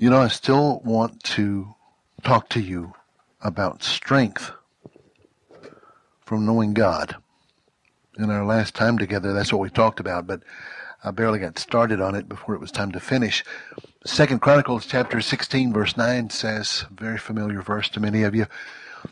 You 0.00 0.10
know, 0.10 0.20
I 0.20 0.28
still 0.28 0.80
want 0.84 1.24
to 1.24 1.74
talk 2.22 2.48
to 2.50 2.60
you 2.60 2.92
about 3.40 3.82
strength 3.82 4.52
from 6.20 6.46
knowing 6.46 6.72
God. 6.72 7.16
In 8.16 8.30
our 8.30 8.46
last 8.46 8.76
time 8.76 8.96
together, 8.96 9.32
that's 9.32 9.52
what 9.52 9.60
we 9.60 9.70
talked 9.70 9.98
about, 9.98 10.24
but 10.24 10.44
I 11.02 11.10
barely 11.10 11.40
got 11.40 11.58
started 11.58 12.00
on 12.00 12.14
it 12.14 12.28
before 12.28 12.54
it 12.54 12.60
was 12.60 12.70
time 12.70 12.92
to 12.92 13.00
finish. 13.00 13.42
Second 14.04 14.40
Chronicles 14.40 14.86
chapter 14.86 15.20
16 15.20 15.72
verse 15.72 15.96
9 15.96 16.30
says, 16.30 16.84
very 16.92 17.18
familiar 17.18 17.60
verse 17.60 17.88
to 17.88 17.98
many 17.98 18.22
of 18.22 18.36
you, 18.36 18.46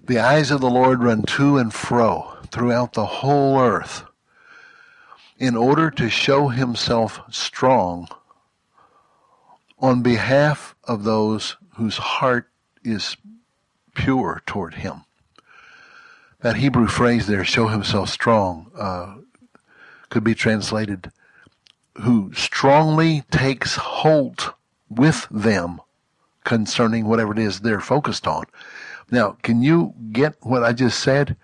the 0.05 0.21
eyes 0.21 0.53
of 0.53 0.61
the 0.61 0.71
Lord 0.71 1.03
run 1.03 1.25
to 1.25 1.59
and 1.59 1.75
fro 1.75 2.37
throughout 2.53 2.93
the 2.93 3.07
whole 3.07 3.59
earth 3.59 4.05
in 5.37 5.57
order 5.57 5.91
to 5.91 6.09
show 6.09 6.47
himself 6.47 7.23
strong 7.29 8.07
on 9.79 10.03
behalf 10.03 10.75
of 10.85 11.05
those 11.05 11.57
whose 11.77 11.97
heart 11.97 12.49
is 12.85 13.17
pure 13.95 14.43
toward 14.47 14.75
him. 14.75 15.05
That 16.41 16.57
Hebrew 16.57 16.87
phrase 16.87 17.27
there, 17.27 17.45
show 17.45 17.69
himself 17.69 18.09
strong, 18.09 18.71
uh, 18.79 19.17
could 20.11 20.25
be 20.25 20.35
translated, 20.35 21.11
who 22.03 22.33
strongly 22.35 23.25
takes 23.31 23.77
hold 23.77 24.55
with 24.89 25.27
them 25.31 25.81
concerning 26.45 27.07
whatever 27.07 27.33
it 27.33 27.39
is 27.39 27.61
they're 27.61 27.81
focused 27.81 28.27
on. 28.27 28.45
Now, 29.11 29.37
can 29.43 29.63
you 29.63 29.95
get 30.13 30.37
what 30.41 30.63
I 30.63 30.73
just 30.73 31.01
said? 31.01 31.37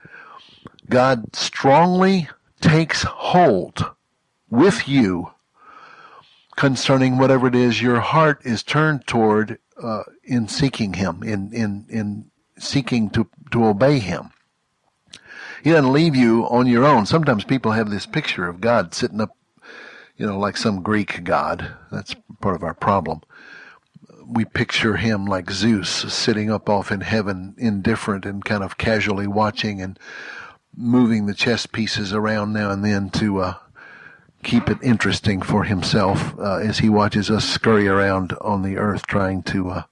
God 0.89 1.35
strongly 1.35 2.29
takes 2.61 3.03
hold 3.03 3.91
with 4.49 4.89
you 4.89 5.32
concerning 6.56 7.19
whatever 7.19 7.47
it 7.47 7.55
is 7.55 7.83
your 7.83 8.01
heart 8.01 8.41
is 8.45 8.62
turned 8.62 9.06
toward 9.06 9.59
uh, 9.83 10.02
in 10.24 10.48
seeking 10.48 10.95
Him, 10.95 11.23
in 11.23 11.52
in 11.52 11.87
in 11.88 12.30
seeking 12.59 13.11
to 13.11 13.28
to 13.50 13.64
obey 13.64 13.98
Him. 13.98 14.31
He 15.62 15.70
doesn't 15.70 15.92
leave 15.92 16.17
you 16.17 16.44
on 16.48 16.67
your 16.67 16.84
own. 16.84 17.06
Sometimes 17.06 17.44
people 17.44 17.72
have 17.72 17.89
this 17.89 18.06
picture 18.06 18.48
of 18.48 18.61
God 18.61 18.94
sitting 18.94 19.20
up, 19.20 19.36
you 20.17 20.27
know, 20.27 20.39
like 20.39 20.56
some 20.56 20.83
Greek 20.83 21.22
god. 21.22 21.77
That's 21.91 22.17
part 22.41 22.56
of 22.56 22.64
our 22.64 22.75
problem. 22.75 23.20
We 24.27 24.44
picture 24.44 24.97
him 24.97 25.25
like 25.25 25.50
Zeus 25.50 25.89
sitting 26.12 26.50
up 26.50 26.69
off 26.69 26.91
in 26.91 27.03
heaven, 27.03 27.55
indifferent 27.59 28.27
and 28.27 28.44
kind 28.44 28.64
of 28.64 28.78
casually 28.78 29.27
watching 29.28 29.81
and 29.81 29.98
moving 30.77 31.27
the 31.27 31.34
chess 31.34 31.66
pieces 31.66 32.12
around 32.12 32.53
now 32.53 32.70
and 32.70 32.84
then 32.84 33.11
to 33.11 33.41
uh, 33.41 33.55
keep 34.43 34.69
it 34.69 34.79
interesting 34.83 35.41
for 35.41 35.65
himself 35.65 36.39
uh, 36.39 36.57
as 36.57 36.79
he 36.79 36.89
watches 36.89 37.31
us 37.31 37.48
scurry 37.48 37.89
around 37.89 38.35
on 38.41 38.62
the 38.62 38.77
earth 38.77 39.07
trying 39.07 39.43
to 39.43 39.71
uh, 39.71 39.83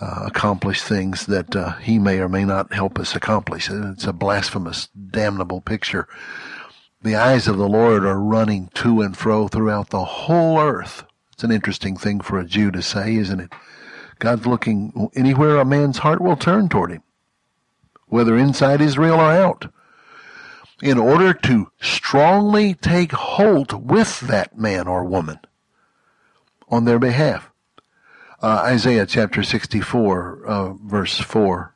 uh, 0.00 0.24
accomplish 0.26 0.82
things 0.82 1.26
that 1.26 1.56
uh, 1.56 1.72
he 1.76 1.98
may 1.98 2.18
or 2.18 2.28
may 2.28 2.44
not 2.44 2.72
help 2.72 2.98
us 2.98 3.16
accomplish. 3.16 3.70
It's 3.70 4.04
a 4.04 4.12
blasphemous, 4.12 4.88
damnable 4.88 5.60
picture. 5.60 6.06
The 7.02 7.16
eyes 7.16 7.48
of 7.48 7.56
the 7.56 7.68
Lord 7.68 8.04
are 8.04 8.20
running 8.20 8.68
to 8.74 9.00
and 9.00 9.16
fro 9.16 9.48
throughout 9.48 9.90
the 9.90 10.04
whole 10.04 10.58
earth. 10.58 11.04
It's 11.32 11.44
an 11.44 11.52
interesting 11.52 11.96
thing 11.96 12.20
for 12.20 12.38
a 12.38 12.46
Jew 12.46 12.70
to 12.72 12.82
say, 12.82 13.14
isn't 13.16 13.40
it? 13.40 13.52
God's 14.18 14.46
looking 14.46 15.10
anywhere 15.14 15.56
a 15.56 15.64
man's 15.64 15.98
heart 15.98 16.20
will 16.20 16.36
turn 16.36 16.68
toward 16.68 16.90
him, 16.90 17.02
whether 18.06 18.36
inside 18.36 18.80
Israel 18.80 19.20
or 19.20 19.32
out 19.32 19.66
in 20.82 20.98
order 20.98 21.32
to 21.32 21.70
strongly 21.80 22.74
take 22.74 23.12
hold 23.12 23.88
with 23.88 24.20
that 24.20 24.58
man 24.58 24.86
or 24.86 25.04
woman 25.04 25.38
on 26.68 26.84
their 26.84 26.98
behalf. 26.98 27.50
Uh, 28.42 28.62
Isaiah 28.66 29.06
chapter 29.06 29.42
64, 29.42 30.44
uh, 30.44 30.72
verse 30.74 31.18
4 31.18 31.74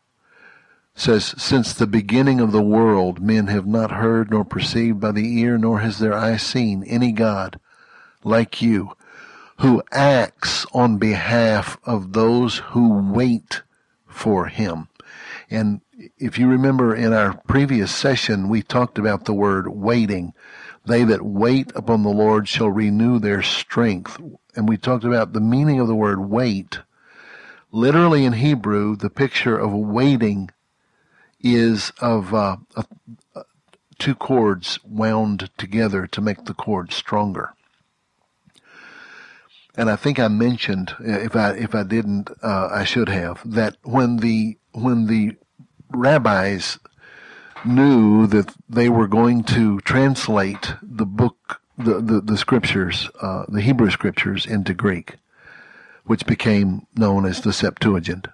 says, 0.95 1.35
Since 1.39 1.73
the 1.73 1.87
beginning 1.87 2.41
of 2.41 2.53
the 2.53 2.63
world, 2.63 3.21
men 3.21 3.47
have 3.47 3.67
not 3.67 3.93
heard 3.93 4.31
nor 4.31 4.45
perceived 4.45 5.01
by 5.01 5.13
the 5.13 5.41
ear, 5.41 5.57
nor 5.57 5.81
has 5.81 5.99
their 5.99 6.15
eye 6.15 6.37
seen 6.37 6.85
any 6.85 7.13
God 7.13 7.59
like 8.23 8.61
you, 8.61 8.93
who 9.59 9.83
acts 9.91 10.67
on 10.73 10.99
behalf 10.99 11.79
of 11.85 12.13
those 12.13 12.59
who 12.59 13.13
wait 13.13 13.63
for 14.07 14.47
him. 14.47 14.89
And 15.51 15.81
if 16.19 16.39
you 16.39 16.49
remember 16.49 16.95
in 16.95 17.13
our 17.13 17.35
previous 17.47 17.95
session, 17.95 18.49
we 18.49 18.63
talked 18.63 18.99
about 18.99 19.25
the 19.25 19.35
word 19.35 19.69
waiting. 19.69 20.33
They 20.87 21.05
that 21.05 21.23
wait 21.23 21.73
upon 21.75 22.03
the 22.03 22.11
Lord 22.11 22.49
shall 22.49 22.71
renew 22.71 23.19
their 23.19 23.43
strength. 23.43 24.19
And 24.57 24.69
we 24.69 24.77
talked 24.77 25.05
about 25.05 25.33
the 25.33 25.41
meaning 25.41 25.79
of 25.79 25.89
the 25.89 25.95
word 25.95 26.21
wait. 26.21 26.81
Literally 27.71 28.25
in 28.25 28.35
Hebrew, 28.35 28.97
the 28.97 29.11
picture 29.11 29.57
of 29.57 29.73
waiting 29.73 30.51
is 31.39 31.93
of 32.01 32.35
uh, 32.35 32.57
two 33.99 34.15
cords 34.15 34.79
wound 34.85 35.51
together 35.57 36.07
to 36.07 36.21
make 36.21 36.45
the 36.45 36.55
cord 36.55 36.93
stronger. 36.93 37.55
And 39.77 39.89
I 39.89 39.97
think 39.97 40.19
I 40.19 40.29
mentioned, 40.29 40.95
if 40.99 41.37
I 41.37 41.53
if 41.53 41.75
I 41.75 41.85
didn't, 41.85 42.31
uh, 42.43 42.69
I 42.73 42.85
should 42.85 43.09
have 43.09 43.41
that 43.49 43.77
when 43.83 44.17
the 44.17 44.59
when 44.73 45.07
the 45.07 45.37
rabbis 45.91 46.79
knew 47.65 48.27
that 48.27 48.55
they 48.69 48.89
were 48.89 49.07
going 49.07 49.45
to 49.45 49.81
translate 49.81 50.75
the 50.83 51.07
book, 51.07 51.61
the, 51.77 52.01
the, 52.01 52.21
the 52.21 52.37
scriptures, 52.37 53.09
uh, 53.21 53.45
the 53.49 53.61
Hebrew 53.61 53.91
scriptures 53.91 54.47
into 54.47 54.75
Greek, 54.75 55.17
which 56.05 56.27
became 56.27 56.87
known 56.95 57.27
as 57.27 57.41
the 57.41 57.53
Septuagint. 57.53 58.29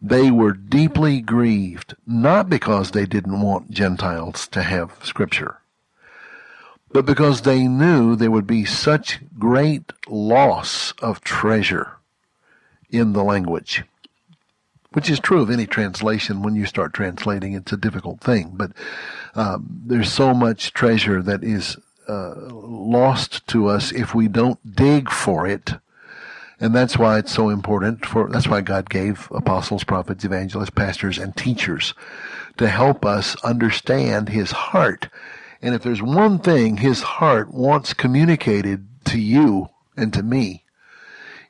They 0.00 0.30
were 0.30 0.52
deeply 0.52 1.20
grieved, 1.20 1.94
not 2.06 2.48
because 2.48 2.90
they 2.90 3.06
didn't 3.06 3.40
want 3.40 3.70
Gentiles 3.70 4.48
to 4.48 4.62
have 4.62 4.98
scripture, 5.02 5.58
but 6.92 7.06
because 7.06 7.42
they 7.42 7.66
knew 7.66 8.14
there 8.14 8.30
would 8.30 8.46
be 8.46 8.64
such 8.64 9.20
great 9.38 9.92
loss 10.06 10.92
of 11.00 11.22
treasure 11.22 11.96
in 12.90 13.12
the 13.12 13.24
language 13.24 13.82
which 14.94 15.10
is 15.10 15.20
true 15.20 15.42
of 15.42 15.50
any 15.50 15.66
translation. 15.66 16.42
When 16.42 16.54
you 16.54 16.66
start 16.66 16.94
translating, 16.94 17.52
it's 17.52 17.72
a 17.72 17.76
difficult 17.76 18.20
thing, 18.20 18.52
but 18.54 18.72
um, 19.34 19.82
there's 19.84 20.12
so 20.12 20.32
much 20.32 20.72
treasure 20.72 21.20
that 21.22 21.44
is 21.44 21.76
uh, 22.08 22.34
lost 22.50 23.46
to 23.48 23.66
us 23.66 23.92
if 23.92 24.14
we 24.14 24.28
don't 24.28 24.74
dig 24.76 25.10
for 25.10 25.46
it. 25.46 25.74
And 26.60 26.74
that's 26.74 26.96
why 26.96 27.18
it's 27.18 27.32
so 27.32 27.48
important 27.48 28.06
for, 28.06 28.28
that's 28.30 28.46
why 28.48 28.60
God 28.60 28.88
gave 28.88 29.28
apostles, 29.32 29.84
prophets, 29.84 30.24
evangelists, 30.24 30.70
pastors, 30.70 31.18
and 31.18 31.36
teachers 31.36 31.92
to 32.56 32.68
help 32.68 33.04
us 33.04 33.36
understand 33.42 34.28
His 34.28 34.52
heart. 34.52 35.08
And 35.60 35.74
if 35.74 35.82
there's 35.82 36.02
one 36.02 36.38
thing 36.38 36.76
His 36.76 37.02
heart 37.02 37.52
wants 37.52 37.94
communicated 37.94 38.86
to 39.06 39.18
you 39.18 39.70
and 39.96 40.12
to 40.12 40.22
me, 40.22 40.63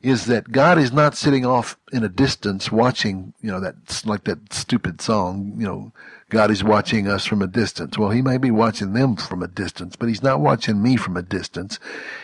is 0.05 0.27
that 0.27 0.53
God 0.53 0.77
is 0.77 0.93
not 0.93 1.17
sitting 1.17 1.47
off 1.47 1.79
in 1.91 2.05
a 2.05 2.11
distance 2.11 2.71
watching, 2.71 3.33
you 3.41 3.51
know, 3.51 3.59
that's 3.59 4.05
like 4.05 4.25
that 4.25 4.53
stupid 4.53 5.01
song, 5.01 5.55
you 5.57 5.65
know, 5.65 5.93
God 6.29 6.51
is 6.51 6.63
watching 6.63 7.09
us 7.09 7.25
from 7.25 7.41
a 7.41 7.47
distance. 7.47 7.97
Well, 7.97 8.11
he 8.11 8.21
may 8.21 8.37
be 8.37 8.51
watching 8.51 8.93
them 8.93 9.17
from 9.17 9.43
a 9.43 9.49
distance, 9.49 9.97
but 9.97 10.11
he's 10.11 10.23
not 10.23 10.41
watching 10.41 10.83
me 10.83 10.97
from 10.97 11.17
a 11.17 11.23
distance. 11.23 11.79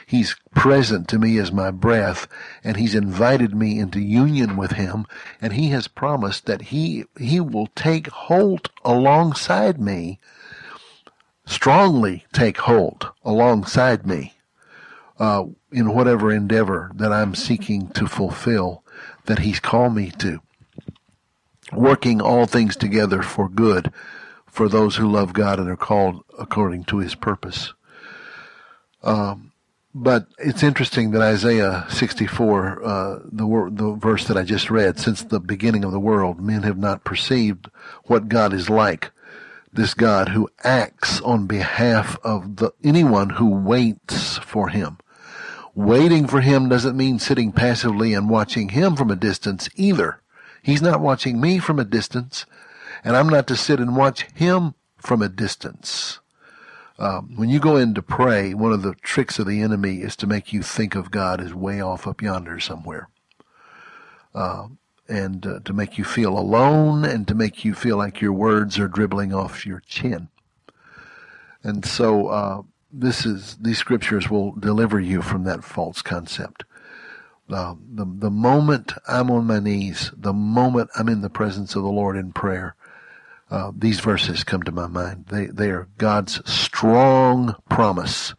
He's 0.04 0.36
present 0.54 1.08
to 1.08 1.18
me 1.18 1.38
as 1.38 1.52
my 1.52 1.70
breath, 1.70 2.28
and 2.62 2.76
he's 2.76 2.94
invited 2.94 3.54
me 3.54 3.78
into 3.78 3.98
union 3.98 4.58
with 4.58 4.72
him, 4.72 5.06
and 5.40 5.54
he 5.54 5.70
has 5.70 5.88
promised 5.88 6.44
that 6.44 6.62
he, 6.62 7.04
he 7.18 7.40
will 7.40 7.68
take 7.68 8.08
hold 8.08 8.68
alongside 8.84 9.80
me, 9.80 10.18
strongly 11.46 12.26
take 12.30 12.58
hold 12.58 13.10
alongside 13.24 14.06
me 14.06 14.34
uh, 15.20 15.44
in 15.70 15.92
whatever 15.92 16.32
endeavor 16.32 16.90
that 16.94 17.12
I'm 17.12 17.34
seeking 17.34 17.88
to 17.90 18.06
fulfill 18.06 18.82
that 19.26 19.40
He's 19.40 19.60
called 19.60 19.94
me 19.94 20.10
to. 20.18 20.40
Working 21.72 22.20
all 22.20 22.46
things 22.46 22.74
together 22.74 23.22
for 23.22 23.48
good 23.48 23.92
for 24.46 24.68
those 24.68 24.96
who 24.96 25.08
love 25.08 25.34
God 25.34 25.60
and 25.60 25.68
are 25.68 25.76
called 25.76 26.24
according 26.38 26.84
to 26.84 26.98
His 26.98 27.14
purpose. 27.14 27.74
Um, 29.02 29.52
but 29.94 30.26
it's 30.38 30.62
interesting 30.62 31.10
that 31.10 31.22
Isaiah 31.22 31.84
64, 31.90 32.82
uh, 32.82 33.18
the, 33.24 33.70
the 33.72 33.92
verse 33.92 34.26
that 34.26 34.36
I 34.36 34.42
just 34.42 34.70
read, 34.70 34.98
since 34.98 35.22
the 35.22 35.40
beginning 35.40 35.84
of 35.84 35.92
the 35.92 36.00
world, 36.00 36.40
men 36.40 36.62
have 36.62 36.78
not 36.78 37.04
perceived 37.04 37.68
what 38.04 38.28
God 38.28 38.52
is 38.52 38.70
like. 38.70 39.10
This 39.72 39.94
God 39.94 40.30
who 40.30 40.48
acts 40.64 41.20
on 41.20 41.46
behalf 41.46 42.18
of 42.24 42.56
the, 42.56 42.72
anyone 42.82 43.30
who 43.30 43.50
waits 43.50 44.38
for 44.38 44.68
Him. 44.68 44.98
Waiting 45.74 46.26
for 46.26 46.40
him 46.40 46.68
doesn't 46.68 46.96
mean 46.96 47.18
sitting 47.18 47.52
passively 47.52 48.14
and 48.14 48.30
watching 48.30 48.70
him 48.70 48.96
from 48.96 49.10
a 49.10 49.16
distance 49.16 49.68
either. 49.76 50.20
He's 50.62 50.82
not 50.82 51.00
watching 51.00 51.40
me 51.40 51.58
from 51.58 51.78
a 51.78 51.84
distance, 51.84 52.46
and 53.04 53.16
I'm 53.16 53.28
not 53.28 53.46
to 53.48 53.56
sit 53.56 53.80
and 53.80 53.96
watch 53.96 54.26
him 54.34 54.74
from 54.98 55.22
a 55.22 55.28
distance. 55.28 56.20
Um, 56.98 57.32
when 57.36 57.48
you 57.48 57.60
go 57.60 57.76
in 57.76 57.94
to 57.94 58.02
pray, 58.02 58.54
one 58.54 58.72
of 58.72 58.82
the 58.82 58.94
tricks 58.96 59.38
of 59.38 59.46
the 59.46 59.62
enemy 59.62 60.02
is 60.02 60.16
to 60.16 60.26
make 60.26 60.52
you 60.52 60.62
think 60.62 60.94
of 60.94 61.10
God 61.10 61.40
as 61.40 61.54
way 61.54 61.80
off 61.80 62.06
up 62.06 62.22
yonder 62.22 62.60
somewhere. 62.60 63.08
uh, 64.34 64.68
and 65.08 65.44
uh, 65.46 65.60
to 65.64 65.72
make 65.72 65.98
you 65.98 66.04
feel 66.04 66.38
alone 66.38 67.04
and 67.04 67.26
to 67.26 67.34
make 67.34 67.64
you 67.64 67.74
feel 67.74 67.96
like 67.96 68.20
your 68.20 68.32
words 68.32 68.78
are 68.78 68.88
dribbling 68.88 69.34
off 69.34 69.66
your 69.66 69.80
chin. 69.80 70.28
And 71.62 71.84
so 71.84 72.28
uh, 72.28 72.62
this 72.92 73.24
is 73.24 73.56
these 73.56 73.78
scriptures 73.78 74.28
will 74.28 74.52
deliver 74.52 74.98
you 74.98 75.22
from 75.22 75.44
that 75.44 75.64
false 75.64 76.02
concept. 76.02 76.64
Uh, 77.48 77.74
the 77.92 78.04
the 78.04 78.30
moment 78.30 78.92
I'm 79.08 79.30
on 79.30 79.46
my 79.46 79.58
knees, 79.58 80.12
the 80.16 80.32
moment 80.32 80.90
I'm 80.96 81.08
in 81.08 81.20
the 81.20 81.30
presence 81.30 81.74
of 81.74 81.82
the 81.82 81.88
Lord 81.88 82.16
in 82.16 82.32
prayer, 82.32 82.74
uh, 83.50 83.72
these 83.76 84.00
verses 84.00 84.44
come 84.44 84.62
to 84.62 84.72
my 84.72 84.86
mind. 84.86 85.26
They 85.30 85.46
they 85.46 85.70
are 85.70 85.88
God's 85.98 86.40
strong 86.50 87.56
promise 87.68 88.34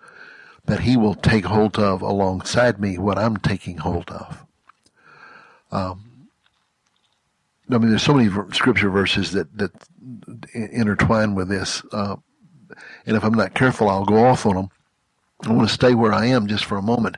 that 0.65 0.81
He 0.81 0.95
will 0.95 1.15
take 1.15 1.45
hold 1.45 1.77
of 1.77 2.01
alongside 2.01 2.80
me 2.80 2.98
what 2.98 3.18
I'm 3.18 3.38
taking 3.38 3.77
hold 3.77 4.09
of. 4.09 4.45
Um, 5.71 6.30
I 7.69 7.77
mean, 7.77 7.89
there's 7.89 8.03
so 8.03 8.13
many 8.13 8.30
scripture 8.53 8.89
verses 8.89 9.31
that 9.31 9.57
that 9.57 9.71
intertwine 10.53 11.36
with 11.36 11.50
this, 11.50 11.83
uh, 11.92 12.18
and 13.06 13.18
if 13.18 13.24
I'm 13.24 13.33
not 13.33 13.53
careful, 13.53 13.89
I'll 13.89 14.06
go 14.06 14.25
off 14.25 14.45
on 14.45 14.56
them. 14.56 14.69
I 15.44 15.51
want 15.51 15.68
to 15.68 15.74
stay 15.74 15.95
where 15.95 16.13
I 16.13 16.27
am 16.27 16.48
just 16.48 16.65
for 16.65 16.77
a 16.77 16.81
moment, 16.81 17.18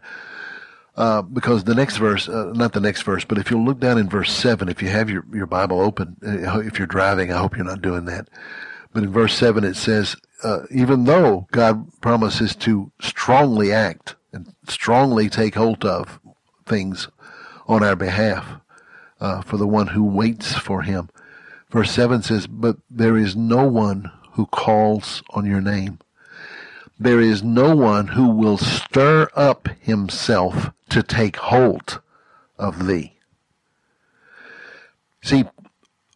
uh, 0.95 1.21
because 1.21 1.63
the 1.63 1.75
next 1.75 1.97
verse, 1.97 2.30
uh, 2.30 2.51
not 2.53 2.74
the 2.74 2.80
next 2.80 3.01
verse, 3.01 3.25
but 3.25 3.38
if 3.38 3.51
you'll 3.51 3.65
look 3.65 3.80
down 3.80 3.97
in 3.97 4.09
verse 4.09 4.31
seven, 4.31 4.69
if 4.69 4.81
you 4.81 4.89
have 4.89 5.09
your 5.09 5.25
your 5.33 5.47
Bible 5.47 5.81
open, 5.81 6.18
uh, 6.25 6.59
if 6.59 6.77
you're 6.77 6.88
driving, 6.88 7.31
I 7.31 7.39
hope 7.39 7.56
you're 7.56 7.65
not 7.65 7.81
doing 7.81 8.06
that. 8.06 8.30
But 8.94 9.03
in 9.03 9.12
verse 9.12 9.35
seven, 9.35 9.63
it 9.63 9.75
says, 9.75 10.15
uh, 10.44 10.62
even 10.71 11.06
though 11.06 11.47
God 11.51 11.89
promises 12.01 12.56
to 12.57 12.91
strongly 13.01 13.71
act 13.71 14.15
and 14.31 14.53
strongly 14.68 15.30
take 15.30 15.56
hold 15.56 15.83
of 15.83 16.19
things 16.65 17.07
on 17.68 17.83
our 17.83 17.95
behalf, 17.95 18.59
uh, 19.24 19.41
for 19.41 19.56
the 19.56 19.68
one 19.68 19.88
who 19.88 20.03
waits 20.03 20.53
for 20.53 20.81
him. 20.81 21.09
Verse 21.69 21.91
7 21.91 22.21
says, 22.21 22.45
But 22.45 22.75
there 22.89 23.18
is 23.18 23.38
no 23.38 23.65
one 23.65 24.12
who 24.33 24.45
calls 24.47 25.24
on 25.31 25.45
your 25.45 25.62
name. 25.62 26.00
There 27.00 27.19
is 27.19 27.44
no 27.44 27.75
one 27.75 28.07
who 28.07 28.30
will 28.30 28.57
stir 28.57 29.27
up 29.35 29.68
himself 29.81 30.71
to 30.89 31.03
take 31.03 31.38
hold 31.38 32.01
of 32.57 32.88
thee. 32.88 33.18
See, 35.21 35.45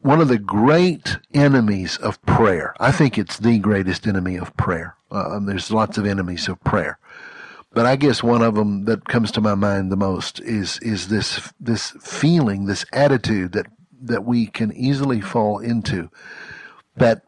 one 0.01 0.21
of 0.21 0.27
the 0.27 0.37
great 0.37 1.17
enemies 1.33 1.97
of 1.97 2.21
prayer, 2.25 2.75
I 2.79 2.91
think 2.91 3.17
it's 3.17 3.37
the 3.37 3.59
greatest 3.59 4.05
enemy 4.07 4.35
of 4.35 4.55
prayer. 4.55 4.95
Uh, 5.09 5.39
there's 5.39 5.71
lots 5.71 5.97
of 5.97 6.05
enemies 6.05 6.47
of 6.47 6.63
prayer. 6.63 6.99
But 7.73 7.85
I 7.85 7.95
guess 7.95 8.23
one 8.23 8.41
of 8.41 8.55
them 8.55 8.85
that 8.85 9.05
comes 9.05 9.31
to 9.31 9.41
my 9.41 9.55
mind 9.55 9.91
the 9.91 9.97
most 9.97 10.39
is 10.39 10.79
is 10.79 11.09
this 11.09 11.53
this 11.59 11.91
feeling, 12.01 12.65
this 12.65 12.85
attitude 12.91 13.51
that 13.51 13.67
that 14.01 14.25
we 14.25 14.47
can 14.47 14.71
easily 14.73 15.21
fall 15.21 15.59
into. 15.59 16.09
That 16.95 17.26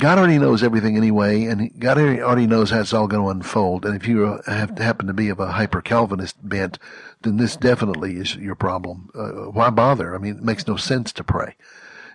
God 0.00 0.18
already 0.18 0.38
knows 0.38 0.62
everything 0.62 0.96
anyway, 0.96 1.44
and 1.44 1.78
God 1.78 1.98
already 1.98 2.46
knows 2.46 2.70
how 2.70 2.80
it's 2.80 2.92
all 2.92 3.06
going 3.06 3.22
to 3.22 3.30
unfold. 3.30 3.84
And 3.84 3.94
if 3.94 4.08
you 4.08 4.40
have 4.46 4.76
happen 4.78 5.06
to 5.06 5.12
be 5.12 5.28
of 5.28 5.38
a 5.38 5.52
hyper 5.52 5.82
Calvinist 5.82 6.36
bent, 6.46 6.78
then 7.22 7.36
this 7.36 7.56
definitely 7.56 8.16
is 8.16 8.34
your 8.36 8.54
problem. 8.54 9.10
Uh, 9.14 9.50
why 9.50 9.70
bother? 9.70 10.14
I 10.14 10.18
mean, 10.18 10.38
it 10.38 10.42
makes 10.42 10.66
no 10.66 10.76
sense 10.76 11.12
to 11.12 11.24
pray. 11.24 11.54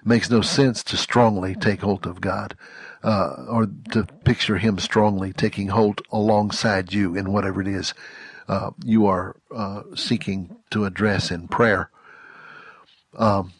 It 0.02 0.08
makes 0.08 0.30
no 0.30 0.42
sense 0.42 0.84
to 0.86 0.98
strongly 0.98 1.56
take 1.56 1.82
hold 1.82 2.08
of 2.08 2.22
God 2.22 2.58
uh, 3.04 3.46
or 3.48 3.68
to 3.92 4.06
picture 4.24 4.58
him 4.58 4.80
strongly 4.80 5.32
taking 5.32 5.68
hold 5.68 6.02
alongside 6.12 6.92
you 6.92 7.16
in 7.16 7.32
whatever 7.32 7.62
it 7.62 7.68
is 7.68 7.94
uh, 8.48 8.72
you 8.84 9.06
are 9.06 9.36
uh, 9.56 9.84
seeking 9.96 10.56
to 10.72 10.86
address 10.86 11.32
in 11.32 11.48
prayer. 11.48 11.90
Um, 13.18 13.54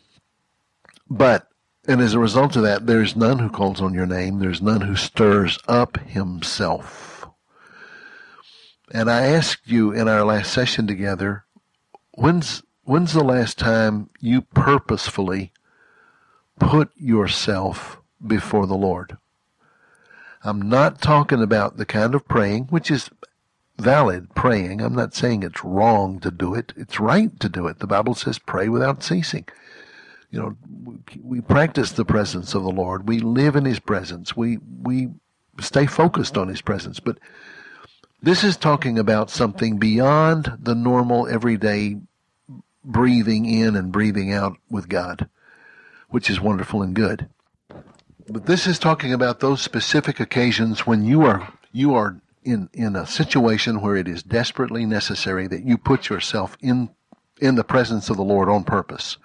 but, 1.10 1.48
and 1.88 2.02
as 2.02 2.14
a 2.14 2.20
result 2.20 2.56
of 2.56 2.64
that, 2.64 2.88
there's 2.88 3.16
none 3.16 3.40
who 3.40 3.50
calls 3.50 3.82
on 3.82 3.94
your 3.94 4.06
name. 4.06 4.40
There's 4.40 4.62
none 4.62 4.82
who 4.82 4.96
stirs 4.96 5.60
up 5.68 5.98
himself. 6.00 7.28
And 8.92 9.10
I 9.10 9.28
asked 9.28 9.68
you 9.68 9.92
in 9.92 10.08
our 10.08 10.24
last 10.24 10.54
session 10.54 10.88
together, 10.88 11.46
when's, 12.12 12.64
when's 12.84 13.14
the 13.14 13.24
last 13.24 13.58
time 13.58 14.10
you 14.20 14.42
purposefully 14.42 15.52
put 16.60 16.92
yourself 16.96 18.00
before 18.26 18.68
the 18.68 18.76
Lord? 18.76 19.18
I'm 20.44 20.62
not 20.62 21.02
talking 21.02 21.42
about 21.42 21.78
the 21.78 21.86
kind 21.86 22.14
of 22.14 22.28
praying, 22.28 22.66
which 22.66 22.92
is 22.92 23.10
valid 23.78 24.34
praying. 24.36 24.82
I'm 24.82 24.96
not 24.96 25.16
saying 25.16 25.44
it's 25.44 25.64
wrong 25.64 26.20
to 26.20 26.32
do 26.32 26.54
it. 26.54 26.74
It's 26.78 27.00
right 27.00 27.38
to 27.40 27.50
do 27.50 27.68
it. 27.68 27.80
The 27.80 27.88
Bible 27.88 28.14
says 28.14 28.40
pray 28.40 28.70
without 28.70 29.04
ceasing. 29.04 29.46
You 30.36 30.42
know, 30.42 30.98
we 31.24 31.40
practice 31.40 31.94
the 31.94 32.04
presence 32.04 32.54
of 32.54 32.64
the 32.64 32.70
Lord. 32.70 33.08
We 33.08 33.20
live 33.20 33.56
in 33.56 33.64
His 33.64 33.80
presence. 33.80 34.36
We, 34.36 34.58
we 34.82 35.12
stay 35.62 35.86
focused 35.86 36.38
on 36.38 36.50
His 36.50 36.62
presence. 36.62 37.00
But 37.00 37.20
this 38.22 38.44
is 38.44 38.58
talking 38.58 39.00
about 39.00 39.30
something 39.30 39.78
beyond 39.78 40.58
the 40.60 40.76
normal 40.76 41.26
everyday 41.28 41.98
breathing 42.84 43.46
in 43.46 43.78
and 43.78 43.94
breathing 43.94 44.34
out 44.34 44.58
with 44.70 44.90
God, 44.90 45.30
which 46.10 46.30
is 46.30 46.42
wonderful 46.42 46.82
and 46.82 46.94
good. 46.94 47.30
But 48.28 48.46
this 48.46 48.68
is 48.68 48.78
talking 48.78 49.14
about 49.14 49.40
those 49.40 49.62
specific 49.62 50.20
occasions 50.20 50.86
when 50.86 51.06
you 51.06 51.22
are 51.22 51.54
you 51.72 51.94
are 51.94 52.20
in 52.44 52.70
in 52.74 52.98
a 52.98 53.08
situation 53.08 53.80
where 53.80 53.96
it 53.96 54.08
is 54.08 54.22
desperately 54.22 54.86
necessary 54.86 55.48
that 55.48 55.64
you 55.64 55.78
put 55.78 56.10
yourself 56.10 56.58
in 56.60 56.90
in 57.40 57.56
the 57.56 57.64
presence 57.64 58.10
of 58.10 58.18
the 58.18 58.24
Lord 58.24 58.50
on 58.50 58.66
purpose. 58.66 59.18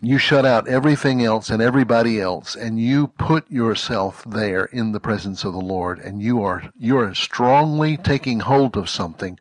You 0.00 0.18
shut 0.18 0.46
out 0.46 0.68
everything 0.68 1.24
else 1.24 1.50
and 1.50 1.60
everybody 1.60 2.20
else 2.20 2.54
and 2.54 2.80
you 2.80 3.08
put 3.08 3.50
yourself 3.50 4.22
there 4.24 4.66
in 4.66 4.92
the 4.92 5.00
presence 5.00 5.42
of 5.42 5.52
the 5.52 5.58
Lord 5.58 5.98
and 5.98 6.22
you 6.22 6.42
are 6.42 6.70
you 6.78 6.96
are 6.98 7.14
strongly 7.14 7.96
taking 7.96 8.40
hold 8.40 8.76
of 8.76 8.88
something 8.88 9.40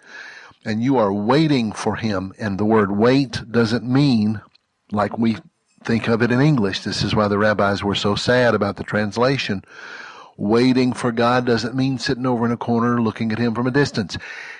and 0.65 0.81
you 0.81 0.97
are 0.97 1.13
waiting 1.13 1.71
for 1.71 1.97
him 1.97 2.33
and 2.39 2.57
the 2.57 2.65
word 2.65 2.91
wait 2.91 3.51
doesn't 3.51 3.83
mean 3.83 4.41
like 4.91 5.19
we 5.19 5.37
think 5.83 6.07
of 6.07 6.21
it 6.21 6.31
in 6.31 6.41
English. 6.41 6.81
This 6.81 7.03
is 7.03 7.15
why 7.15 7.27
the 7.27 7.37
rabbis 7.37 7.83
were 7.83 7.95
so 7.95 8.15
sad 8.15 8.55
about 8.55 8.77
the 8.77 8.83
translation. 8.83 9.63
Waiting 10.37 10.91
for 10.93 11.11
God 11.11 11.45
doesn't 11.45 11.75
mean 11.75 11.97
sitting 11.97 12.25
over 12.25 12.45
in 12.45 12.51
a 12.51 12.57
corner 12.57 13.01
looking 13.01 13.31
at 13.31 13.39
Him 13.39 13.55
from 13.55 13.67
a 13.67 13.71
distance. 13.71 14.17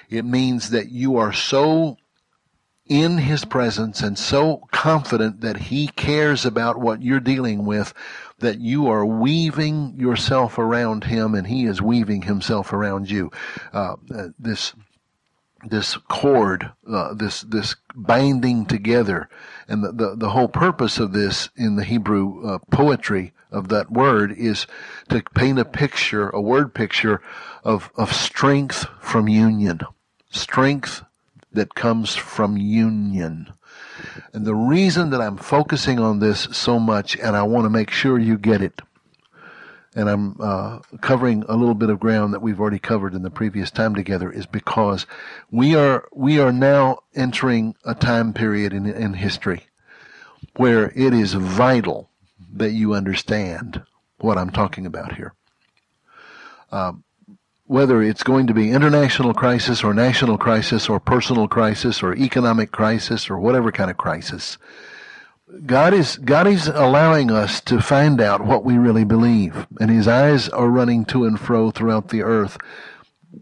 It 0.10 0.26
means 0.26 0.70
that 0.70 0.90
you 0.90 1.18
are 1.18 1.34
so 1.34 1.98
in 2.90 3.18
His 3.18 3.46
presence 3.46 4.02
and 4.02 4.18
so 4.18 4.68
confident 4.72 5.42
that 5.42 5.58
He 5.58 5.88
cares 5.88 6.46
about 6.46 6.80
what 6.80 7.02
you're 7.02 7.20
dealing 7.20 7.66
with 7.66 7.94
that 8.40 8.60
you 8.60 8.88
are 8.88 9.06
weaving 9.06 9.96
yourself 9.98 10.58
around 10.58 11.06
Him 11.06 11.34
and 11.36 11.48
He 11.48 11.66
is 11.66 11.82
weaving 11.82 12.24
Himself 12.24 12.74
around 12.74 13.10
you. 13.10 13.32
Uh, 13.74 13.96
uh 14.14 14.28
this 14.40 14.74
this 15.66 15.98
cord, 16.08 16.72
uh, 16.90 17.14
this 17.14 17.42
this 17.42 17.76
binding 17.96 18.66
together, 18.66 19.30
and 19.68 19.84
the, 19.84 19.92
the, 19.92 20.16
the 20.16 20.30
whole 20.30 20.48
purpose 20.48 21.00
of 21.00 21.14
this 21.14 21.50
in 21.56 21.76
the 21.76 21.84
Hebrew 21.84 22.48
uh, 22.48 22.60
poetry 22.72 23.34
of 23.52 23.70
that 23.70 23.92
word 23.92 24.32
is 24.32 24.68
to 25.10 25.24
paint 25.36 25.60
a 25.60 25.66
picture, 25.66 26.30
a 26.30 26.42
word 26.42 26.74
picture 26.74 27.22
of 27.64 27.92
of 27.96 28.14
strength 28.14 28.86
from 29.00 29.28
union, 29.28 29.82
strength 30.30 31.04
that 31.58 31.76
comes 31.76 32.16
from 32.16 32.58
union. 32.58 33.54
And 34.34 34.46
the 34.46 34.56
reason 34.56 35.10
that 35.10 35.22
I'm 35.22 35.38
focusing 35.38 36.00
on 36.00 36.20
this 36.20 36.48
so 36.52 36.80
much, 36.80 37.18
and 37.18 37.36
I 37.36 37.44
want 37.44 37.66
to 37.66 37.70
make 37.70 37.92
sure 37.92 38.18
you 38.18 38.38
get 38.38 38.62
it, 38.62 38.82
and 39.96 40.10
I'm 40.10 40.36
uh, 40.40 40.80
covering 41.02 41.44
a 41.50 41.56
little 41.56 41.74
bit 41.74 41.90
of 41.90 42.00
ground 42.00 42.34
that 42.34 42.42
we've 42.42 42.60
already 42.60 42.80
covered 42.80 43.16
in 43.16 43.24
the 43.24 43.32
previous 43.32 43.72
time 43.72 43.96
together, 43.96 44.32
is 44.32 44.46
because 44.46 45.06
we 45.52 45.76
are 45.76 46.08
we 46.14 46.40
are 46.40 46.52
now 46.52 47.00
entering 47.16 47.76
a 47.84 47.96
time 47.96 48.34
period 48.34 48.74
in 48.74 48.86
in 48.86 49.14
history 49.14 49.64
where 50.56 50.92
it 50.96 51.14
is 51.14 51.34
vital 51.34 52.10
that 52.54 52.72
you 52.72 52.94
understand 52.94 53.82
what 54.20 54.38
I'm 54.38 54.52
talking 54.52 54.86
about 54.86 55.16
here. 55.16 55.34
Um, 56.72 57.04
whether 57.68 58.02
it's 58.02 58.24
going 58.24 58.48
to 58.48 58.54
be 58.54 58.72
international 58.72 59.34
crisis 59.34 59.84
or 59.84 59.94
national 59.94 60.38
crisis 60.38 60.88
or 60.88 61.00
personal 61.00 61.48
crisis 61.48 62.02
or 62.02 62.16
economic 62.16 62.72
crisis 62.72 63.30
or 63.30 63.38
whatever 63.38 63.72
kind 63.72 63.92
of 63.92 63.98
crisis, 63.98 64.58
God 65.66 65.94
is 65.94 66.18
God 66.18 66.48
is 66.48 66.68
allowing 66.68 67.30
us 67.32 67.62
to 67.62 67.80
find 67.80 68.20
out 68.20 68.46
what 68.46 68.66
we 68.66 68.78
really 68.78 69.06
believe, 69.06 69.68
and 69.80 69.90
His 69.90 70.08
eyes 70.08 70.50
are 70.50 70.70
running 70.70 71.06
to 71.06 71.26
and 71.26 71.40
fro 71.40 71.72
throughout 71.72 72.10
the 72.10 72.22
earth, 72.22 72.58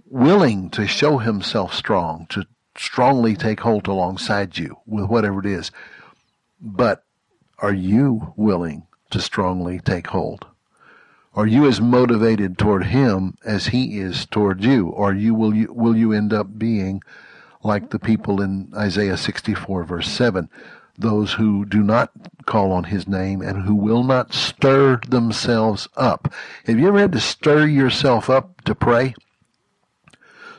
willing 0.05 0.69
to 0.71 0.87
show 0.87 1.17
Himself 1.17 1.73
strong, 1.73 2.27
to 2.29 2.45
strongly 2.77 3.35
take 3.35 3.61
hold 3.61 3.87
alongside 3.87 4.57
you 4.57 4.77
with 4.85 5.05
whatever 5.05 5.39
it 5.39 5.47
is. 5.47 5.71
But 6.59 7.03
are 7.59 7.73
you 7.73 8.33
willing 8.35 8.85
to 9.11 9.21
strongly 9.21 9.79
take 9.79 10.07
hold? 10.07 10.45
Are 11.35 11.45
you 11.45 11.67
as 11.67 11.81
motivated 11.81 12.57
toward 12.57 12.85
Him 12.85 13.37
as 13.43 13.67
He 13.67 13.99
is 13.99 14.25
toward 14.25 14.63
you, 14.63 14.87
or 14.87 15.13
you 15.13 15.35
will 15.35 15.53
you 15.53 15.73
will 15.73 15.93
you 15.93 16.13
end 16.13 16.31
up 16.31 16.57
being 16.57 17.03
like 17.61 17.89
the 17.89 17.99
people 17.99 18.41
in 18.41 18.71
Isaiah 18.73 19.17
64 19.17 19.83
verse 19.83 20.09
7, 20.09 20.49
those 20.97 21.33
who 21.33 21.65
do 21.65 21.83
not 21.83 22.11
call 22.45 22.71
on 22.71 22.85
his 22.85 23.05
name 23.05 23.41
and 23.41 23.63
who 23.63 23.75
will 23.75 24.03
not 24.03 24.33
stir 24.33 25.01
themselves 25.09 25.89
up. 25.97 26.33
Have 26.67 26.79
you 26.79 26.87
ever 26.87 26.99
had 26.99 27.11
to 27.11 27.19
stir 27.19 27.65
yourself 27.65 28.29
up 28.29 28.61
to 28.63 28.73
pray? 28.73 29.13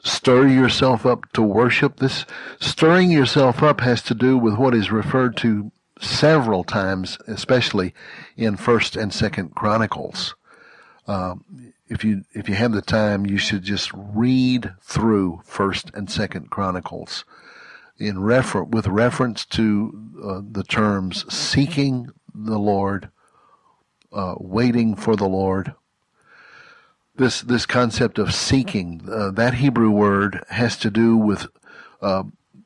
Stir 0.04 0.47
yourself 0.47 1.06
up 1.06 1.33
to 1.33 1.42
worship? 1.42 1.97
This 1.97 2.26
stirring 2.61 3.11
yourself 3.11 3.62
up 3.62 3.80
has 3.80 4.02
to 4.02 4.14
do 4.14 4.37
with 4.37 4.56
what 4.56 4.75
is 4.75 4.92
referred 4.92 5.38
to 5.38 5.73
several 6.02 6.64
times, 6.64 7.16
especially 7.26 7.95
in 8.37 8.56
First 8.56 8.95
and 8.95 9.11
Second 9.11 9.54
Chronicles. 9.54 10.35
Um, 11.07 11.73
if 11.89 12.05
you 12.05 12.25
if 12.33 12.49
you 12.49 12.57
have 12.57 12.73
the 12.73 12.83
time, 12.83 13.27
you 13.27 13.39
should 13.39 13.63
just 13.63 13.91
read 13.95 14.75
through 14.83 15.41
First 15.45 15.91
and 15.95 16.11
Second 16.11 16.51
Chronicles 16.51 17.25
in 17.99 18.19
refer 18.21 18.63
with 18.63 18.87
reference 18.87 19.45
to 19.47 20.11
uh, 20.23 20.41
the 20.51 20.65
terms 20.65 21.33
seeking 21.33 22.11
the 22.35 22.59
Lord, 22.59 23.11
uh, 24.13 24.35
waiting 24.39 24.95
for 24.97 25.17
the 25.17 25.29
Lord. 25.29 25.75
This 27.15 27.41
this 27.41 27.67
concept 27.67 28.19
of 28.19 28.35
seeking 28.35 29.09
uh, 29.11 29.31
that 29.31 29.55
Hebrew 29.55 29.91
word 29.91 30.45
has 30.51 30.77
to 30.79 30.91
do 30.91 31.17
with 31.17 31.47
uh, 32.03 32.25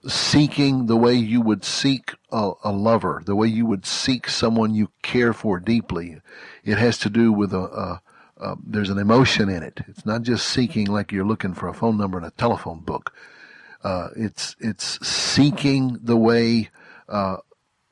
seeking 0.09 0.87
the 0.87 0.97
way 0.97 1.15
you 1.15 1.41
would 1.41 1.65
seek 1.65 2.15
a, 2.33 2.53
a, 2.65 2.73
lover, 2.73 3.23
the 3.25 3.37
way 3.37 3.47
you 3.47 3.67
would 3.67 3.85
seek 3.85 4.29
someone 4.29 4.75
you 4.75 4.91
care 5.03 5.33
for 5.33 5.61
deeply. 5.61 6.21
It 6.65 6.79
has 6.79 6.99
to 6.99 7.11
do 7.11 7.33
with 7.33 7.53
a, 7.53 7.61
a 7.61 8.03
uh, 8.41 8.57
there's 8.65 8.91
an 8.91 8.99
emotion 8.99 9.49
in 9.49 9.63
it. 9.63 9.81
It's 9.87 10.07
not 10.07 10.23
just 10.23 10.49
seeking 10.49 10.87
like 10.87 11.13
you're 11.13 11.27
looking 11.27 11.55
for 11.55 11.69
a 11.69 11.75
phone 11.75 11.99
number 11.99 12.19
in 12.19 12.25
a 12.25 12.31
telephone 12.31 12.81
book. 12.81 13.13
Uh, 13.85 14.09
it's 14.17 14.57
it's 14.59 15.07
seeking 15.07 15.99
the 16.03 16.17
way 16.17 16.71
uh, 17.09 17.37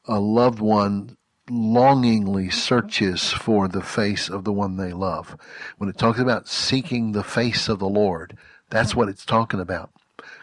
a 0.07 0.19
loved 0.19 0.61
one 0.61 1.17
longingly 1.51 2.51
searches 2.51 3.31
for 3.31 3.69
the 3.69 3.83
face 3.83 4.29
of 4.29 4.45
the 4.45 4.53
one 4.53 4.77
they 4.77 4.93
love. 4.93 5.37
When 5.79 5.89
it 5.89 5.99
talks 5.99 6.19
about 6.19 6.49
seeking 6.49 7.13
the 7.13 7.25
face 7.25 7.69
of 7.69 7.79
the 7.79 7.89
Lord, 7.89 8.37
that's 8.71 8.95
what 8.95 9.09
it's 9.09 9.25
talking 9.25 9.61
about. 9.61 9.91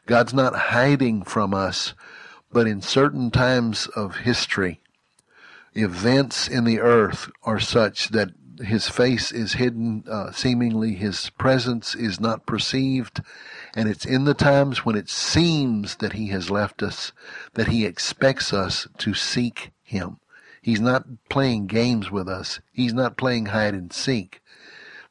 God's 0.06 0.34
not 0.34 0.56
hiding 0.56 1.24
from 1.24 1.54
us, 1.54 1.94
but 2.52 2.68
in 2.68 2.82
certain 2.82 3.32
times 3.32 3.88
of 3.96 4.18
history, 4.18 4.82
events 5.74 6.48
in 6.48 6.64
the 6.64 6.80
earth 6.80 7.30
are 7.44 7.60
such 7.60 8.10
that 8.10 8.30
his 8.60 8.88
face 8.88 9.32
is 9.32 9.54
hidden, 9.54 10.04
uh, 10.10 10.32
seemingly 10.32 10.96
his 10.96 11.30
presence 11.32 11.96
is 11.96 12.20
not 12.20 12.46
perceived. 12.46 13.22
And 13.76 13.90
it's 13.90 14.06
in 14.06 14.26
the 14.26 14.34
times 14.34 14.86
when 14.86 14.96
it 14.96 15.10
seems 15.10 15.98
that 15.98 16.14
he 16.14 16.28
has 16.28 16.50
left 16.50 16.82
us 16.82 17.12
that 17.54 17.68
he 17.68 17.86
expects 17.86 18.54
us 18.54 18.88
to 19.00 19.14
seek 19.14 19.72
him. 19.84 20.20
He's 20.62 20.82
not 20.82 21.06
playing 21.30 21.68
games 21.68 22.10
with 22.10 22.28
us. 22.28 22.60
He's 22.72 22.94
not 22.94 23.18
playing 23.18 23.48
hide 23.48 23.74
and 23.74 23.94
seek. 23.94 24.42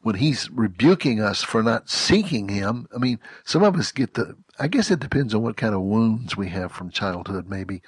When 0.03 0.17
he's 0.17 0.51
rebuking 0.51 1.21
us 1.21 1.43
for 1.43 1.63
not 1.63 1.89
seeking 1.89 2.49
him, 2.49 2.87
I 2.95 2.99
mean, 2.99 3.21
some 3.45 3.63
of 3.63 3.77
us 3.77 3.93
get 3.93 4.15
the, 4.15 4.37
I 4.59 4.69
guess 4.69 4.91
it 4.91 5.01
depends 5.01 5.35
on 5.35 5.43
what 5.43 5.57
kind 5.57 5.75
of 5.75 5.81
wounds 5.81 6.37
we 6.37 6.49
have 6.49 6.73
from 6.73 6.91
childhood, 6.91 7.49
maybe, 7.49 7.83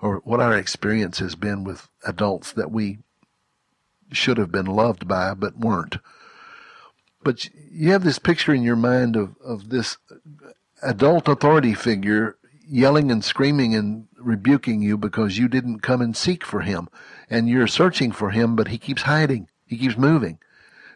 or 0.00 0.20
what 0.24 0.40
our 0.40 0.56
experience 0.56 1.20
has 1.20 1.34
been 1.34 1.64
with 1.64 1.88
adults 2.04 2.52
that 2.52 2.70
we 2.70 2.98
should 4.16 4.38
have 4.38 4.52
been 4.52 4.66
loved 4.66 5.08
by 5.08 5.34
but 5.34 5.58
weren't. 5.58 5.98
But 7.22 7.48
you 7.70 7.92
have 7.92 8.04
this 8.04 8.18
picture 8.18 8.52
in 8.52 8.62
your 8.62 8.76
mind 8.76 9.16
of, 9.16 9.36
of 9.44 9.70
this 9.70 9.96
adult 10.82 11.28
authority 11.28 11.74
figure 11.74 12.36
yelling 12.68 13.10
and 13.10 13.24
screaming 13.24 13.74
and 13.74 14.08
rebuking 14.16 14.82
you 14.82 14.96
because 14.96 15.38
you 15.38 15.48
didn't 15.48 15.80
come 15.80 16.00
and 16.00 16.16
seek 16.16 16.44
for 16.44 16.60
him. 16.60 16.88
And 17.28 17.48
you're 17.48 17.66
searching 17.66 18.12
for 18.12 18.30
him, 18.30 18.56
but 18.56 18.68
he 18.68 18.78
keeps 18.78 19.02
hiding. 19.02 19.48
He 19.66 19.76
keeps 19.76 19.96
moving. 19.96 20.38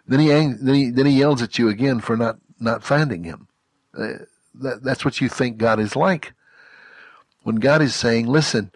Then 0.06 0.20
he, 0.20 0.28
then 0.28 0.74
he, 0.74 0.90
then 0.90 1.06
he 1.06 1.18
yells 1.18 1.42
at 1.42 1.58
you 1.58 1.68
again 1.68 2.00
for 2.00 2.16
not, 2.16 2.38
not 2.58 2.84
finding 2.84 3.24
him. 3.24 3.48
Uh, 3.96 4.24
that, 4.54 4.82
that's 4.82 5.04
what 5.04 5.20
you 5.20 5.28
think 5.28 5.58
God 5.58 5.80
is 5.80 5.96
like. 5.96 6.32
When 7.42 7.56
God 7.56 7.82
is 7.82 7.94
saying, 7.94 8.26
listen, 8.26 8.72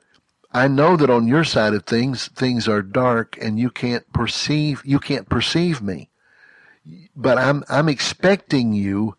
I 0.53 0.67
know 0.67 0.97
that 0.97 1.11
on 1.11 1.29
your 1.29 1.45
side 1.45 1.75
of 1.75 1.85
things, 1.85 2.29
things 2.29 2.67
are 2.67 2.83
dark 2.83 3.39
and 3.41 3.59
you 3.59 3.71
can't 3.71 4.11
perceive, 4.13 4.83
you 4.85 4.99
can't 4.99 5.29
perceive 5.29 5.81
me. 5.81 6.11
But 7.15 7.39
I'm, 7.39 7.63
I'm 7.69 7.89
expecting 7.89 8.73
you 8.73 9.17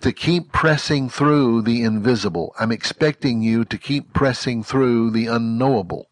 to 0.00 0.12
keep 0.12 0.50
pressing 0.50 1.08
through 1.08 1.62
the 1.62 1.82
invisible. 1.82 2.52
I'm 2.58 2.72
expecting 2.72 3.42
you 3.42 3.64
to 3.66 3.78
keep 3.78 4.12
pressing 4.12 4.64
through 4.64 5.10
the 5.12 5.28
unknowable. 5.28 6.08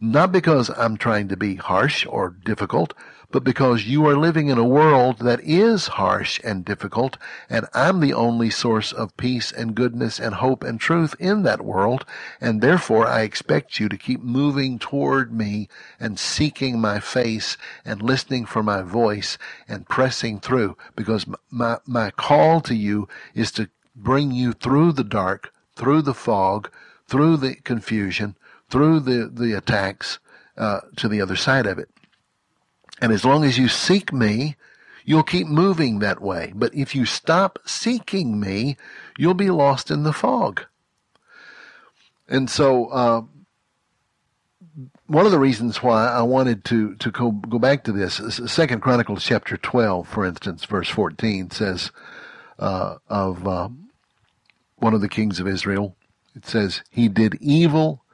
Not 0.00 0.32
because 0.32 0.70
I'm 0.70 0.96
trying 0.96 1.28
to 1.28 1.36
be 1.36 1.56
harsh 1.56 2.06
or 2.06 2.30
difficult, 2.30 2.94
but 3.32 3.44
because 3.44 3.84
you 3.84 4.06
are 4.06 4.16
living 4.16 4.48
in 4.48 4.58
a 4.58 4.64
world 4.64 5.18
that 5.20 5.40
is 5.42 5.86
harsh 5.86 6.40
and 6.42 6.64
difficult, 6.64 7.16
and 7.48 7.66
I'm 7.72 8.00
the 8.00 8.12
only 8.12 8.50
source 8.50 8.92
of 8.92 9.16
peace 9.16 9.52
and 9.52 9.74
goodness 9.74 10.18
and 10.18 10.34
hope 10.34 10.64
and 10.64 10.80
truth 10.80 11.14
in 11.18 11.42
that 11.44 11.64
world, 11.64 12.04
and 12.40 12.60
therefore 12.60 13.06
I 13.06 13.22
expect 13.22 13.78
you 13.78 13.88
to 13.88 13.96
keep 13.96 14.22
moving 14.22 14.78
toward 14.78 15.32
me 15.32 15.68
and 16.00 16.18
seeking 16.18 16.80
my 16.80 16.98
face 16.98 17.56
and 17.84 18.02
listening 18.02 18.46
for 18.46 18.62
my 18.62 18.82
voice 18.82 19.38
and 19.68 19.88
pressing 19.88 20.40
through, 20.40 20.76
because 20.96 21.26
my, 21.50 21.78
my 21.86 22.10
call 22.10 22.60
to 22.62 22.74
you 22.74 23.08
is 23.34 23.52
to 23.52 23.70
bring 23.94 24.32
you 24.32 24.52
through 24.52 24.92
the 24.92 25.04
dark, 25.04 25.52
through 25.76 26.02
the 26.02 26.14
fog, 26.14 26.70
through 27.06 27.36
the 27.36 27.54
confusion, 27.54 28.36
through 28.68 29.00
the, 29.00 29.30
the 29.32 29.52
attacks, 29.52 30.18
uh, 30.56 30.80
to 30.96 31.08
the 31.08 31.20
other 31.20 31.36
side 31.36 31.66
of 31.66 31.78
it. 31.78 31.88
And 33.00 33.12
as 33.12 33.24
long 33.24 33.44
as 33.44 33.58
you 33.58 33.68
seek 33.68 34.12
me, 34.12 34.56
you'll 35.04 35.22
keep 35.22 35.46
moving 35.46 35.98
that 35.98 36.20
way. 36.20 36.52
But 36.54 36.74
if 36.74 36.94
you 36.94 37.04
stop 37.04 37.58
seeking 37.64 38.38
me, 38.38 38.76
you'll 39.16 39.34
be 39.34 39.50
lost 39.50 39.90
in 39.90 40.02
the 40.02 40.12
fog. 40.12 40.64
And 42.28 42.48
so, 42.48 42.86
uh, 42.86 43.22
one 45.06 45.26
of 45.26 45.32
the 45.32 45.40
reasons 45.40 45.82
why 45.82 46.06
I 46.06 46.22
wanted 46.22 46.64
to, 46.66 46.94
to 46.96 47.10
go, 47.10 47.32
go 47.32 47.58
back 47.58 47.82
to 47.84 47.92
this, 47.92 48.20
Second 48.46 48.80
Chronicles 48.80 49.24
chapter 49.24 49.56
12, 49.56 50.06
for 50.06 50.24
instance, 50.24 50.64
verse 50.64 50.88
14 50.88 51.50
says, 51.50 51.90
uh, 52.60 52.96
of, 53.08 53.48
uh, 53.48 53.68
one 54.76 54.94
of 54.94 55.00
the 55.00 55.08
kings 55.08 55.40
of 55.40 55.48
Israel, 55.48 55.96
it 56.36 56.46
says, 56.46 56.82
he 56.90 57.08
did 57.08 57.36
evil 57.40 58.04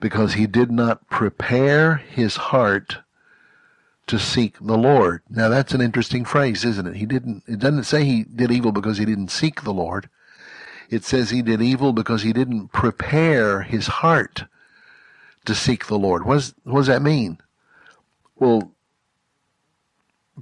because 0.00 0.34
he 0.34 0.46
did 0.48 0.72
not 0.72 1.08
prepare 1.08 1.96
his 1.96 2.36
heart 2.36 2.98
to 4.06 4.18
seek 4.18 4.58
the 4.60 4.76
Lord. 4.76 5.22
Now 5.30 5.48
that's 5.48 5.72
an 5.72 5.80
interesting 5.80 6.24
phrase, 6.24 6.64
isn't 6.64 6.86
it? 6.86 6.96
He 6.96 7.06
didn't, 7.06 7.42
it 7.46 7.58
doesn't 7.58 7.84
say 7.84 8.04
he 8.04 8.24
did 8.24 8.50
evil 8.50 8.72
because 8.72 8.98
he 8.98 9.04
didn't 9.04 9.30
seek 9.30 9.62
the 9.62 9.72
Lord. 9.72 10.08
It 10.90 11.04
says 11.04 11.30
he 11.30 11.42
did 11.42 11.62
evil 11.62 11.92
because 11.92 12.22
he 12.22 12.32
didn't 12.32 12.68
prepare 12.68 13.62
his 13.62 13.86
heart 13.86 14.44
to 15.46 15.54
seek 15.54 15.86
the 15.86 15.98
Lord. 15.98 16.24
What, 16.24 16.34
does, 16.34 16.54
what 16.64 16.80
does 16.80 16.86
that 16.88 17.02
mean? 17.02 17.38
Well, 18.36 18.72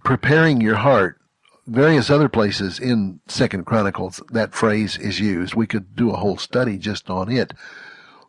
preparing 0.02 0.60
your 0.60 0.76
heart, 0.76 1.20
various 1.66 2.10
other 2.10 2.28
places 2.28 2.78
in 2.78 3.20
Second 3.28 3.66
Chronicles, 3.66 4.20
that 4.30 4.54
phrase 4.54 4.96
is 4.98 5.20
used. 5.20 5.54
We 5.54 5.66
could 5.66 5.94
do 5.94 6.10
a 6.10 6.16
whole 6.16 6.36
study 6.36 6.78
just 6.78 7.08
on 7.10 7.30
it. 7.30 7.52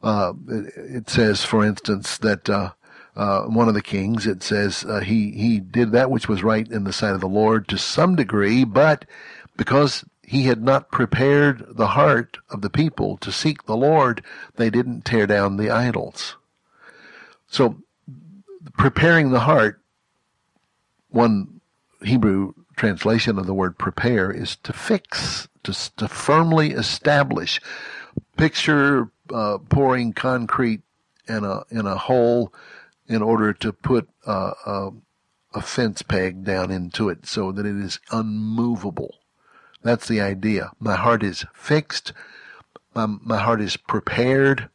Uh, 0.03 0.33
it, 0.49 0.73
it, 0.75 1.09
says, 1.09 1.43
for 1.43 1.65
instance, 1.65 2.17
that, 2.19 2.49
uh, 2.49 2.71
uh, 3.15 3.43
one 3.43 3.67
of 3.67 3.73
the 3.73 3.81
kings, 3.81 4.25
it 4.25 4.41
says 4.41 4.83
uh, 4.87 4.99
he 5.01 5.31
he 5.31 5.59
did 5.59 5.91
that 5.91 6.09
which 6.09 6.27
was 6.27 6.43
right 6.43 6.67
in 6.67 6.83
the 6.83 6.93
sight 6.93 7.13
of 7.13 7.21
the 7.21 7.27
Lord 7.27 7.67
to 7.67 7.77
some 7.77 8.15
degree, 8.15 8.63
but 8.63 9.05
because 9.55 10.03
he 10.23 10.43
had 10.43 10.63
not 10.63 10.91
prepared 10.91 11.63
the 11.69 11.87
heart 11.87 12.39
of 12.49 12.61
the 12.61 12.69
people 12.69 13.17
to 13.17 13.31
seek 13.31 13.65
the 13.65 13.77
Lord, 13.77 14.23
they 14.55 14.69
didn't 14.69 15.05
tear 15.05 15.27
down 15.27 15.57
the 15.57 15.69
idols. 15.69 16.37
So, 17.47 17.77
preparing 18.77 19.29
the 19.29 19.41
heart, 19.41 19.79
one 21.09 21.61
Hebrew 22.01 22.53
translation 22.75 23.37
of 23.37 23.45
the 23.45 23.53
word 23.53 23.77
prepare 23.77 24.31
is 24.31 24.55
to 24.63 24.73
fix, 24.73 25.47
to, 25.63 25.95
to 25.97 26.07
firmly 26.07 26.71
establish. 26.71 27.61
Picture 28.37 29.11
uh, 29.31 29.59
pouring 29.69 30.13
concrete 30.13 30.81
in 31.27 31.43
a 31.43 31.63
in 31.69 31.85
a 31.85 31.95
hole 31.95 32.53
in 33.07 33.21
order 33.21 33.53
to 33.53 33.73
put 33.73 34.09
uh, 34.25 34.53
a, 34.65 34.89
a 35.53 35.61
fence 35.61 36.01
peg 36.01 36.43
down 36.43 36.71
into 36.71 37.09
it 37.09 37.25
so 37.25 37.51
that 37.51 37.65
it 37.65 37.75
is 37.75 37.99
unmovable. 38.11 39.15
That's 39.83 40.07
the 40.07 40.21
idea. 40.21 40.71
My 40.79 40.95
heart 40.95 41.23
is 41.23 41.45
fixed. 41.53 42.13
My, 42.95 43.05
my 43.05 43.37
heart 43.37 43.61
is 43.61 43.75
prepared. 43.77 44.69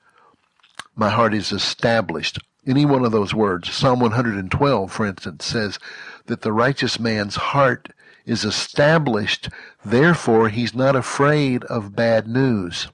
My 0.95 1.11
heart 1.11 1.33
is 1.33 1.53
established. 1.53 2.39
Any 2.67 2.85
one 2.85 3.05
of 3.05 3.13
those 3.13 3.33
words, 3.33 3.73
Psalm 3.73 4.01
112, 4.01 4.93
for 4.93 5.07
instance, 5.07 5.45
says 5.47 5.79
that 6.27 6.43
the 6.43 6.53
righteous 6.53 7.01
man's 7.01 7.37
heart 7.37 7.89
is 8.27 8.45
established. 8.45 9.49
Therefore, 9.85 10.51
he's 10.51 10.75
not 10.75 10.95
afraid 10.95 11.65
of 11.65 11.97
bad 11.97 12.29
news. 12.29 12.89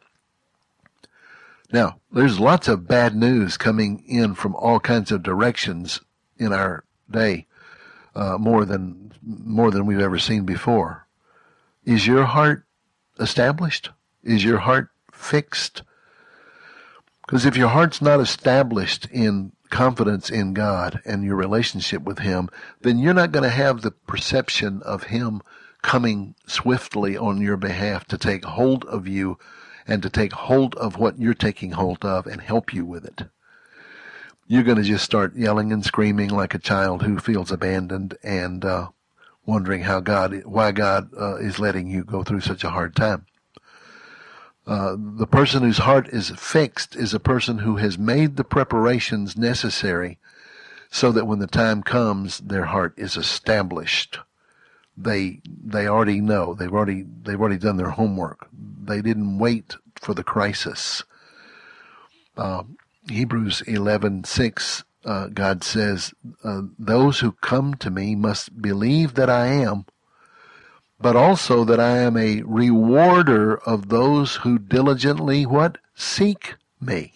Now, 1.74 1.98
there's 2.12 2.38
lots 2.38 2.68
of 2.68 2.86
bad 2.86 3.16
news 3.16 3.56
coming 3.56 4.04
in 4.06 4.36
from 4.36 4.54
all 4.54 4.78
kinds 4.78 5.10
of 5.10 5.24
directions 5.24 6.00
in 6.38 6.52
our 6.52 6.84
day, 7.10 7.48
uh, 8.14 8.38
more 8.38 8.64
than 8.64 9.10
more 9.20 9.72
than 9.72 9.84
we've 9.84 9.98
ever 9.98 10.20
seen 10.20 10.44
before. 10.44 11.08
Is 11.84 12.06
your 12.06 12.26
heart 12.26 12.64
established? 13.18 13.90
Is 14.22 14.44
your 14.44 14.58
heart 14.58 14.90
fixed? 15.10 15.82
Because 17.26 17.44
if 17.44 17.56
your 17.56 17.70
heart's 17.70 18.00
not 18.00 18.20
established 18.20 19.08
in 19.10 19.50
confidence 19.70 20.30
in 20.30 20.54
God 20.54 21.00
and 21.04 21.24
your 21.24 21.34
relationship 21.34 22.02
with 22.02 22.20
Him, 22.20 22.50
then 22.82 23.00
you're 23.00 23.14
not 23.14 23.32
going 23.32 23.42
to 23.42 23.50
have 23.50 23.82
the 23.82 23.90
perception 23.90 24.80
of 24.82 25.02
Him 25.02 25.42
coming 25.82 26.36
swiftly 26.46 27.16
on 27.16 27.40
your 27.40 27.56
behalf 27.56 28.04
to 28.04 28.16
take 28.16 28.44
hold 28.44 28.84
of 28.84 29.08
you 29.08 29.38
and 29.86 30.02
to 30.02 30.10
take 30.10 30.32
hold 30.32 30.74
of 30.76 30.98
what 30.98 31.18
you're 31.18 31.34
taking 31.34 31.72
hold 31.72 32.04
of 32.04 32.26
and 32.26 32.40
help 32.40 32.72
you 32.72 32.84
with 32.84 33.04
it. 33.04 33.24
You're 34.46 34.62
going 34.62 34.78
to 34.78 34.82
just 34.82 35.04
start 35.04 35.36
yelling 35.36 35.72
and 35.72 35.84
screaming 35.84 36.30
like 36.30 36.54
a 36.54 36.58
child 36.58 37.02
who 37.02 37.18
feels 37.18 37.50
abandoned 37.50 38.16
and 38.22 38.64
uh, 38.64 38.88
wondering 39.46 39.82
how 39.82 40.00
God, 40.00 40.44
why 40.44 40.72
God 40.72 41.10
uh, 41.18 41.36
is 41.36 41.58
letting 41.58 41.88
you 41.88 42.04
go 42.04 42.22
through 42.22 42.40
such 42.40 42.64
a 42.64 42.70
hard 42.70 42.94
time. 42.94 43.26
Uh, 44.66 44.96
the 44.98 45.26
person 45.26 45.62
whose 45.62 45.78
heart 45.78 46.08
is 46.08 46.30
fixed 46.30 46.96
is 46.96 47.12
a 47.12 47.20
person 47.20 47.58
who 47.58 47.76
has 47.76 47.98
made 47.98 48.36
the 48.36 48.44
preparations 48.44 49.36
necessary 49.36 50.18
so 50.90 51.12
that 51.12 51.26
when 51.26 51.38
the 51.38 51.46
time 51.46 51.82
comes, 51.82 52.38
their 52.38 52.64
heart 52.64 52.94
is 52.96 53.16
established. 53.16 54.20
They 54.96 55.40
they 55.44 55.88
already 55.88 56.20
know. 56.20 56.54
They've 56.54 56.72
already 56.72 57.04
they've 57.24 57.40
already 57.40 57.58
done 57.58 57.76
their 57.76 57.90
homework. 57.90 58.48
They 58.86 59.02
didn't 59.02 59.38
wait 59.38 59.76
for 59.96 60.14
the 60.14 60.24
crisis. 60.24 61.04
Uh, 62.36 62.64
Hebrews 63.08 63.62
eleven 63.62 64.24
six. 64.24 64.84
Uh, 65.04 65.26
God 65.28 65.62
says, 65.62 66.14
uh, 66.42 66.62
"Those 66.78 67.20
who 67.20 67.32
come 67.32 67.74
to 67.74 67.90
me 67.90 68.14
must 68.14 68.62
believe 68.62 69.14
that 69.14 69.28
I 69.28 69.46
am, 69.46 69.84
but 70.98 71.14
also 71.14 71.64
that 71.64 71.78
I 71.78 71.98
am 71.98 72.16
a 72.16 72.42
rewarder 72.42 73.56
of 73.56 73.88
those 73.88 74.36
who 74.36 74.58
diligently 74.58 75.44
what? 75.44 75.78
Seek 75.94 76.54
me. 76.80 77.12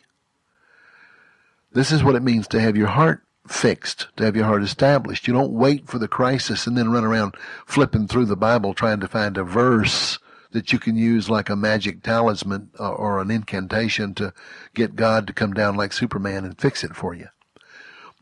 This 1.73 1.91
is 1.91 2.05
what 2.05 2.15
it 2.15 2.23
means 2.23 2.47
to 2.49 2.61
have 2.61 2.77
your 2.77 2.89
heart 2.89 3.23
fixed, 3.47 4.09
to 4.17 4.25
have 4.25 4.37
your 4.37 4.45
heart 4.45 4.63
established. 4.63 5.27
You 5.27 5.33
don't 5.33 5.53
wait 5.53 5.89
for 5.89 5.99
the 5.99 6.09
crisis 6.09 6.67
and 6.67 6.77
then 6.77 6.91
run 6.91 7.05
around 7.05 7.35
flipping 7.67 8.07
through 8.07 8.27
the 8.27 8.37
Bible 8.37 8.75
trying 8.75 9.01
to 9.01 9.09
find 9.09 9.39
a 9.39 9.45
verse 9.45 10.19
that 10.53 10.73
you 10.73 10.79
can 10.79 10.97
use 10.97 11.29
like 11.29 11.49
a 11.49 11.57
magic 11.57 12.03
talisman 12.03 12.71
uh, 12.79 12.91
or 12.91 13.21
an 13.21 13.31
incantation 13.31 14.15
to 14.15 14.33
get 14.75 14.97
God 14.97 15.27
to 15.27 15.33
come 15.33 15.53
down 15.53 15.77
like 15.77 15.93
Superman 15.93 16.45
and 16.45 16.59
fix 16.59 16.83
it 16.83 16.97
for 16.97 17.15
you. 17.15 17.29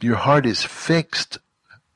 Your 0.00 0.16
heart 0.16 0.45
is 0.45 0.62
fixed. 0.62 1.38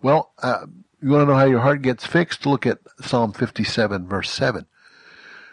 Well, 0.00 0.32
uh, 0.42 0.66
you 1.02 1.10
want 1.10 1.22
to 1.22 1.32
know 1.32 1.38
how 1.38 1.46
your 1.46 1.60
heart 1.60 1.82
gets 1.82 2.06
fixed? 2.06 2.46
Look 2.46 2.66
at 2.66 2.78
Psalm 3.00 3.32
57 3.32 4.06
verse 4.06 4.30
7. 4.30 4.66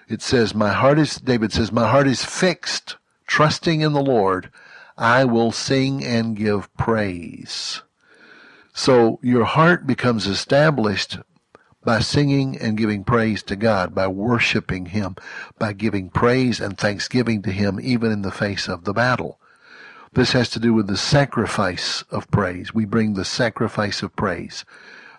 It 0.07 0.21
says, 0.21 0.55
my 0.55 0.71
heart 0.71 0.99
is, 0.99 1.17
David 1.17 1.51
says, 1.51 1.71
my 1.71 1.89
heart 1.89 2.07
is 2.07 2.23
fixed, 2.23 2.95
trusting 3.25 3.81
in 3.81 3.91
the 3.91 4.01
Lord. 4.01 4.49
I 4.97 5.25
will 5.25 5.51
sing 5.51 6.03
and 6.03 6.35
give 6.35 6.73
praise. 6.77 7.81
So 8.73 9.19
your 9.21 9.43
heart 9.43 9.85
becomes 9.85 10.27
established 10.27 11.19
by 11.87 11.99
singing 11.99 12.57
and 12.57 12.75
giving 12.75 13.01
praise 13.05 13.41
to 13.41 13.55
God, 13.55 13.95
by 13.95 14.05
worshiping 14.09 14.87
Him, 14.87 15.15
by 15.57 15.71
giving 15.71 16.09
praise 16.09 16.59
and 16.59 16.77
thanksgiving 16.77 17.41
to 17.43 17.49
Him, 17.49 17.79
even 17.81 18.11
in 18.11 18.23
the 18.23 18.31
face 18.31 18.67
of 18.67 18.83
the 18.83 18.91
battle. 18.91 19.39
This 20.11 20.33
has 20.33 20.49
to 20.49 20.59
do 20.59 20.73
with 20.73 20.87
the 20.87 20.97
sacrifice 20.97 22.03
of 22.11 22.29
praise. 22.29 22.73
We 22.73 22.83
bring 22.83 23.13
the 23.13 23.23
sacrifice 23.23 24.03
of 24.03 24.13
praise. 24.17 24.65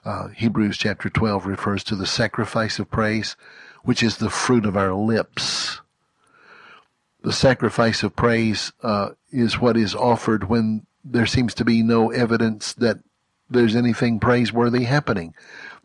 Uh, 0.04 0.28
Hebrews 0.28 0.76
chapter 0.76 1.08
12 1.08 1.46
refers 1.46 1.82
to 1.84 1.96
the 1.96 2.06
sacrifice 2.06 2.78
of 2.78 2.90
praise, 2.90 3.34
which 3.82 4.02
is 4.02 4.18
the 4.18 4.28
fruit 4.28 4.66
of 4.66 4.76
our 4.76 4.92
lips. 4.92 5.80
The 7.22 7.32
sacrifice 7.32 8.02
of 8.02 8.14
praise 8.14 8.74
uh, 8.82 9.12
is 9.30 9.58
what 9.58 9.78
is 9.78 9.94
offered 9.94 10.50
when 10.50 10.84
there 11.02 11.24
seems 11.24 11.54
to 11.54 11.64
be 11.64 11.82
no 11.82 12.10
evidence 12.10 12.74
that 12.74 12.98
there's 13.50 13.74
anything 13.74 14.20
praiseworthy 14.20 14.84
happening. 14.84 15.34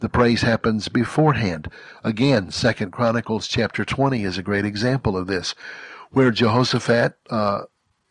The 0.04 0.10
praise 0.10 0.42
happens 0.42 0.90
beforehand. 0.90 1.70
Again, 2.04 2.52
Second 2.52 2.92
Chronicles 2.92 3.48
chapter 3.48 3.86
20 3.86 4.26
is 4.26 4.38
a 4.38 4.44
great 4.44 4.66
example 4.66 5.16
of 5.16 5.28
this, 5.28 5.56
where 6.12 6.30
Jehoshaphat 6.30 7.14
uh, 7.30 7.62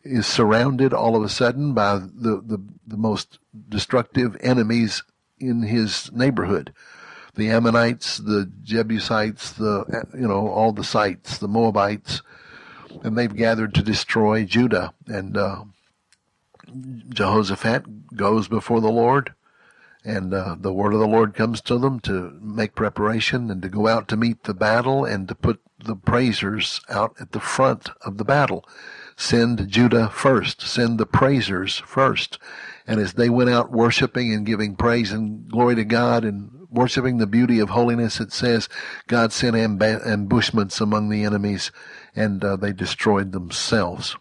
is 0.01 0.25
surrounded 0.25 0.91
all 0.91 1.15
of 1.15 1.21
a 1.21 1.29
sudden 1.29 1.75
by 1.75 1.99
the, 1.99 2.41
the, 2.43 2.59
the 2.87 2.97
most 2.97 3.37
destructive 3.69 4.35
enemies 4.39 5.03
in 5.37 5.61
his 5.61 6.11
neighborhood. 6.11 6.73
The 7.35 7.51
Ammonites, 7.51 8.17
the 8.17 8.51
Jebusites, 8.63 9.51
the, 9.51 10.07
you 10.15 10.27
know, 10.27 10.47
all 10.47 10.71
the 10.71 10.83
sites, 10.83 11.37
the 11.37 11.47
Moabites, 11.47 12.23
and 13.03 13.15
they've 13.15 13.35
gathered 13.35 13.75
to 13.75 13.83
destroy 13.83 14.45
Judah. 14.45 14.95
And, 15.05 15.37
uh, 15.37 15.65
Jehoshaphat 17.09 18.15
goes 18.15 18.47
before 18.47 18.81
the 18.81 18.89
Lord, 18.89 19.35
and 20.03 20.33
uh, 20.33 20.55
the 20.59 20.73
word 20.73 20.93
of 20.93 20.99
the 20.99 21.07
Lord 21.07 21.33
comes 21.33 21.61
to 21.61 21.77
them 21.77 21.99
to 22.01 22.37
make 22.41 22.75
preparation 22.75 23.49
and 23.49 23.61
to 23.61 23.69
go 23.69 23.87
out 23.87 24.07
to 24.09 24.17
meet 24.17 24.43
the 24.43 24.53
battle 24.53 25.05
and 25.05 25.27
to 25.29 25.35
put 25.35 25.61
the 25.83 25.95
praisers 25.95 26.81
out 26.89 27.15
at 27.19 27.31
the 27.31 27.39
front 27.39 27.89
of 28.01 28.17
the 28.17 28.25
battle. 28.25 28.65
Send 29.15 29.67
Judah 29.69 30.09
first. 30.09 30.61
Send 30.61 30.97
the 30.97 31.05
praisers 31.05 31.79
first. 31.85 32.37
And 32.85 32.99
as 32.99 33.13
they 33.13 33.29
went 33.29 33.49
out 33.49 33.71
worshiping 33.71 34.33
and 34.33 34.45
giving 34.45 34.75
praise 34.75 35.11
and 35.11 35.49
glory 35.49 35.75
to 35.75 35.85
God 35.85 36.25
and 36.25 36.67
worshiping 36.69 37.17
the 37.17 37.27
beauty 37.27 37.59
of 37.59 37.69
holiness, 37.69 38.19
it 38.19 38.33
says 38.33 38.67
God 39.07 39.31
sent 39.31 39.55
amb- 39.55 40.05
ambushments 40.05 40.81
among 40.81 41.09
the 41.09 41.23
enemies 41.23 41.71
and 42.15 42.43
uh, 42.43 42.55
they 42.55 42.73
destroyed 42.73 43.31
themselves. 43.31 44.17